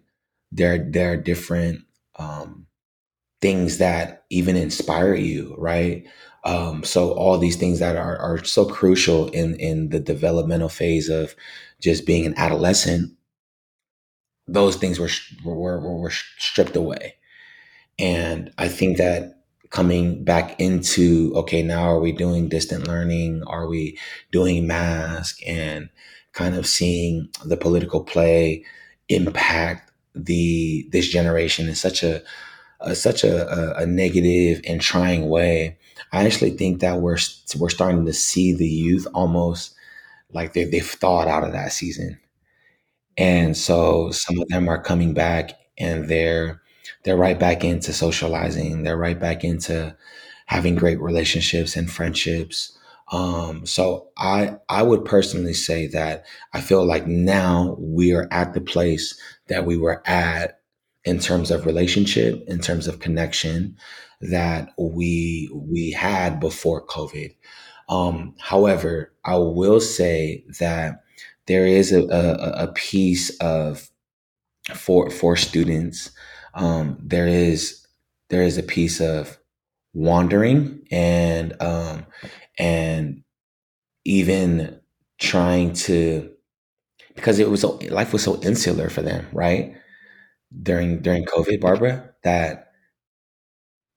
there 0.51 0.77
there 0.79 1.13
are 1.13 1.17
different 1.17 1.83
um 2.17 2.67
things 3.41 3.77
that 3.79 4.25
even 4.29 4.55
inspire 4.55 5.15
you, 5.15 5.55
right? 5.57 6.05
Um, 6.45 6.83
so 6.83 7.11
all 7.13 7.37
these 7.37 7.57
things 7.57 7.79
that 7.79 7.97
are, 7.97 8.17
are 8.17 8.43
so 8.43 8.65
crucial 8.65 9.29
in 9.29 9.55
in 9.55 9.89
the 9.89 9.99
developmental 9.99 10.69
phase 10.69 11.09
of 11.09 11.35
just 11.81 12.05
being 12.05 12.25
an 12.25 12.35
adolescent, 12.37 13.11
those 14.47 14.75
things 14.75 14.99
were 14.99 15.09
were, 15.43 15.79
were, 15.79 15.97
were 15.97 16.11
stripped 16.11 16.75
away. 16.75 17.15
And 17.99 18.53
I 18.59 18.69
think 18.69 18.97
that 18.99 19.43
coming 19.71 20.25
back 20.25 20.59
into 20.61 21.33
okay, 21.37 21.63
now 21.63 21.83
are 21.83 22.01
we 22.01 22.13
doing 22.13 22.49
distant 22.49 22.87
learning? 22.87 23.43
Are 23.47 23.67
we 23.67 23.99
doing 24.31 24.67
mask 24.67 25.39
and 25.47 25.89
kind 26.33 26.55
of 26.55 26.67
seeing 26.67 27.29
the 27.45 27.57
political 27.57 28.03
play 28.03 28.65
impact 29.09 29.92
the 30.15 30.87
this 30.91 31.07
generation 31.09 31.67
in 31.67 31.75
such 31.75 32.03
a 32.03 32.21
uh, 32.81 32.93
such 32.93 33.23
a, 33.23 33.47
a, 33.79 33.83
a 33.83 33.85
negative 33.85 34.61
and 34.67 34.81
trying 34.81 35.29
way. 35.29 35.77
I 36.11 36.25
actually 36.25 36.51
think 36.51 36.81
that 36.81 37.01
we're 37.01 37.17
we're 37.57 37.69
starting 37.69 38.05
to 38.05 38.13
see 38.13 38.53
the 38.53 38.67
youth 38.67 39.07
almost 39.13 39.75
like 40.33 40.53
they 40.53 40.65
they've 40.65 40.85
thawed 40.85 41.27
out 41.27 41.43
of 41.43 41.53
that 41.53 41.73
season, 41.73 42.19
and 43.17 43.55
so 43.55 44.11
some 44.11 44.39
of 44.39 44.47
them 44.49 44.67
are 44.69 44.81
coming 44.81 45.13
back 45.13 45.51
and 45.77 46.09
they're 46.09 46.61
they're 47.03 47.17
right 47.17 47.39
back 47.39 47.63
into 47.63 47.93
socializing. 47.93 48.83
They're 48.83 48.97
right 48.97 49.19
back 49.19 49.43
into 49.43 49.95
having 50.47 50.75
great 50.75 50.99
relationships 50.99 51.75
and 51.75 51.89
friendships. 51.91 52.77
Um, 53.13 53.67
so 53.67 54.09
I 54.17 54.55
I 54.69 54.81
would 54.81 55.05
personally 55.05 55.53
say 55.53 55.85
that 55.87 56.25
I 56.53 56.61
feel 56.61 56.83
like 56.83 57.05
now 57.05 57.77
we 57.79 58.11
are 58.11 58.27
at 58.31 58.55
the 58.55 58.61
place 58.61 59.17
that 59.49 59.67
we 59.67 59.77
were 59.77 60.01
at 60.07 60.61
in 61.05 61.19
terms 61.19 61.51
of 61.51 61.67
relationship, 61.67 62.43
in 62.47 62.59
terms 62.59 62.87
of 62.87 62.99
connection, 62.99 63.77
that 64.19 64.69
we 64.79 65.47
we 65.53 65.91
had 65.91 66.39
before 66.39 66.87
COVID. 66.87 67.35
Um, 67.87 68.33
however, 68.39 69.13
I 69.23 69.37
will 69.37 69.79
say 69.79 70.43
that 70.59 71.03
there 71.45 71.67
is 71.67 71.91
a, 71.91 72.05
a, 72.05 72.63
a 72.63 72.73
piece 72.73 73.29
of 73.37 73.91
for 74.73 75.11
for 75.11 75.35
students. 75.35 76.09
Um, 76.55 76.97
there 76.99 77.27
is 77.27 77.85
there 78.29 78.41
is 78.41 78.57
a 78.57 78.63
piece 78.63 78.99
of 78.99 79.37
wandering 79.93 80.81
and 80.89 81.53
um, 81.61 82.05
and 82.59 83.23
even 84.05 84.79
trying 85.19 85.73
to 85.73 86.31
because 87.15 87.39
it 87.39 87.49
was 87.49 87.61
so, 87.61 87.79
life 87.91 88.13
was 88.13 88.23
so 88.23 88.41
insular 88.41 88.89
for 88.89 89.01
them, 89.01 89.27
right? 89.33 89.75
During 90.63 91.01
during 91.01 91.25
COVID, 91.25 91.61
Barbara, 91.61 92.13
that 92.23 92.73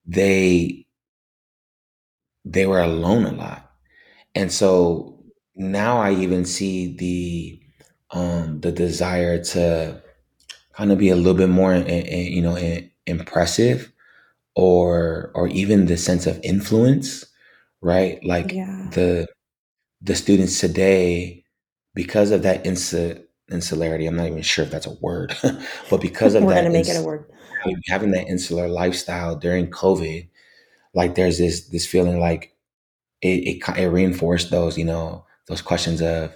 they 0.07 0.87
they 2.45 2.67
were 2.67 2.81
alone 2.81 3.25
a 3.25 3.33
lot. 3.33 3.71
And 4.35 4.53
so 4.53 5.21
now 5.57 5.99
I 5.99 6.13
even 6.15 6.45
see 6.45 6.97
the 6.97 7.61
um 8.19 8.61
the 8.61 8.73
desire 8.73 9.43
to 9.45 10.03
kind 10.75 10.93
of 10.93 10.99
be 10.99 11.11
a 11.11 11.17
little 11.17 11.35
bit 11.35 11.49
more 11.51 11.73
eh, 11.75 11.85
eh, 11.87 12.29
you 12.31 12.43
know 12.43 12.57
eh, 12.57 12.83
impressive 13.07 13.93
or 14.57 15.33
or 15.35 15.49
even 15.49 15.87
the 15.87 15.97
sense 15.99 16.27
of 16.27 16.41
influence, 16.45 17.25
right? 17.83 18.23
Like 18.25 18.53
Yeah. 18.53 18.89
the 18.93 19.29
the 20.03 20.15
students 20.17 20.61
today 20.61 21.45
because 21.95 22.31
of 22.31 22.43
that 22.45 22.65
insu- 22.65 23.23
insularity, 23.51 24.07
I'm 24.07 24.17
not 24.17 24.29
even 24.29 24.43
sure 24.43 24.65
if 24.65 24.71
that's 24.71 24.87
a 24.87 24.95
word, 25.01 25.37
but 25.91 26.01
because 26.01 26.35
of 26.35 26.45
We're 26.45 26.55
that 26.55 26.71
make 26.73 26.89
it 26.89 26.97
a 26.97 27.03
word. 27.03 27.27
having 27.89 28.11
that 28.13 28.29
insular 28.29 28.69
lifestyle 28.69 29.37
during 29.37 29.71
COVID, 29.71 30.29
like 30.95 31.15
there's 31.15 31.39
this 31.39 31.69
this 31.69 31.87
feeling 31.87 32.21
like 32.21 32.55
it, 33.23 33.63
it 33.67 33.79
it 33.79 33.89
reinforced 33.89 34.51
those 34.51 34.79
you 34.79 34.85
know 34.85 35.27
those 35.49 35.63
questions 35.63 36.03
of, 36.03 36.35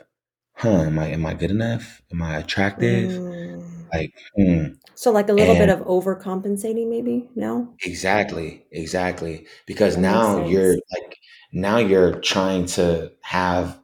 huh, 0.55 0.83
am 0.85 0.99
I 0.99 1.09
am 1.09 1.27
I 1.27 1.35
good 1.35 1.51
enough? 1.51 2.03
Am 2.13 2.23
I 2.23 2.39
attractive? 2.39 3.13
Mm. 3.13 3.89
Like, 3.93 4.15
hmm. 4.37 4.65
So, 4.95 5.11
like 5.11 5.29
a 5.29 5.33
little 5.33 5.57
bit 5.57 5.69
And 5.69 5.71
of 5.71 5.81
overcompensating, 5.81 6.89
maybe? 6.89 7.29
No? 7.35 7.75
exactly, 7.83 8.65
exactly, 8.73 9.47
because 9.67 9.97
That 9.97 10.01
now 10.03 10.39
you're 10.47 10.75
like 10.75 11.17
now 11.53 11.79
you're 11.79 12.21
trying 12.21 12.67
to 12.67 13.13
have 13.23 13.79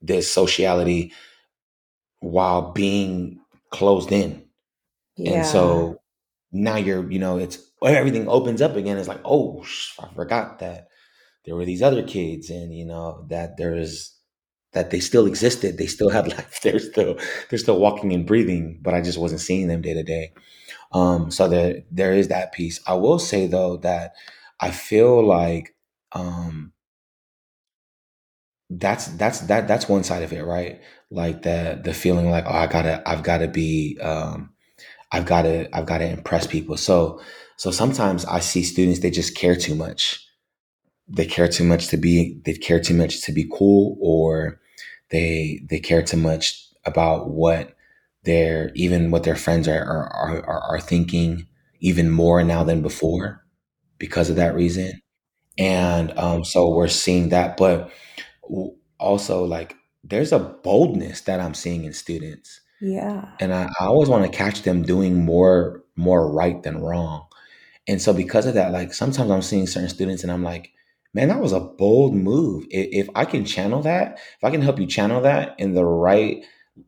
this 0.00 0.30
sociality 0.30 1.12
while 2.20 2.72
being 2.72 3.40
closed 3.70 4.12
in, 4.12 4.44
and 5.24 5.44
so 5.44 6.00
now 6.52 6.76
you're 6.76 7.10
you 7.10 7.18
know 7.18 7.38
it's 7.38 7.58
everything 7.84 8.28
opens 8.28 8.62
up 8.62 8.76
again. 8.76 8.98
It's 8.98 9.08
like, 9.08 9.20
oh, 9.24 9.64
I 10.00 10.08
forgot 10.14 10.60
that 10.60 10.88
there 11.44 11.56
were 11.56 11.64
these 11.64 11.82
other 11.82 12.02
kids 12.02 12.50
and 12.50 12.74
you 12.76 12.84
know 12.84 13.26
that 13.28 13.56
there's 13.56 14.14
that 14.72 14.90
they 14.90 15.00
still 15.00 15.26
existed. 15.26 15.78
They 15.78 15.86
still 15.86 16.10
had 16.10 16.28
life. 16.36 16.60
They're 16.62 16.78
still 16.78 17.18
they're 17.50 17.58
still 17.58 17.80
walking 17.80 18.12
and 18.12 18.26
breathing 18.26 18.78
but 18.82 18.94
i 18.94 19.00
just 19.00 19.18
wasn't 19.18 19.40
seeing 19.40 19.68
them 19.68 19.82
day 19.82 19.94
to 19.94 20.02
day. 20.02 20.32
Um 20.92 21.30
so 21.30 21.48
there 21.48 21.82
there 21.90 22.12
is 22.14 22.28
that 22.28 22.52
piece. 22.52 22.80
I 22.86 22.94
will 22.94 23.18
say 23.18 23.46
though 23.46 23.76
that 23.78 24.14
i 24.60 24.70
feel 24.70 25.24
like 25.26 25.74
um 26.12 26.72
that's 28.78 29.06
that's 29.08 29.40
that 29.42 29.68
that's 29.68 29.88
one 29.88 30.04
side 30.04 30.22
of 30.22 30.32
it 30.32 30.44
right? 30.44 30.80
Like 31.10 31.42
the 31.42 31.80
the 31.82 31.94
feeling 31.94 32.30
like 32.30 32.44
oh 32.46 32.52
i 32.54 32.66
gotta 32.66 33.02
i've 33.06 33.22
gotta 33.22 33.48
be 33.48 33.98
um 34.00 34.52
i've 35.12 35.26
gotta 35.26 35.68
i've 35.76 35.86
gotta 35.86 36.08
impress 36.08 36.46
people. 36.46 36.76
So 36.76 37.20
so 37.56 37.70
sometimes 37.70 38.24
i 38.26 38.40
see 38.40 38.62
students 38.64 39.00
they 39.00 39.10
just 39.10 39.36
care 39.36 39.56
too 39.56 39.74
much. 39.74 40.26
They 41.08 41.26
care 41.26 41.48
too 41.48 41.64
much 41.64 41.88
to 41.88 41.96
be 41.96 42.40
they 42.44 42.54
care 42.54 42.80
too 42.80 42.94
much 42.94 43.22
to 43.22 43.32
be 43.32 43.48
cool 43.52 43.96
or 44.00 44.60
they 45.10 45.60
they 45.68 45.80
care 45.80 46.02
too 46.02 46.16
much 46.16 46.66
about 46.84 47.30
what 47.30 47.76
their 48.24 48.70
even 48.74 49.10
what 49.10 49.24
their 49.24 49.36
friends 49.36 49.68
are 49.68 49.84
are, 49.84 50.44
are, 50.46 50.60
are 50.76 50.80
thinking 50.80 51.46
even 51.80 52.10
more 52.10 52.42
now 52.44 52.64
than 52.64 52.82
before 52.82 53.44
because 53.98 54.30
of 54.30 54.36
that 54.36 54.54
reason. 54.54 55.00
And 55.58 56.18
um 56.18 56.44
so 56.44 56.68
we're 56.74 56.88
seeing 56.88 57.30
that 57.30 57.56
but 57.56 57.90
also 58.98 59.44
like 59.44 59.76
there's 60.04 60.32
a 60.32 60.38
boldness 60.38 61.22
that 61.22 61.40
i'm 61.40 61.54
seeing 61.54 61.84
in 61.84 61.92
students 61.92 62.60
Yeah. 62.80 63.28
and 63.40 63.52
i, 63.52 63.64
I 63.80 63.86
always 63.86 64.08
want 64.08 64.30
to 64.30 64.36
catch 64.36 64.62
them 64.62 64.82
doing 64.82 65.24
more 65.24 65.84
more 65.96 66.30
right 66.32 66.62
than 66.62 66.80
wrong 66.80 67.26
and 67.88 68.00
so 68.00 68.12
because 68.12 68.46
of 68.46 68.54
that, 68.54 68.72
like 68.72 68.94
sometimes 68.94 69.30
I'm 69.30 69.42
seeing 69.42 69.66
certain 69.66 69.88
students 69.88 70.22
and 70.22 70.30
I'm 70.30 70.44
like, 70.44 70.70
man, 71.14 71.28
that 71.28 71.40
was 71.40 71.52
a 71.52 71.60
bold 71.60 72.14
move. 72.14 72.64
If 72.70 73.08
I 73.14 73.24
can 73.24 73.44
channel 73.44 73.82
that, 73.82 74.14
if 74.38 74.44
I 74.44 74.50
can 74.50 74.62
help 74.62 74.78
you 74.78 74.86
channel 74.86 75.20
that 75.22 75.56
in 75.58 75.74
the 75.74 75.84
right, 75.84 76.44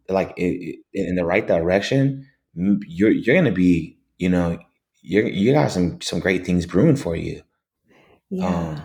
like 0.09 0.32
in 0.38 1.16
the 1.16 1.24
right 1.24 1.46
direction, 1.46 2.26
you're 2.55 3.11
you're 3.11 3.36
gonna 3.36 3.52
be, 3.52 3.98
you 4.18 4.28
know, 4.28 4.59
you're 5.02 5.26
you 5.26 5.52
got 5.52 5.70
some 5.72 6.00
some 6.00 6.20
great 6.20 6.46
things 6.46 6.64
brewing 6.66 6.96
for 6.96 7.16
you. 7.16 7.42
Yeah. 8.30 8.46
Um, 8.46 8.82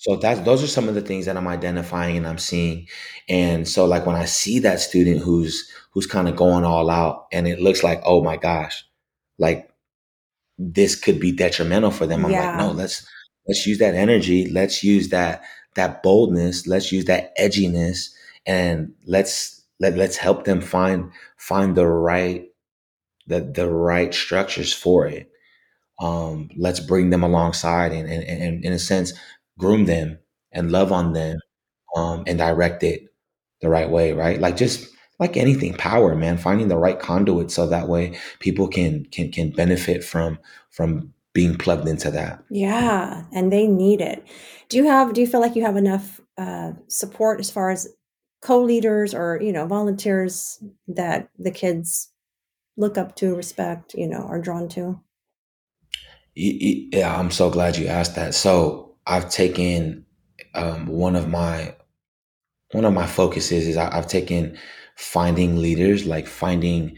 so 0.00 0.16
that's 0.16 0.40
those 0.40 0.62
are 0.62 0.66
some 0.66 0.88
of 0.88 0.94
the 0.94 1.02
things 1.02 1.26
that 1.26 1.36
I'm 1.36 1.46
identifying 1.46 2.16
and 2.16 2.26
I'm 2.26 2.38
seeing. 2.38 2.88
And 3.28 3.68
so 3.68 3.84
like 3.84 4.06
when 4.06 4.16
I 4.16 4.24
see 4.24 4.58
that 4.60 4.80
student 4.80 5.20
who's 5.20 5.70
who's 5.90 6.06
kind 6.06 6.26
of 6.26 6.36
going 6.36 6.64
all 6.64 6.88
out 6.88 7.26
and 7.32 7.46
it 7.46 7.60
looks 7.60 7.82
like, 7.82 8.00
oh 8.06 8.24
my 8.24 8.38
gosh, 8.38 8.82
like 9.38 9.70
this 10.56 10.96
could 10.96 11.20
be 11.20 11.32
detrimental 11.32 11.90
for 11.90 12.06
them. 12.06 12.24
I'm 12.24 12.32
like, 12.32 12.56
no, 12.56 12.70
let's 12.70 13.06
let's 13.46 13.66
use 13.66 13.76
that 13.80 13.94
energy. 13.94 14.48
Let's 14.50 14.82
use 14.82 15.10
that 15.10 15.42
that 15.74 16.02
boldness. 16.02 16.66
Let's 16.66 16.90
use 16.90 17.04
that 17.04 17.36
edginess, 17.36 18.08
and 18.46 18.94
let's 19.04 19.62
let 19.80 19.98
let's 19.98 20.16
help 20.16 20.44
them 20.46 20.62
find 20.62 21.12
find 21.36 21.76
the 21.76 21.86
right 21.86 22.46
the 23.26 23.42
the 23.42 23.68
right 23.68 24.14
structures 24.14 24.72
for 24.72 25.06
it. 25.06 25.30
Um, 26.00 26.48
let's 26.56 26.80
bring 26.80 27.10
them 27.10 27.22
alongside 27.22 27.92
and 27.92 28.08
and, 28.08 28.24
and 28.24 28.64
in 28.64 28.72
a 28.72 28.78
sense 28.78 29.12
groom 29.60 29.84
them 29.84 30.18
and 30.52 30.72
love 30.72 30.90
on 30.90 31.12
them 31.12 31.38
um, 31.96 32.24
and 32.26 32.38
direct 32.38 32.82
it 32.82 33.04
the 33.60 33.68
right 33.68 33.90
way, 33.90 34.12
right? 34.12 34.40
Like 34.40 34.56
just 34.56 34.88
like 35.18 35.36
anything, 35.36 35.74
power, 35.74 36.16
man, 36.16 36.38
finding 36.38 36.68
the 36.68 36.78
right 36.78 36.98
conduit 36.98 37.50
so 37.50 37.66
that 37.66 37.88
way 37.88 38.18
people 38.40 38.66
can 38.68 39.04
can 39.06 39.30
can 39.30 39.50
benefit 39.50 40.02
from 40.02 40.38
from 40.70 41.12
being 41.32 41.56
plugged 41.56 41.86
into 41.86 42.10
that. 42.10 42.42
Yeah. 42.50 43.24
And 43.32 43.52
they 43.52 43.66
need 43.66 44.00
it. 44.00 44.26
Do 44.68 44.76
you 44.76 44.84
have, 44.86 45.12
do 45.12 45.20
you 45.20 45.26
feel 45.26 45.40
like 45.40 45.54
you 45.54 45.64
have 45.64 45.76
enough 45.76 46.20
uh, 46.36 46.72
support 46.88 47.40
as 47.40 47.50
far 47.50 47.70
as 47.70 47.88
co 48.42 48.62
leaders 48.62 49.14
or, 49.14 49.38
you 49.40 49.52
know, 49.52 49.66
volunteers 49.66 50.62
that 50.88 51.28
the 51.38 51.50
kids 51.50 52.10
look 52.76 52.98
up 52.98 53.14
to, 53.16 53.34
respect, 53.34 53.94
you 53.94 54.08
know, 54.08 54.26
are 54.28 54.40
drawn 54.40 54.68
to? 54.70 55.00
Yeah, 56.34 57.16
I'm 57.16 57.30
so 57.30 57.50
glad 57.50 57.76
you 57.76 57.86
asked 57.86 58.16
that. 58.16 58.34
So 58.34 58.89
I've 59.10 59.28
taken 59.28 60.06
um, 60.54 60.86
one 60.86 61.16
of 61.16 61.28
my 61.28 61.74
one 62.72 62.84
of 62.84 62.94
my 62.94 63.06
focuses 63.06 63.66
is 63.66 63.76
I, 63.76 63.96
I've 63.96 64.06
taken 64.06 64.56
finding 64.94 65.56
leaders, 65.56 66.06
like 66.06 66.28
finding 66.28 66.96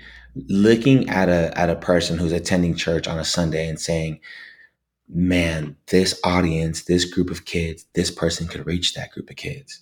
looking 0.48 1.08
at 1.08 1.30
a 1.30 1.56
at 1.58 1.70
a 1.70 1.76
person 1.76 2.18
who's 2.18 2.32
attending 2.32 2.74
church 2.74 3.08
on 3.08 3.18
a 3.18 3.24
Sunday 3.24 3.66
and 3.66 3.80
saying, 3.80 4.20
man, 5.08 5.76
this 5.88 6.20
audience, 6.22 6.84
this 6.84 7.06
group 7.06 7.30
of 7.30 7.46
kids, 7.46 7.86
this 7.94 8.10
person 8.10 8.46
could 8.46 8.66
reach 8.66 8.92
that 8.94 9.10
group 9.12 9.30
of 9.30 9.36
kids. 9.36 9.80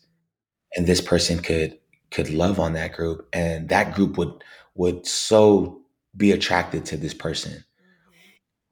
And 0.76 0.86
this 0.86 1.00
person 1.00 1.40
could 1.40 1.78
could 2.12 2.30
love 2.30 2.60
on 2.60 2.74
that 2.74 2.92
group 2.92 3.28
and 3.32 3.68
that 3.70 3.94
group 3.94 4.16
would 4.16 4.44
would 4.76 5.04
so 5.04 5.82
be 6.16 6.30
attracted 6.30 6.84
to 6.86 6.96
this 6.96 7.14
person. 7.14 7.64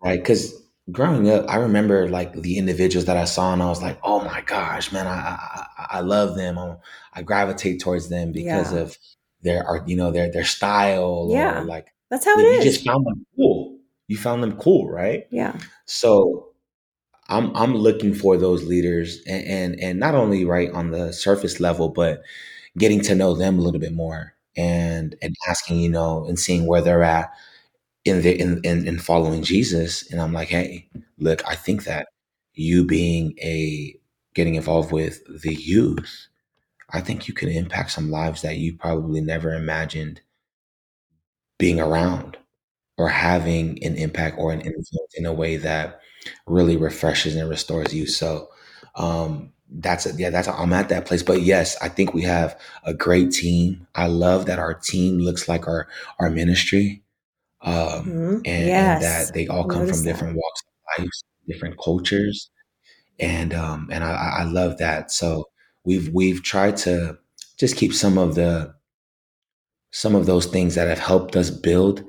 Right? 0.00 0.24
Cuz 0.24 0.54
growing 0.92 1.30
up, 1.30 1.46
I 1.48 1.56
remember 1.56 2.08
like 2.08 2.32
the 2.34 2.58
individuals 2.58 3.06
that 3.06 3.16
I 3.16 3.24
saw 3.24 3.52
and 3.52 3.62
I 3.62 3.66
was 3.68 3.82
like, 3.82 3.98
"Oh 4.02 4.24
my 4.24 4.40
gosh, 4.42 4.92
man, 4.92 5.06
I 5.06 5.38
I, 5.78 5.86
I 5.98 6.00
love 6.00 6.36
them. 6.36 6.58
I, 6.58 6.76
I 7.14 7.22
gravitate 7.22 7.80
towards 7.80 8.08
them 8.08 8.32
because 8.32 8.72
Yeah. 8.72 8.80
of 8.80 8.98
their 9.42 9.64
art, 9.66 9.88
you 9.88 9.96
know, 9.96 10.10
their 10.10 10.30
their 10.30 10.44
style 10.44 11.28
or 11.30 11.36
Yeah. 11.36 11.60
like 11.60 11.88
That's 12.10 12.24
how 12.24 12.38
it 12.38 12.42
you 12.44 12.58
is. 12.58 12.64
just 12.64 12.84
found 12.86 13.06
them 13.06 13.26
cool. 13.36 13.78
You 14.08 14.16
found 14.16 14.42
them 14.42 14.56
cool, 14.58 14.88
right? 14.90 15.26
Yeah. 15.30 15.58
So 15.86 16.48
I'm 17.28 17.54
I'm 17.56 17.74
looking 17.74 18.14
for 18.14 18.36
those 18.36 18.64
leaders 18.64 19.18
and, 19.26 19.44
and 19.46 19.80
and 19.80 20.00
not 20.00 20.14
only 20.14 20.44
right 20.44 20.70
on 20.72 20.90
the 20.90 21.12
surface 21.12 21.60
level, 21.60 21.88
but 21.90 22.22
getting 22.78 23.00
to 23.02 23.14
know 23.14 23.34
them 23.34 23.58
a 23.58 23.62
little 23.62 23.80
bit 23.80 23.92
more 23.94 24.34
and 24.56 25.16
and 25.22 25.34
asking, 25.48 25.80
you 25.80 25.90
know, 25.90 26.26
and 26.26 26.38
seeing 26.38 26.66
where 26.66 26.82
they're 26.82 27.02
at 27.04 27.30
in 28.08 28.22
the 28.22 28.38
in 28.40 28.60
in, 28.64 28.86
in 28.86 28.98
following 28.98 29.42
Jesus. 29.42 30.10
And 30.10 30.20
I'm 30.20 30.32
like, 30.32 30.48
hey, 30.48 30.88
look, 31.18 31.42
I 31.46 31.54
think 31.54 31.84
that 31.84 32.08
you 32.54 32.84
being 32.84 33.36
a 33.42 33.94
getting 34.34 34.54
involved 34.56 34.92
with 34.92 35.20
the 35.42 35.54
youth, 35.54 36.28
I 36.90 37.00
think 37.00 37.28
you 37.28 37.34
can 37.34 37.48
impact 37.50 37.92
some 37.92 38.10
lives 38.10 38.42
that 38.42 38.58
you 38.58 38.76
probably 38.76 39.20
never 39.20 39.54
imagined 39.54 40.22
being 41.58 41.80
around 41.80 42.36
or 42.98 43.08
having 43.08 43.82
an 43.84 43.96
impact 43.96 44.38
or 44.38 44.52
an 44.52 44.60
influence 44.60 45.14
in 45.16 45.26
a 45.26 45.32
way 45.32 45.56
that 45.58 46.00
really 46.46 46.76
refreshes 46.76 47.36
and 47.36 47.48
restores 47.48 47.94
you. 47.94 48.06
So 48.06 48.48
um, 48.96 49.52
that's 49.70 50.06
a, 50.06 50.12
yeah, 50.14 50.30
that's 50.30 50.48
a, 50.48 50.54
I'm 50.54 50.72
at 50.72 50.88
that 50.90 51.06
place. 51.06 51.22
But 51.22 51.42
yes, 51.42 51.76
I 51.82 51.88
think 51.88 52.14
we 52.14 52.22
have 52.22 52.60
a 52.84 52.94
great 52.94 53.32
team. 53.32 53.86
I 53.94 54.08
love 54.08 54.46
that 54.46 54.58
our 54.58 54.74
team 54.74 55.18
looks 55.18 55.48
like 55.48 55.68
our 55.68 55.88
our 56.20 56.30
ministry, 56.30 57.02
um, 57.62 58.02
hmm 58.04 58.38
and, 58.44 58.70
and 58.74 59.00
that 59.00 59.34
they 59.34 59.46
all 59.48 59.64
come 59.66 59.84
from 59.86 60.02
noticed 60.02 60.04
that. 60.04 60.10
different 60.12 60.36
walks 60.36 60.62
of 60.66 61.04
life, 61.04 61.10
different 61.48 61.76
cultures, 61.82 62.50
and 63.20 63.54
um, 63.54 63.88
and 63.92 64.04
I, 64.04 64.40
I 64.40 64.44
love 64.44 64.78
that. 64.78 65.10
So 65.12 65.46
we've 65.84 66.08
we've 66.14 66.42
tried 66.42 66.76
to 66.78 67.18
just 67.58 67.76
keep 67.76 67.94
some 67.94 68.18
of 68.18 68.34
the 68.36 68.74
some 69.90 70.14
of 70.14 70.26
those 70.26 70.46
things 70.46 70.74
that 70.74 70.88
have 70.88 70.98
helped 70.98 71.36
us 71.36 71.50
build 71.50 72.04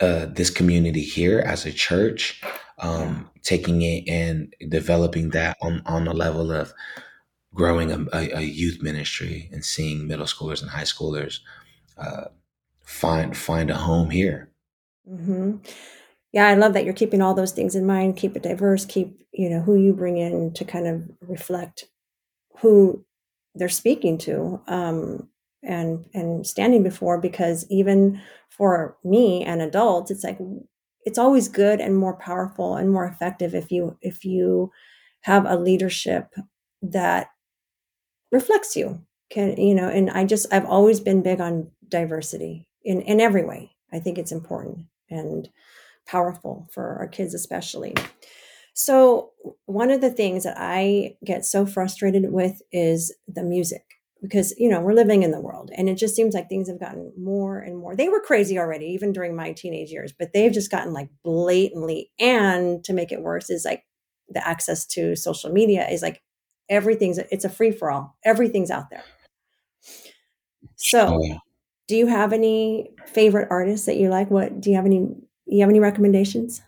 uh, 0.00 0.26
this 0.26 0.50
community 0.50 1.02
here 1.02 1.40
as 1.40 1.66
a 1.66 1.72
church, 1.72 2.42
um, 2.78 3.30
taking 3.42 3.82
it 3.82 4.04
and 4.08 4.54
developing 4.68 5.30
that 5.30 5.56
on 5.62 5.82
on 5.86 6.04
the 6.04 6.14
level 6.14 6.52
of 6.52 6.72
growing 7.54 7.92
a, 7.92 7.98
a, 8.14 8.38
a 8.38 8.42
youth 8.42 8.82
ministry 8.82 9.48
and 9.52 9.64
seeing 9.64 10.06
middle 10.08 10.26
schoolers 10.26 10.62
and 10.62 10.70
high 10.70 10.84
schoolers 10.84 11.40
uh, 11.98 12.26
find 12.84 13.36
find 13.36 13.70
a 13.70 13.76
home 13.76 14.10
here. 14.10 14.49
Hmm 15.10 15.56
Yeah, 16.32 16.48
I 16.48 16.54
love 16.54 16.74
that 16.74 16.84
you're 16.84 16.94
keeping 16.94 17.22
all 17.22 17.34
those 17.34 17.52
things 17.52 17.74
in 17.76 17.86
mind. 17.86 18.16
Keep 18.16 18.36
it 18.36 18.42
diverse. 18.44 18.84
Keep 18.86 19.20
you 19.32 19.50
know 19.50 19.60
who 19.62 19.76
you 19.76 19.92
bring 19.94 20.18
in 20.18 20.52
to 20.54 20.64
kind 20.64 20.86
of 20.88 21.10
reflect 21.22 21.86
who 22.60 23.04
they're 23.56 23.68
speaking 23.70 24.18
to 24.20 24.60
um, 24.68 25.28
and 25.64 26.06
and 26.14 26.46
standing 26.46 26.82
before. 26.84 27.18
Because 27.20 27.66
even 27.70 28.20
for 28.50 28.96
me, 29.04 29.44
an 29.44 29.60
adult, 29.62 30.10
it's 30.10 30.24
like 30.24 30.38
it's 31.06 31.18
always 31.18 31.48
good 31.48 31.80
and 31.80 31.96
more 31.98 32.16
powerful 32.16 32.76
and 32.76 32.92
more 32.92 33.06
effective 33.06 33.54
if 33.54 33.72
you 33.72 33.98
if 34.02 34.24
you 34.24 34.72
have 35.22 35.46
a 35.46 35.56
leadership 35.56 36.34
that 36.82 37.28
reflects 38.32 38.76
you. 38.76 39.00
Can 39.30 39.56
you 39.56 39.74
know? 39.74 39.88
And 39.88 40.10
I 40.10 40.24
just 40.24 40.46
I've 40.52 40.66
always 40.66 40.98
been 41.00 41.22
big 41.22 41.40
on 41.40 41.70
diversity 41.88 42.66
in 42.84 43.00
in 43.02 43.20
every 43.20 43.44
way. 43.44 43.72
I 43.92 44.00
think 44.00 44.18
it's 44.18 44.32
important 44.32 44.86
and 45.10 45.48
powerful 46.06 46.68
for 46.72 46.96
our 46.98 47.08
kids 47.08 47.34
especially. 47.34 47.94
So, 48.74 49.32
one 49.66 49.90
of 49.90 50.00
the 50.00 50.10
things 50.10 50.44
that 50.44 50.56
I 50.58 51.16
get 51.24 51.44
so 51.44 51.66
frustrated 51.66 52.30
with 52.32 52.62
is 52.72 53.14
the 53.28 53.42
music 53.42 53.84
because, 54.22 54.54
you 54.58 54.68
know, 54.68 54.80
we're 54.80 54.92
living 54.94 55.22
in 55.22 55.30
the 55.32 55.40
world 55.40 55.70
and 55.76 55.88
it 55.88 55.96
just 55.96 56.14
seems 56.14 56.34
like 56.34 56.48
things 56.48 56.68
have 56.68 56.80
gotten 56.80 57.12
more 57.18 57.58
and 57.58 57.76
more. 57.78 57.96
They 57.96 58.08
were 58.08 58.20
crazy 58.20 58.58
already, 58.58 58.86
even 58.86 59.12
during 59.12 59.34
my 59.34 59.52
teenage 59.52 59.90
years, 59.90 60.12
but 60.18 60.32
they've 60.32 60.52
just 60.52 60.70
gotten 60.70 60.92
like 60.92 61.08
blatantly. 61.24 62.10
And 62.18 62.84
to 62.84 62.92
make 62.92 63.12
it 63.12 63.22
worse, 63.22 63.50
is 63.50 63.64
like 63.64 63.84
the 64.28 64.46
access 64.46 64.86
to 64.86 65.16
social 65.16 65.50
media 65.52 65.88
is 65.88 66.02
like 66.02 66.22
everything's, 66.68 67.18
it's 67.18 67.44
a 67.44 67.48
free 67.50 67.72
for 67.72 67.90
all, 67.90 68.16
everything's 68.24 68.70
out 68.70 68.90
there. 68.90 69.04
Oh 71.06 71.18
So, 71.18 71.18
yeah. 71.22 71.38
Do 71.90 71.96
you 71.96 72.06
have 72.06 72.32
any 72.32 72.92
favorite 73.04 73.48
artists 73.50 73.86
that 73.86 73.96
you 73.96 74.10
like? 74.10 74.30
What 74.30 74.60
do 74.60 74.70
you 74.70 74.76
have 74.76 74.86
any, 74.86 75.08
you 75.46 75.58
have 75.58 75.68
any 75.68 75.80
recommendations? 75.80 76.62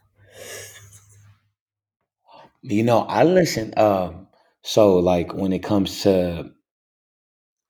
You 2.63 2.83
know, 2.83 3.03
I 3.03 3.23
listen. 3.23 3.73
Um, 3.77 4.27
so 4.63 4.99
like 4.99 5.33
when 5.33 5.53
it 5.53 5.63
comes 5.63 6.03
to 6.03 6.51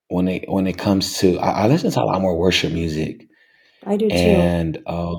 when 0.09 0.29
it 0.29 0.49
when 0.49 0.67
it 0.67 0.79
comes 0.79 1.19
to 1.19 1.39
I, 1.41 1.65
I 1.65 1.67
listen 1.67 1.91
to 1.91 2.03
a 2.03 2.07
lot 2.07 2.23
more 2.23 2.39
worship 2.39 2.73
music, 2.73 3.29
I 3.85 3.99
do 3.99 4.09
too. 4.09 4.17
and 4.17 4.83
um, 4.87 5.19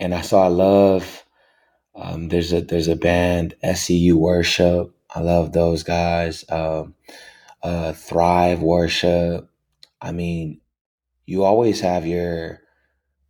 and 0.00 0.14
I 0.14 0.22
so 0.22 0.38
I 0.38 0.46
love. 0.46 1.26
Um, 1.94 2.30
there's 2.30 2.54
a 2.54 2.62
there's 2.62 2.88
a 2.88 2.96
band 2.96 3.54
SEU 3.62 4.16
Worship. 4.16 4.94
I 5.14 5.20
love 5.20 5.52
those 5.52 5.82
guys. 5.82 6.42
Um, 6.48 6.94
uh, 7.62 7.92
Thrive 7.92 8.62
Worship. 8.62 9.46
I 10.00 10.12
mean, 10.12 10.59
you 11.30 11.44
always 11.44 11.80
have 11.80 12.08
your 12.08 12.60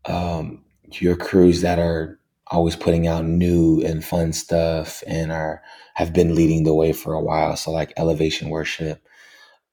um, 0.07 0.65
your 0.93 1.17
crews 1.17 1.61
that 1.61 1.79
are 1.79 2.19
always 2.47 2.75
putting 2.75 3.07
out 3.07 3.27
new 3.27 3.83
and 3.83 4.03
fun 4.03 4.33
stuff 4.33 5.03
and 5.07 5.31
are 5.31 5.63
have 5.97 6.15
been 6.15 6.35
leading 6.35 6.65
the 6.65 6.73
way 6.73 6.95
for 6.95 7.13
a 7.13 7.21
while. 7.21 7.57
So 7.57 7.71
like 7.71 7.93
Elevation 7.99 8.49
Worship, 8.49 9.07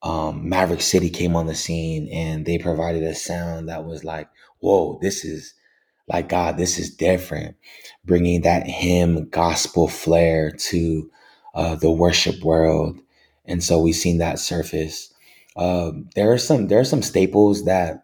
um, 0.04 0.50
Maverick 0.50 0.82
City 0.82 1.10
came 1.10 1.38
on 1.38 1.46
the 1.46 1.56
scene 1.56 2.10
and 2.12 2.46
they 2.46 2.58
provided 2.58 3.02
a 3.02 3.16
sound 3.16 3.70
that 3.70 3.86
was 3.86 4.04
like, 4.04 4.28
whoa, 4.60 5.00
this 5.02 5.24
is 5.24 5.54
like 6.10 6.28
God, 6.28 6.58
this 6.58 6.78
is 6.78 6.94
different, 6.94 7.56
bringing 8.04 8.42
that 8.42 8.68
hymn 8.68 9.30
gospel 9.30 9.88
flair 9.88 10.52
to 10.52 11.10
uh, 11.56 11.76
the 11.76 11.92
worship 11.92 12.44
world. 12.44 13.00
And 13.46 13.64
so 13.64 13.80
we've 13.80 13.96
seen 13.96 14.18
that 14.18 14.38
surface. 14.38 15.14
Um, 15.56 16.10
there 16.16 16.34
are 16.34 16.38
some 16.38 16.68
there 16.68 16.82
are 16.82 16.86
some 16.86 17.02
staples 17.02 17.64
that 17.64 18.04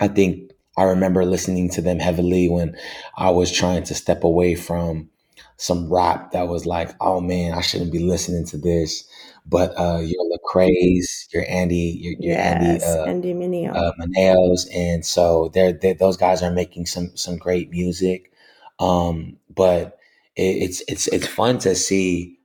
I 0.00 0.08
think 0.08 0.52
I 0.76 0.84
remember 0.84 1.24
listening 1.24 1.70
to 1.70 1.82
them 1.82 1.98
heavily 1.98 2.48
when 2.48 2.76
I 3.16 3.30
was 3.30 3.52
trying 3.52 3.84
to 3.84 3.94
step 3.94 4.24
away 4.24 4.54
from 4.54 5.10
some 5.56 5.92
rap 5.92 6.32
that 6.32 6.48
was 6.48 6.64
like, 6.64 6.90
oh 7.00 7.20
man, 7.20 7.52
I 7.52 7.60
shouldn't 7.60 7.92
be 7.92 7.98
listening 7.98 8.46
to 8.46 8.58
this. 8.58 9.04
But 9.46 9.78
uh, 9.78 9.98
your 9.98 10.24
Lecrae's, 10.30 11.28
your 11.32 11.44
Andy, 11.48 11.98
your, 12.00 12.14
your 12.18 12.38
Andy 12.38 12.66
Yes, 12.66 12.84
uh, 12.84 13.04
Andy 13.04 13.32
uh, 13.32 13.34
Mineo. 13.34 13.92
Maneos, 13.98 14.66
and 14.74 15.04
so 15.04 15.50
they're, 15.52 15.72
they 15.72 15.92
those 15.92 16.16
guys 16.16 16.42
are 16.42 16.50
making 16.50 16.86
some 16.86 17.16
some 17.16 17.36
great 17.36 17.70
music. 17.70 18.32
Um, 18.78 19.36
but 19.54 19.98
it, 20.36 20.62
it's 20.62 20.82
it's 20.88 21.08
it's 21.08 21.26
fun 21.26 21.58
to 21.60 21.74
see 21.74 22.38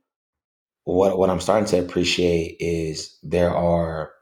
what 0.84 1.18
what 1.18 1.30
I'm 1.30 1.40
starting 1.40 1.68
to 1.68 1.78
appreciate 1.78 2.56
is 2.60 3.18
there 3.22 3.54
are 3.54 4.12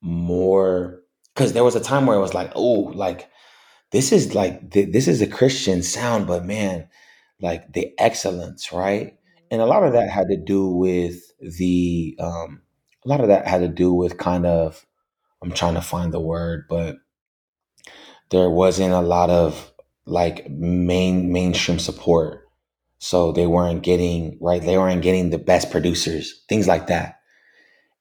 more 0.00 1.03
because 1.34 1.52
there 1.52 1.64
was 1.64 1.76
a 1.76 1.80
time 1.80 2.06
where 2.06 2.16
it 2.16 2.20
was 2.22 2.34
like, 2.34 2.52
oh, 2.54 2.92
like 2.94 3.30
this 3.92 4.12
is 4.12 4.34
like 4.34 4.70
th- 4.72 4.92
this 4.92 5.08
is 5.08 5.22
a 5.22 5.26
Christian 5.26 5.82
sound, 5.82 6.26
but 6.26 6.44
man, 6.44 6.88
like 7.40 7.72
the 7.72 7.92
excellence, 7.98 8.72
right? 8.72 9.16
And 9.50 9.60
a 9.60 9.66
lot 9.66 9.84
of 9.84 9.92
that 9.94 10.10
had 10.10 10.28
to 10.28 10.36
do 10.36 10.68
with 10.70 11.16
the 11.40 12.16
um, 12.20 12.62
a 13.04 13.08
lot 13.08 13.20
of 13.20 13.28
that 13.28 13.46
had 13.46 13.60
to 13.60 13.68
do 13.68 13.92
with 13.94 14.18
kind 14.18 14.46
of 14.46 14.86
I'm 15.42 15.52
trying 15.52 15.74
to 15.74 15.82
find 15.82 16.12
the 16.12 16.20
word, 16.20 16.66
but 16.68 16.96
there 18.30 18.50
wasn't 18.50 18.92
a 18.92 19.00
lot 19.00 19.30
of 19.30 19.72
like 20.06 20.48
main 20.50 21.32
mainstream 21.32 21.78
support, 21.78 22.48
so 22.98 23.32
they 23.32 23.46
weren't 23.46 23.82
getting 23.82 24.38
right. 24.40 24.62
They 24.62 24.78
weren't 24.78 25.02
getting 25.02 25.30
the 25.30 25.38
best 25.38 25.70
producers, 25.70 26.42
things 26.48 26.68
like 26.68 26.88
that. 26.88 27.20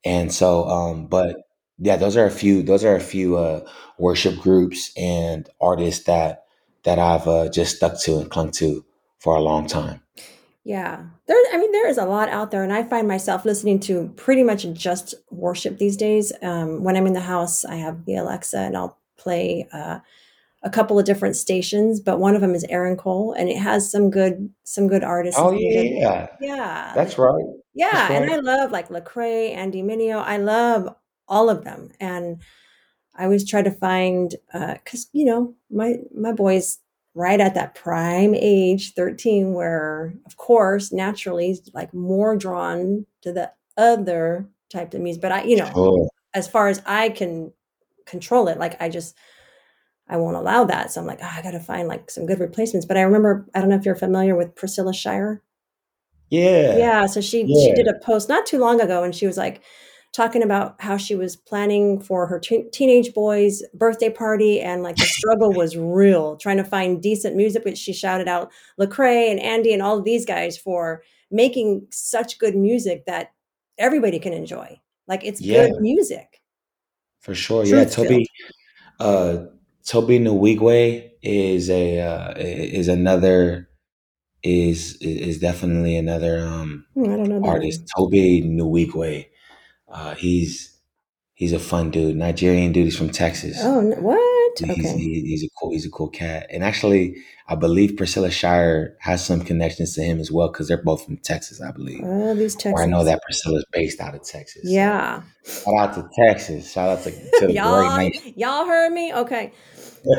And 0.06 0.34
so, 0.34 0.66
um, 0.68 1.08
but 1.08 1.38
yeah, 1.84 1.98
those 1.98 2.16
are 2.16 2.26
a 2.26 2.32
few. 2.32 2.64
Those 2.64 2.86
are 2.86 2.96
a 2.96 3.02
few 3.02 3.38
uh, 3.38 3.68
worship 3.98 4.40
groups 4.40 4.92
and 4.96 5.50
artists 5.60 6.06
that 6.06 6.46
that 6.84 6.98
I've 6.98 7.28
uh, 7.28 7.50
just 7.50 7.76
stuck 7.78 8.00
to 8.02 8.20
and 8.20 8.32
clung 8.32 8.52
to 8.52 8.86
for 9.20 9.36
a 9.36 9.42
long 9.42 9.68
time. 9.68 10.02
Yeah. 10.64 11.04
There 11.28 11.38
I 11.52 11.58
mean 11.58 11.74
there 11.74 11.90
is 11.90 11.98
a 11.98 12.06
lot 12.06 12.30
out 12.30 12.52
there 12.52 12.64
and 12.64 12.72
I 12.72 12.84
find 12.84 13.06
myself 13.06 13.44
listening 13.44 13.82
to 13.82 14.14
pretty 14.16 14.44
much 14.44 14.66
just 14.74 15.14
worship 15.30 15.78
these 15.78 15.98
days. 15.98 16.32
Um, 16.42 16.84
when 16.84 16.96
I'm 16.96 17.08
in 17.08 17.14
the 17.14 17.20
house, 17.20 17.66
I 17.66 17.76
have 17.76 18.06
the 18.06 18.16
Alexa 18.16 18.58
and 18.58 18.78
I'll 18.78 18.98
play 19.18 19.68
uh, 19.74 20.00
a 20.64 20.70
couple 20.70 20.98
of 20.98 21.04
different 21.04 21.36
stations, 21.36 22.00
but 22.00 22.20
one 22.20 22.34
of 22.36 22.40
them 22.40 22.56
is 22.56 22.64
Aaron 22.70 22.96
Cole 22.96 23.34
and 23.34 23.50
it 23.50 23.58
has 23.58 23.92
some 23.92 24.10
good 24.10 24.50
some 24.64 24.88
good 24.88 25.04
artists 25.04 25.40
Oh 25.42 25.52
yeah, 25.52 25.82
yeah, 25.82 26.00
yeah. 26.00 26.28
yeah, 26.40 26.92
that's 26.96 27.18
right. 27.18 27.44
That's 27.76 28.10
yeah, 28.10 28.12
and. 28.14 28.32
I 28.32 28.38
love 28.38 28.72
like 28.72 28.88
Lecrae, 28.88 29.54
Andy 29.54 29.84
Mineo. 29.84 30.24
I 30.24 30.38
love 30.38 30.96
all 31.34 31.50
of 31.50 31.64
them. 31.64 31.90
And 32.00 32.42
I 33.16 33.26
always 33.26 33.48
try 33.50 33.62
to 33.62 33.72
find 33.72 34.36
uh, 34.54 34.76
because 34.76 35.08
you 35.14 35.26
know 35.26 35.56
my 35.70 35.98
my 36.16 36.32
boy's 36.34 36.80
right 37.16 37.40
at 37.40 37.56
that 37.56 37.76
prime 37.76 38.34
age, 38.36 38.94
thirteen, 38.96 39.54
where 39.54 40.14
of 40.26 40.38
course 40.38 40.92
naturally 40.92 41.60
like 41.74 41.94
more 41.94 42.36
drawn 42.36 43.06
to 43.22 43.32
the 43.34 43.52
other 43.78 44.48
type 44.72 44.94
of 44.94 45.02
music. 45.02 45.22
But 45.22 45.32
I, 45.32 45.44
you 45.44 45.58
know, 45.58 45.72
Sure. 45.74 46.08
as 46.34 46.48
far 46.48 46.68
as 46.70 46.82
I 46.86 47.10
can 47.10 47.54
control 48.06 48.48
it, 48.48 48.58
like 48.60 48.82
I 48.82 48.90
just 48.90 49.16
I 50.08 50.18
won't 50.18 50.36
allow 50.36 50.66
that. 50.66 50.92
So 50.92 51.00
I'm 51.02 51.08
like, 51.08 51.20
oh, 51.24 51.32
I 51.32 51.42
got 51.42 51.52
to 51.52 51.60
find 51.60 51.88
like 51.88 52.12
some 52.12 52.26
good 52.26 52.40
replacements. 52.40 52.86
But 52.86 52.98
I 52.98 53.02
remember 53.04 53.48
I 53.56 53.60
don't 53.60 53.70
know 53.70 53.78
if 53.78 53.86
you're 53.86 53.96
familiar 53.96 54.36
with 54.36 54.56
Priscilla 54.56 54.94
Shirer. 54.94 55.42
Yeah. 56.30 56.78
Yeah, 56.78 57.06
so 57.06 57.22
she 57.22 57.42
she 57.48 57.74
did 57.74 57.88
a 57.88 58.00
post 58.04 58.28
not 58.30 58.46
too 58.46 58.58
long 58.58 58.82
ago, 58.82 59.04
and 59.04 59.14
she 59.16 59.28
was 59.28 59.38
like 59.38 59.62
talking 60.14 60.44
about 60.44 60.80
how 60.80 60.96
she 60.96 61.16
was 61.16 61.36
planning 61.36 62.00
for 62.00 62.28
her 62.28 62.40
teen 62.40 62.70
teenage 62.72 63.14
boy's 63.14 63.64
birthday 63.74 64.10
party, 64.10 64.62
and 64.62 64.84
like 64.84 64.96
the 64.96 65.06
struggle 65.06 65.52
was 65.56 65.76
real 65.76 66.38
trying 66.38 66.58
to 66.58 66.64
find 66.64 67.02
decent 67.02 67.36
music. 67.36 67.64
But 67.64 67.78
she 67.78 67.94
shouted 67.94 68.28
out 68.28 68.52
Lecrae 68.80 69.30
and 69.32 69.40
Andy 69.40 69.74
and 69.74 69.82
all 69.82 69.98
of 69.98 70.06
these 70.06 70.26
guys 70.26 70.58
for 70.58 71.04
making 71.32 71.88
such 71.92 72.38
good 72.38 72.56
music 72.56 73.06
that 73.08 73.34
everybody 73.78 74.20
can 74.20 74.34
enjoy. 74.34 74.80
Like 75.08 75.24
it's 75.26 75.42
Yeah. 75.42 75.68
good 75.68 75.82
music, 75.82 76.42
For 77.20 77.34
sure. 77.36 77.66
Yeah. 77.66 77.84
truth 77.84 77.96
filled. 77.96 78.08
Tobe. 78.08 78.24
Uh, 79.00 79.46
Tobe 79.86 80.10
Nwigwe 80.22 81.10
is 81.22 81.70
a 81.70 82.00
uh, 82.00 82.34
is 82.38 82.88
another 82.88 83.68
is 84.44 84.98
is 85.02 85.40
definitely 85.40 85.96
another 85.98 86.40
um, 86.46 86.86
Hmm, 86.94 87.06
I 87.06 87.18
don't 87.18 87.30
know 87.30 87.42
artist. 87.50 87.84
Tobe 87.98 88.14
Nwigwe. 88.44 89.26
Uh, 89.94 90.16
he's 90.16 90.80
he's 91.36 91.54
a 91.54 91.60
fun 91.60 91.92
dude, 91.92 92.16
Nigerian 92.16 92.72
dude. 92.72 92.86
He's 92.86 92.98
from 92.98 93.10
Texas. 93.10 93.58
Oh, 93.62 93.82
what? 94.00 94.20
He's 94.60 94.70
Okay. 94.70 94.98
he, 94.98 95.22
he's 95.22 95.44
a 95.44 95.50
cool 95.60 95.72
he's 95.72 95.86
a 95.86 95.90
cool 95.90 96.10
cat. 96.10 96.48
And 96.52 96.64
actually, 96.64 97.16
I 97.48 97.56
believe 97.56 97.96
Priscilla 97.98 98.30
Shirer 98.32 98.96
has 99.00 99.26
some 99.26 99.42
connections 99.42 99.96
to 99.96 100.02
him 100.04 100.20
as 100.20 100.32
well 100.32 100.48
because 100.52 100.68
they're 100.68 100.82
both 100.84 101.06
from 101.06 101.18
Texas, 101.18 101.62
I 101.62 101.72
believe. 101.72 102.02
Oh, 102.04 102.36
these 102.36 102.56
Or 102.66 102.84
I 102.84 102.86
know 102.88 103.04
that 103.04 103.22
Priscilla's 103.24 103.66
based 103.72 104.00
out 104.02 104.14
of 104.16 104.24
Texas. 104.24 104.64
So 104.66 104.70
Yeah. 104.70 105.22
shout 105.46 105.74
out 105.80 105.94
to 105.96 106.10
Texas. 106.28 106.72
Shout 106.72 106.90
out 106.98 107.04
to, 107.04 107.12
to 107.12 107.20
the 107.42 107.46
great 107.48 107.56
y'all, 107.56 107.98
nation. 107.98 108.34
y'all 108.36 108.66
heard 108.66 108.92
me? 108.94 109.14
Okay. 109.14 109.54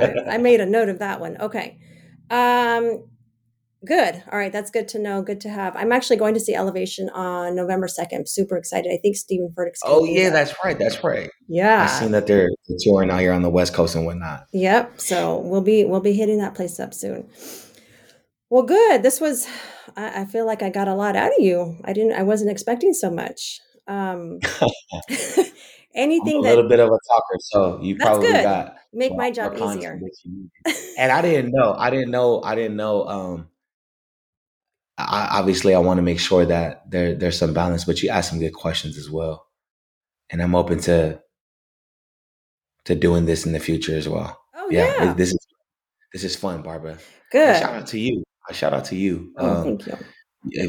I, 0.01 0.15
I 0.35 0.39
made 0.39 0.61
a 0.61 0.67
note 0.67 0.89
of 0.89 0.99
that 1.01 1.21
one. 1.21 1.37
Okay. 1.41 1.79
Um, 2.31 3.05
good. 3.85 4.23
All 4.31 4.39
right. 4.39 4.53
That's 4.53 4.71
good 4.71 4.89
to 4.89 4.99
know. 4.99 5.23
Good 5.23 5.41
to 5.43 5.49
have. 5.49 5.77
I'm 5.77 5.93
actually 5.93 6.17
going 6.17 6.35
to 6.35 6.41
see 6.41 6.55
Elevation 6.55 7.09
on 7.11 7.55
November 7.55 7.87
2nd. 7.87 8.15
I'm 8.15 8.27
super 8.27 8.57
excited. 8.57 8.91
I 8.93 8.99
think 9.01 9.17
Steven 9.17 9.53
Furtick's 9.57 9.81
oh 9.85 10.05
yeah, 10.05 10.25
there. 10.25 10.33
that's 10.33 10.55
right. 10.65 10.79
That's 10.79 11.03
right. 11.05 11.31
Yeah. 11.49 11.85
I've 11.85 11.91
seen 11.91 12.13
that 12.13 12.27
they're 12.27 12.51
touring 12.81 13.11
out 13.11 13.21
here 13.21 13.33
on 13.33 13.43
the 13.43 13.51
West 13.51 13.75
Coast 13.75 13.95
and 13.95 14.05
whatnot. 14.07 14.47
Yep. 14.53 15.01
So 15.01 15.39
we'll 15.39 15.61
be 15.61 15.85
we'll 15.85 16.01
be 16.01 16.13
hitting 16.15 16.39
that 16.39 16.55
place 16.55 16.81
up 16.81 16.95
soon. 16.95 17.29
Well, 18.51 18.63
good. 18.65 19.03
This 19.03 19.21
was. 19.21 19.47
I, 19.97 20.23
I 20.23 20.25
feel 20.25 20.47
like 20.47 20.63
I 20.63 20.71
got 20.71 20.89
a 20.89 20.95
lot 20.95 21.17
out 21.17 21.33
of 21.33 21.45
you. 21.45 21.79
I 21.85 21.93
didn't. 21.93 22.13
I 22.13 22.23
wasn't 22.23 22.51
expecting 22.51 22.93
so 22.95 23.11
much. 23.11 23.61
Um, 23.87 24.39
I'm 25.97 26.01
anything 26.01 26.39
a 26.39 26.43
that 26.43 26.57
little 26.57 26.69
bit 26.69 26.81
of 26.81 26.89
a 26.89 26.99
talker, 27.09 27.39
so 27.41 27.81
you 27.83 27.97
probably 27.97 28.29
good. 28.33 28.43
got 28.43 28.77
Make 28.93 29.13
a 29.13 29.15
my 29.15 29.31
job 29.31 29.55
easier. 29.55 29.99
that 30.01 30.17
you 30.25 30.49
needed. 30.67 30.81
And 30.99 31.13
I 31.13 31.23
didn't 31.23 31.53
know. 31.53 31.75
I 31.77 31.91
didn't 31.91 32.11
know. 32.11 32.43
I 32.43 32.55
didn't 32.55 32.77
know. 32.77 33.07
Um, 33.07 33.49
I, 34.97 35.39
obviously, 35.41 35.75
I 35.75 35.79
want 35.81 35.99
to 35.99 36.03
make 36.03 36.21
sure 36.21 36.47
that 36.47 36.89
there 36.91 37.15
there's 37.15 37.39
some 37.39 37.53
balance, 37.55 37.85
but 37.85 38.03
you 38.03 38.11
asked 38.11 38.31
some 38.31 38.39
good 38.39 38.55
questions 38.55 38.97
as 38.97 39.11
well, 39.11 39.47
and 40.31 40.41
I'm 40.43 40.55
open 40.55 40.79
to 40.83 41.21
to 42.85 42.95
doing 42.95 43.25
this 43.27 43.47
in 43.47 43.53
the 43.53 43.61
future 43.61 43.97
as 43.97 44.09
well. 44.09 44.39
Oh 44.55 44.69
Yeah, 44.71 45.05
yeah. 45.05 45.15
this 45.15 45.31
is 45.31 45.47
this 46.13 46.25
is 46.25 46.37
fun, 46.37 46.63
Barbara. 46.63 46.93
And 46.93 47.01
Good. 47.33 47.57
shout 47.61 47.75
out 47.75 47.87
to 47.89 47.99
you. 47.99 48.23
Shout 48.53 48.73
out 48.73 48.85
to 48.87 48.97
you. 48.97 49.33
Oh, 49.39 49.47
Um, 49.47 49.65
thank 49.65 49.87
you. 49.87 49.97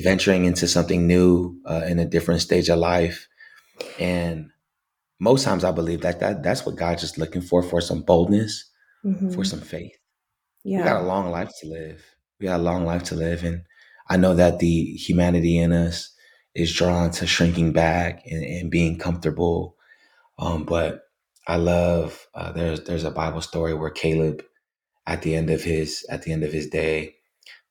venturing 0.02 0.46
into 0.46 0.68
something 0.68 1.06
new 1.06 1.60
uh, 1.66 1.84
in 1.88 2.00
a 2.00 2.06
different 2.06 2.42
stage 2.42 2.70
of 2.70 2.80
life, 2.80 3.28
and 4.00 4.50
most 5.20 5.44
times 5.44 5.64
I 5.64 5.72
believe 5.72 6.02
that 6.02 6.20
that 6.22 6.42
that's 6.42 6.66
what 6.66 6.78
God's 6.78 7.02
just 7.02 7.18
looking 7.18 7.42
for 7.42 7.62
for 7.62 7.82
some 7.82 8.02
boldness, 8.02 8.72
for 9.04 9.10
hmm 9.10 9.44
some 9.44 9.62
faith. 9.62 9.94
Yeah, 10.64 10.80
we 10.80 10.84
got 10.84 11.02
a 11.04 11.06
long 11.06 11.30
life 11.30 11.52
to 11.62 11.68
live. 11.68 12.04
We 12.40 12.48
got 12.48 12.60
a 12.60 12.64
long 12.64 12.86
life 12.86 13.04
to 13.06 13.16
live, 13.16 13.44
and 13.44 13.62
I 14.08 14.18
know 14.18 14.36
that 14.36 14.60
the 14.60 14.84
humanity 14.94 15.58
in 15.58 15.74
us 15.74 16.14
is 16.54 16.74
drawn 16.74 17.12
to 17.12 17.28
shrinking 17.28 17.74
back 17.74 18.24
and, 18.30 18.44
and 18.44 18.72
being 18.72 18.98
comfortable. 18.98 19.78
Um, 20.40 20.66
but 20.66 21.02
I 21.48 21.58
love 21.58 22.28
uh, 22.36 22.52
there's 22.54 22.84
there's 22.84 23.04
a 23.04 23.12
Bible 23.12 23.42
story 23.42 23.74
where 23.74 23.90
Caleb, 23.92 24.44
at 25.08 25.24
the 25.24 25.36
end 25.36 25.50
of 25.50 25.64
his 25.64 26.06
at 26.10 26.24
the 26.24 26.34
end 26.34 26.44
of 26.44 26.54
his 26.54 26.70
day, 26.70 27.16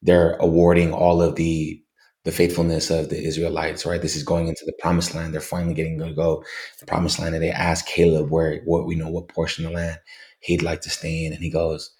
they're 0.03 0.37
awarding 0.37 0.93
all 0.93 1.23
of 1.23 1.37
the 1.37 1.83
the 2.25 2.33
faithfulness 2.33 2.91
of 2.91 3.11
the 3.11 3.23
Israelites. 3.23 3.87
Right, 3.87 4.03
this 4.03 4.17
is 4.17 4.23
going 4.25 4.49
into 4.49 4.65
the 4.67 4.75
promised 4.81 5.15
land. 5.15 5.35
They're 5.35 5.41
finally 5.41 5.75
getting 5.75 5.99
to 6.01 6.13
go 6.15 6.45
the 6.81 6.87
promised 6.87 7.19
land, 7.21 7.35
and 7.35 7.45
they 7.45 7.51
ask 7.51 7.87
Caleb 7.87 8.31
where 8.31 8.61
what 8.65 8.87
we 8.87 8.97
know 8.97 9.11
what 9.11 9.29
portion 9.29 9.67
of 9.67 9.73
the 9.73 9.77
land 9.79 9.99
he'd 10.41 10.63
like 10.63 10.83
to 10.83 10.91
stay 10.91 11.27
in, 11.27 11.33
and 11.33 11.43
he 11.43 11.51
goes, 11.51 11.91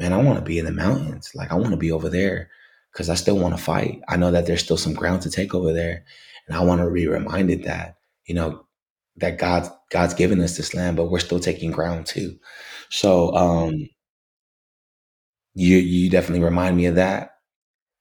"Man, 0.00 0.12
I 0.12 0.18
want 0.22 0.38
to 0.38 0.44
be 0.44 0.58
in 0.58 0.66
the 0.66 0.72
mountains. 0.72 1.30
Like 1.34 1.52
I 1.52 1.56
want 1.56 1.72
to 1.72 1.76
be 1.78 1.92
over 1.92 2.08
there 2.08 2.50
because 2.94 3.10
I 3.10 3.14
still 3.16 3.36
want 3.38 3.56
to 3.56 3.62
fight. 3.62 4.00
I 4.08 4.16
know 4.16 4.30
that 4.30 4.46
there's 4.46 4.62
still 4.64 4.78
some 4.78 4.94
ground 4.94 5.22
to 5.22 5.30
take 5.30 5.54
over 5.54 5.72
there, 5.74 6.04
and 6.48 6.56
I 6.56 6.64
want 6.64 6.80
to 6.80 6.90
be 6.90 7.06
reminded 7.08 7.64
that 7.64 7.96
you 8.26 8.34
know 8.34 8.64
that 9.16 9.38
God's 9.38 9.68
God's 9.90 10.14
given 10.14 10.40
us 10.40 10.56
this 10.56 10.74
land, 10.74 10.96
but 10.96 11.10
we're 11.10 11.18
still 11.20 11.40
taking 11.40 11.72
ground 11.72 12.06
too. 12.06 12.38
So 12.90 13.34
um, 13.34 13.74
you 15.54 15.76
you 15.78 16.10
definitely 16.10 16.44
remind 16.44 16.76
me 16.76 16.86
of 16.86 16.94
that 16.96 17.32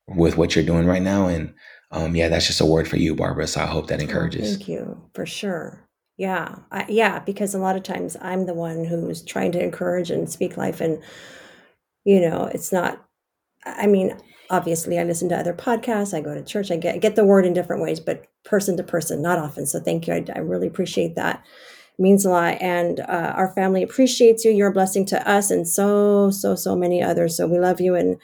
with 0.08 0.38
what 0.38 0.56
you're 0.56 0.66
doing 0.66 0.86
right 0.86 1.02
now, 1.02 1.28
and 1.28 1.54
um, 1.92 2.16
yeah, 2.16 2.28
that's 2.30 2.48
just 2.48 2.62
a 2.62 2.66
word 2.66 2.88
for 2.88 2.98
you, 2.98 3.16
Barbara. 3.16 3.48
So 3.48 3.62
I 3.62 3.66
hope 3.68 3.88
that 3.88 4.00
Oh, 4.00 4.04
encourages. 4.04 4.58
thank 4.58 4.68
you 4.68 5.02
for 5.14 5.26
sure. 5.26 5.88
Yeah. 6.18 6.56
I, 6.72 6.86
yeah. 6.90 7.20
Because 7.20 7.54
a 7.56 7.60
lot 7.60 7.76
of 7.76 7.84
times 7.84 8.16
I'm 8.22 8.46
the 8.46 8.54
one 8.54 8.86
who's 8.86 9.24
trying 9.24 9.52
to 9.54 9.64
encourage 9.64 10.12
and 10.12 10.30
speak 10.30 10.58
life, 10.58 10.82
and 10.82 11.02
you 12.06 12.20
know, 12.22 12.50
it's 12.54 12.72
not. 12.72 13.04
I 13.66 13.88
mean, 13.88 14.18
obviously, 14.50 15.00
I 15.00 15.04
listen 15.04 15.30
to 15.30 15.38
other 15.38 15.54
podcasts. 15.54 16.14
I 16.14 16.22
go 16.22 16.34
to 16.34 16.44
church. 16.44 16.72
I 16.72 16.78
get 16.78 17.02
get 17.02 17.16
the 17.16 17.26
word 17.26 17.46
in 17.46 17.54
different 17.54 17.82
ways, 17.82 18.00
but 18.00 18.28
person 18.44 18.78
to 18.78 18.84
person, 18.84 19.22
not 19.22 19.38
often. 19.38 19.66
So 19.66 19.80
thank 19.80 20.08
you. 20.08 20.14
I, 20.14 20.26
I 20.36 20.40
really 20.40 20.68
appreciate 20.68 21.16
that. 21.16 21.44
It 21.98 22.02
means 22.02 22.26
a 22.26 22.30
lot, 22.30 22.62
and 22.62 23.00
uh, 23.02 23.34
our 23.36 23.54
family 23.54 23.84
appreciates 23.84 24.44
you. 24.44 24.52
You're 24.52 24.70
a 24.70 24.74
blessing 24.74 25.06
to 25.08 25.30
us, 25.30 25.52
and 25.52 25.68
so 25.68 26.30
so 26.32 26.56
so 26.56 26.76
many 26.76 27.02
others. 27.02 27.38
So 27.38 27.48
we 27.48 27.60
love 27.60 27.80
you, 27.80 27.96
and 27.96 28.18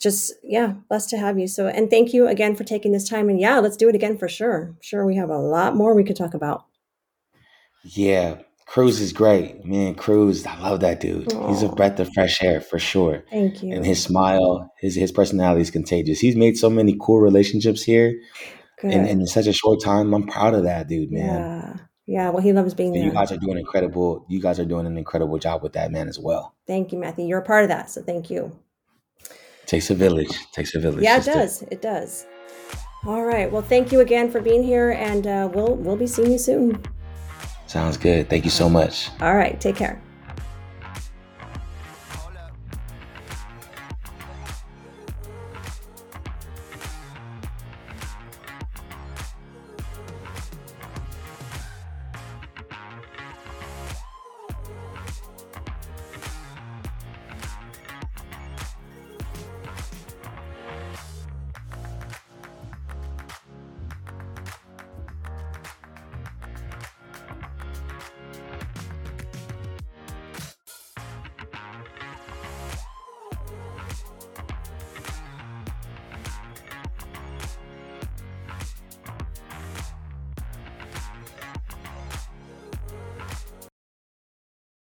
just 0.00 0.32
yeah, 0.42 0.74
blessed 0.88 1.10
to 1.10 1.18
have 1.18 1.38
you. 1.38 1.46
So 1.46 1.68
and 1.68 1.90
thank 1.90 2.12
you 2.12 2.26
again 2.26 2.56
for 2.56 2.64
taking 2.64 2.92
this 2.92 3.08
time. 3.08 3.28
And 3.28 3.38
yeah, 3.40 3.58
let's 3.58 3.76
do 3.76 3.88
it 3.88 3.94
again 3.94 4.16
for 4.16 4.28
sure. 4.28 4.74
Sure, 4.80 5.04
we 5.04 5.16
have 5.16 5.30
a 5.30 5.38
lot 5.38 5.76
more 5.76 5.94
we 5.94 6.04
could 6.04 6.16
talk 6.16 6.34
about. 6.34 6.64
Yeah, 7.82 8.38
Cruz 8.70 9.00
is 9.00 9.12
great, 9.12 9.64
man. 9.64 9.96
Cruz, 9.96 10.46
I 10.46 10.56
love 10.60 10.78
that 10.78 11.00
dude. 11.00 11.32
He's 11.48 11.64
a 11.64 11.68
breath 11.68 11.98
of 11.98 12.08
fresh 12.14 12.40
air 12.40 12.60
for 12.60 12.78
sure. 12.78 13.24
thank 13.28 13.64
you. 13.64 13.74
And 13.74 13.84
his 13.84 14.00
smile, 14.00 14.72
his 14.78 14.94
his 14.94 15.10
personality 15.10 15.62
is 15.62 15.72
contagious. 15.72 16.20
He's 16.20 16.36
made 16.36 16.56
so 16.56 16.70
many 16.70 16.96
cool 17.00 17.18
relationships 17.18 17.82
here 17.82 18.14
in, 18.84 18.90
Good. 18.90 19.08
in 19.08 19.26
such 19.26 19.48
a 19.48 19.52
short 19.52 19.82
time. 19.82 20.14
I'm 20.14 20.24
proud 20.24 20.54
of 20.54 20.62
that 20.62 20.86
dude, 20.86 21.10
man. 21.10 21.40
Yeah. 21.40 21.76
Yeah. 22.06 22.30
Well, 22.30 22.42
he 22.42 22.52
loves 22.52 22.74
being 22.74 22.94
And 22.94 23.04
you 23.04 23.10
guys 23.10 23.32
are 23.32 23.38
doing 23.38 23.58
incredible. 23.58 24.24
You 24.28 24.40
guys 24.40 24.60
are 24.60 24.64
doing 24.64 24.86
an 24.86 24.96
incredible 24.96 25.38
job 25.40 25.64
with 25.64 25.72
that 25.72 25.90
man 25.90 26.06
as 26.06 26.20
well. 26.20 26.54
Thank 26.68 26.92
you, 26.92 26.98
Matthew. 26.98 27.26
You're 27.26 27.40
a 27.40 27.44
part 27.44 27.64
of 27.64 27.70
that. 27.70 27.90
So 27.90 28.02
thank 28.02 28.30
you. 28.30 28.56
Takes 29.66 29.90
a 29.90 29.96
village. 29.96 30.30
Takes 30.52 30.76
a 30.76 30.78
village, 30.78 31.02
Yeah, 31.02 31.18
it 31.18 31.24
does. 31.24 31.62
It 31.72 31.82
does. 31.82 32.24
All 33.04 33.24
right. 33.24 33.50
Well, 33.50 33.62
thank 33.62 33.90
you 33.90 33.98
again 33.98 34.30
for 34.30 34.40
being 34.40 34.62
here, 34.62 34.92
and 34.92 35.26
uh, 35.26 35.50
we'll 35.52 35.74
we'll 35.74 35.96
be 35.96 36.06
seeing 36.06 36.30
you 36.30 36.38
soon. 36.38 36.80
Sounds 37.70 37.96
good. 37.96 38.28
Thank 38.28 38.44
you 38.44 38.50
so 38.50 38.68
much. 38.68 39.10
All 39.20 39.36
right. 39.36 39.60
Take 39.60 39.76
care. 39.76 40.02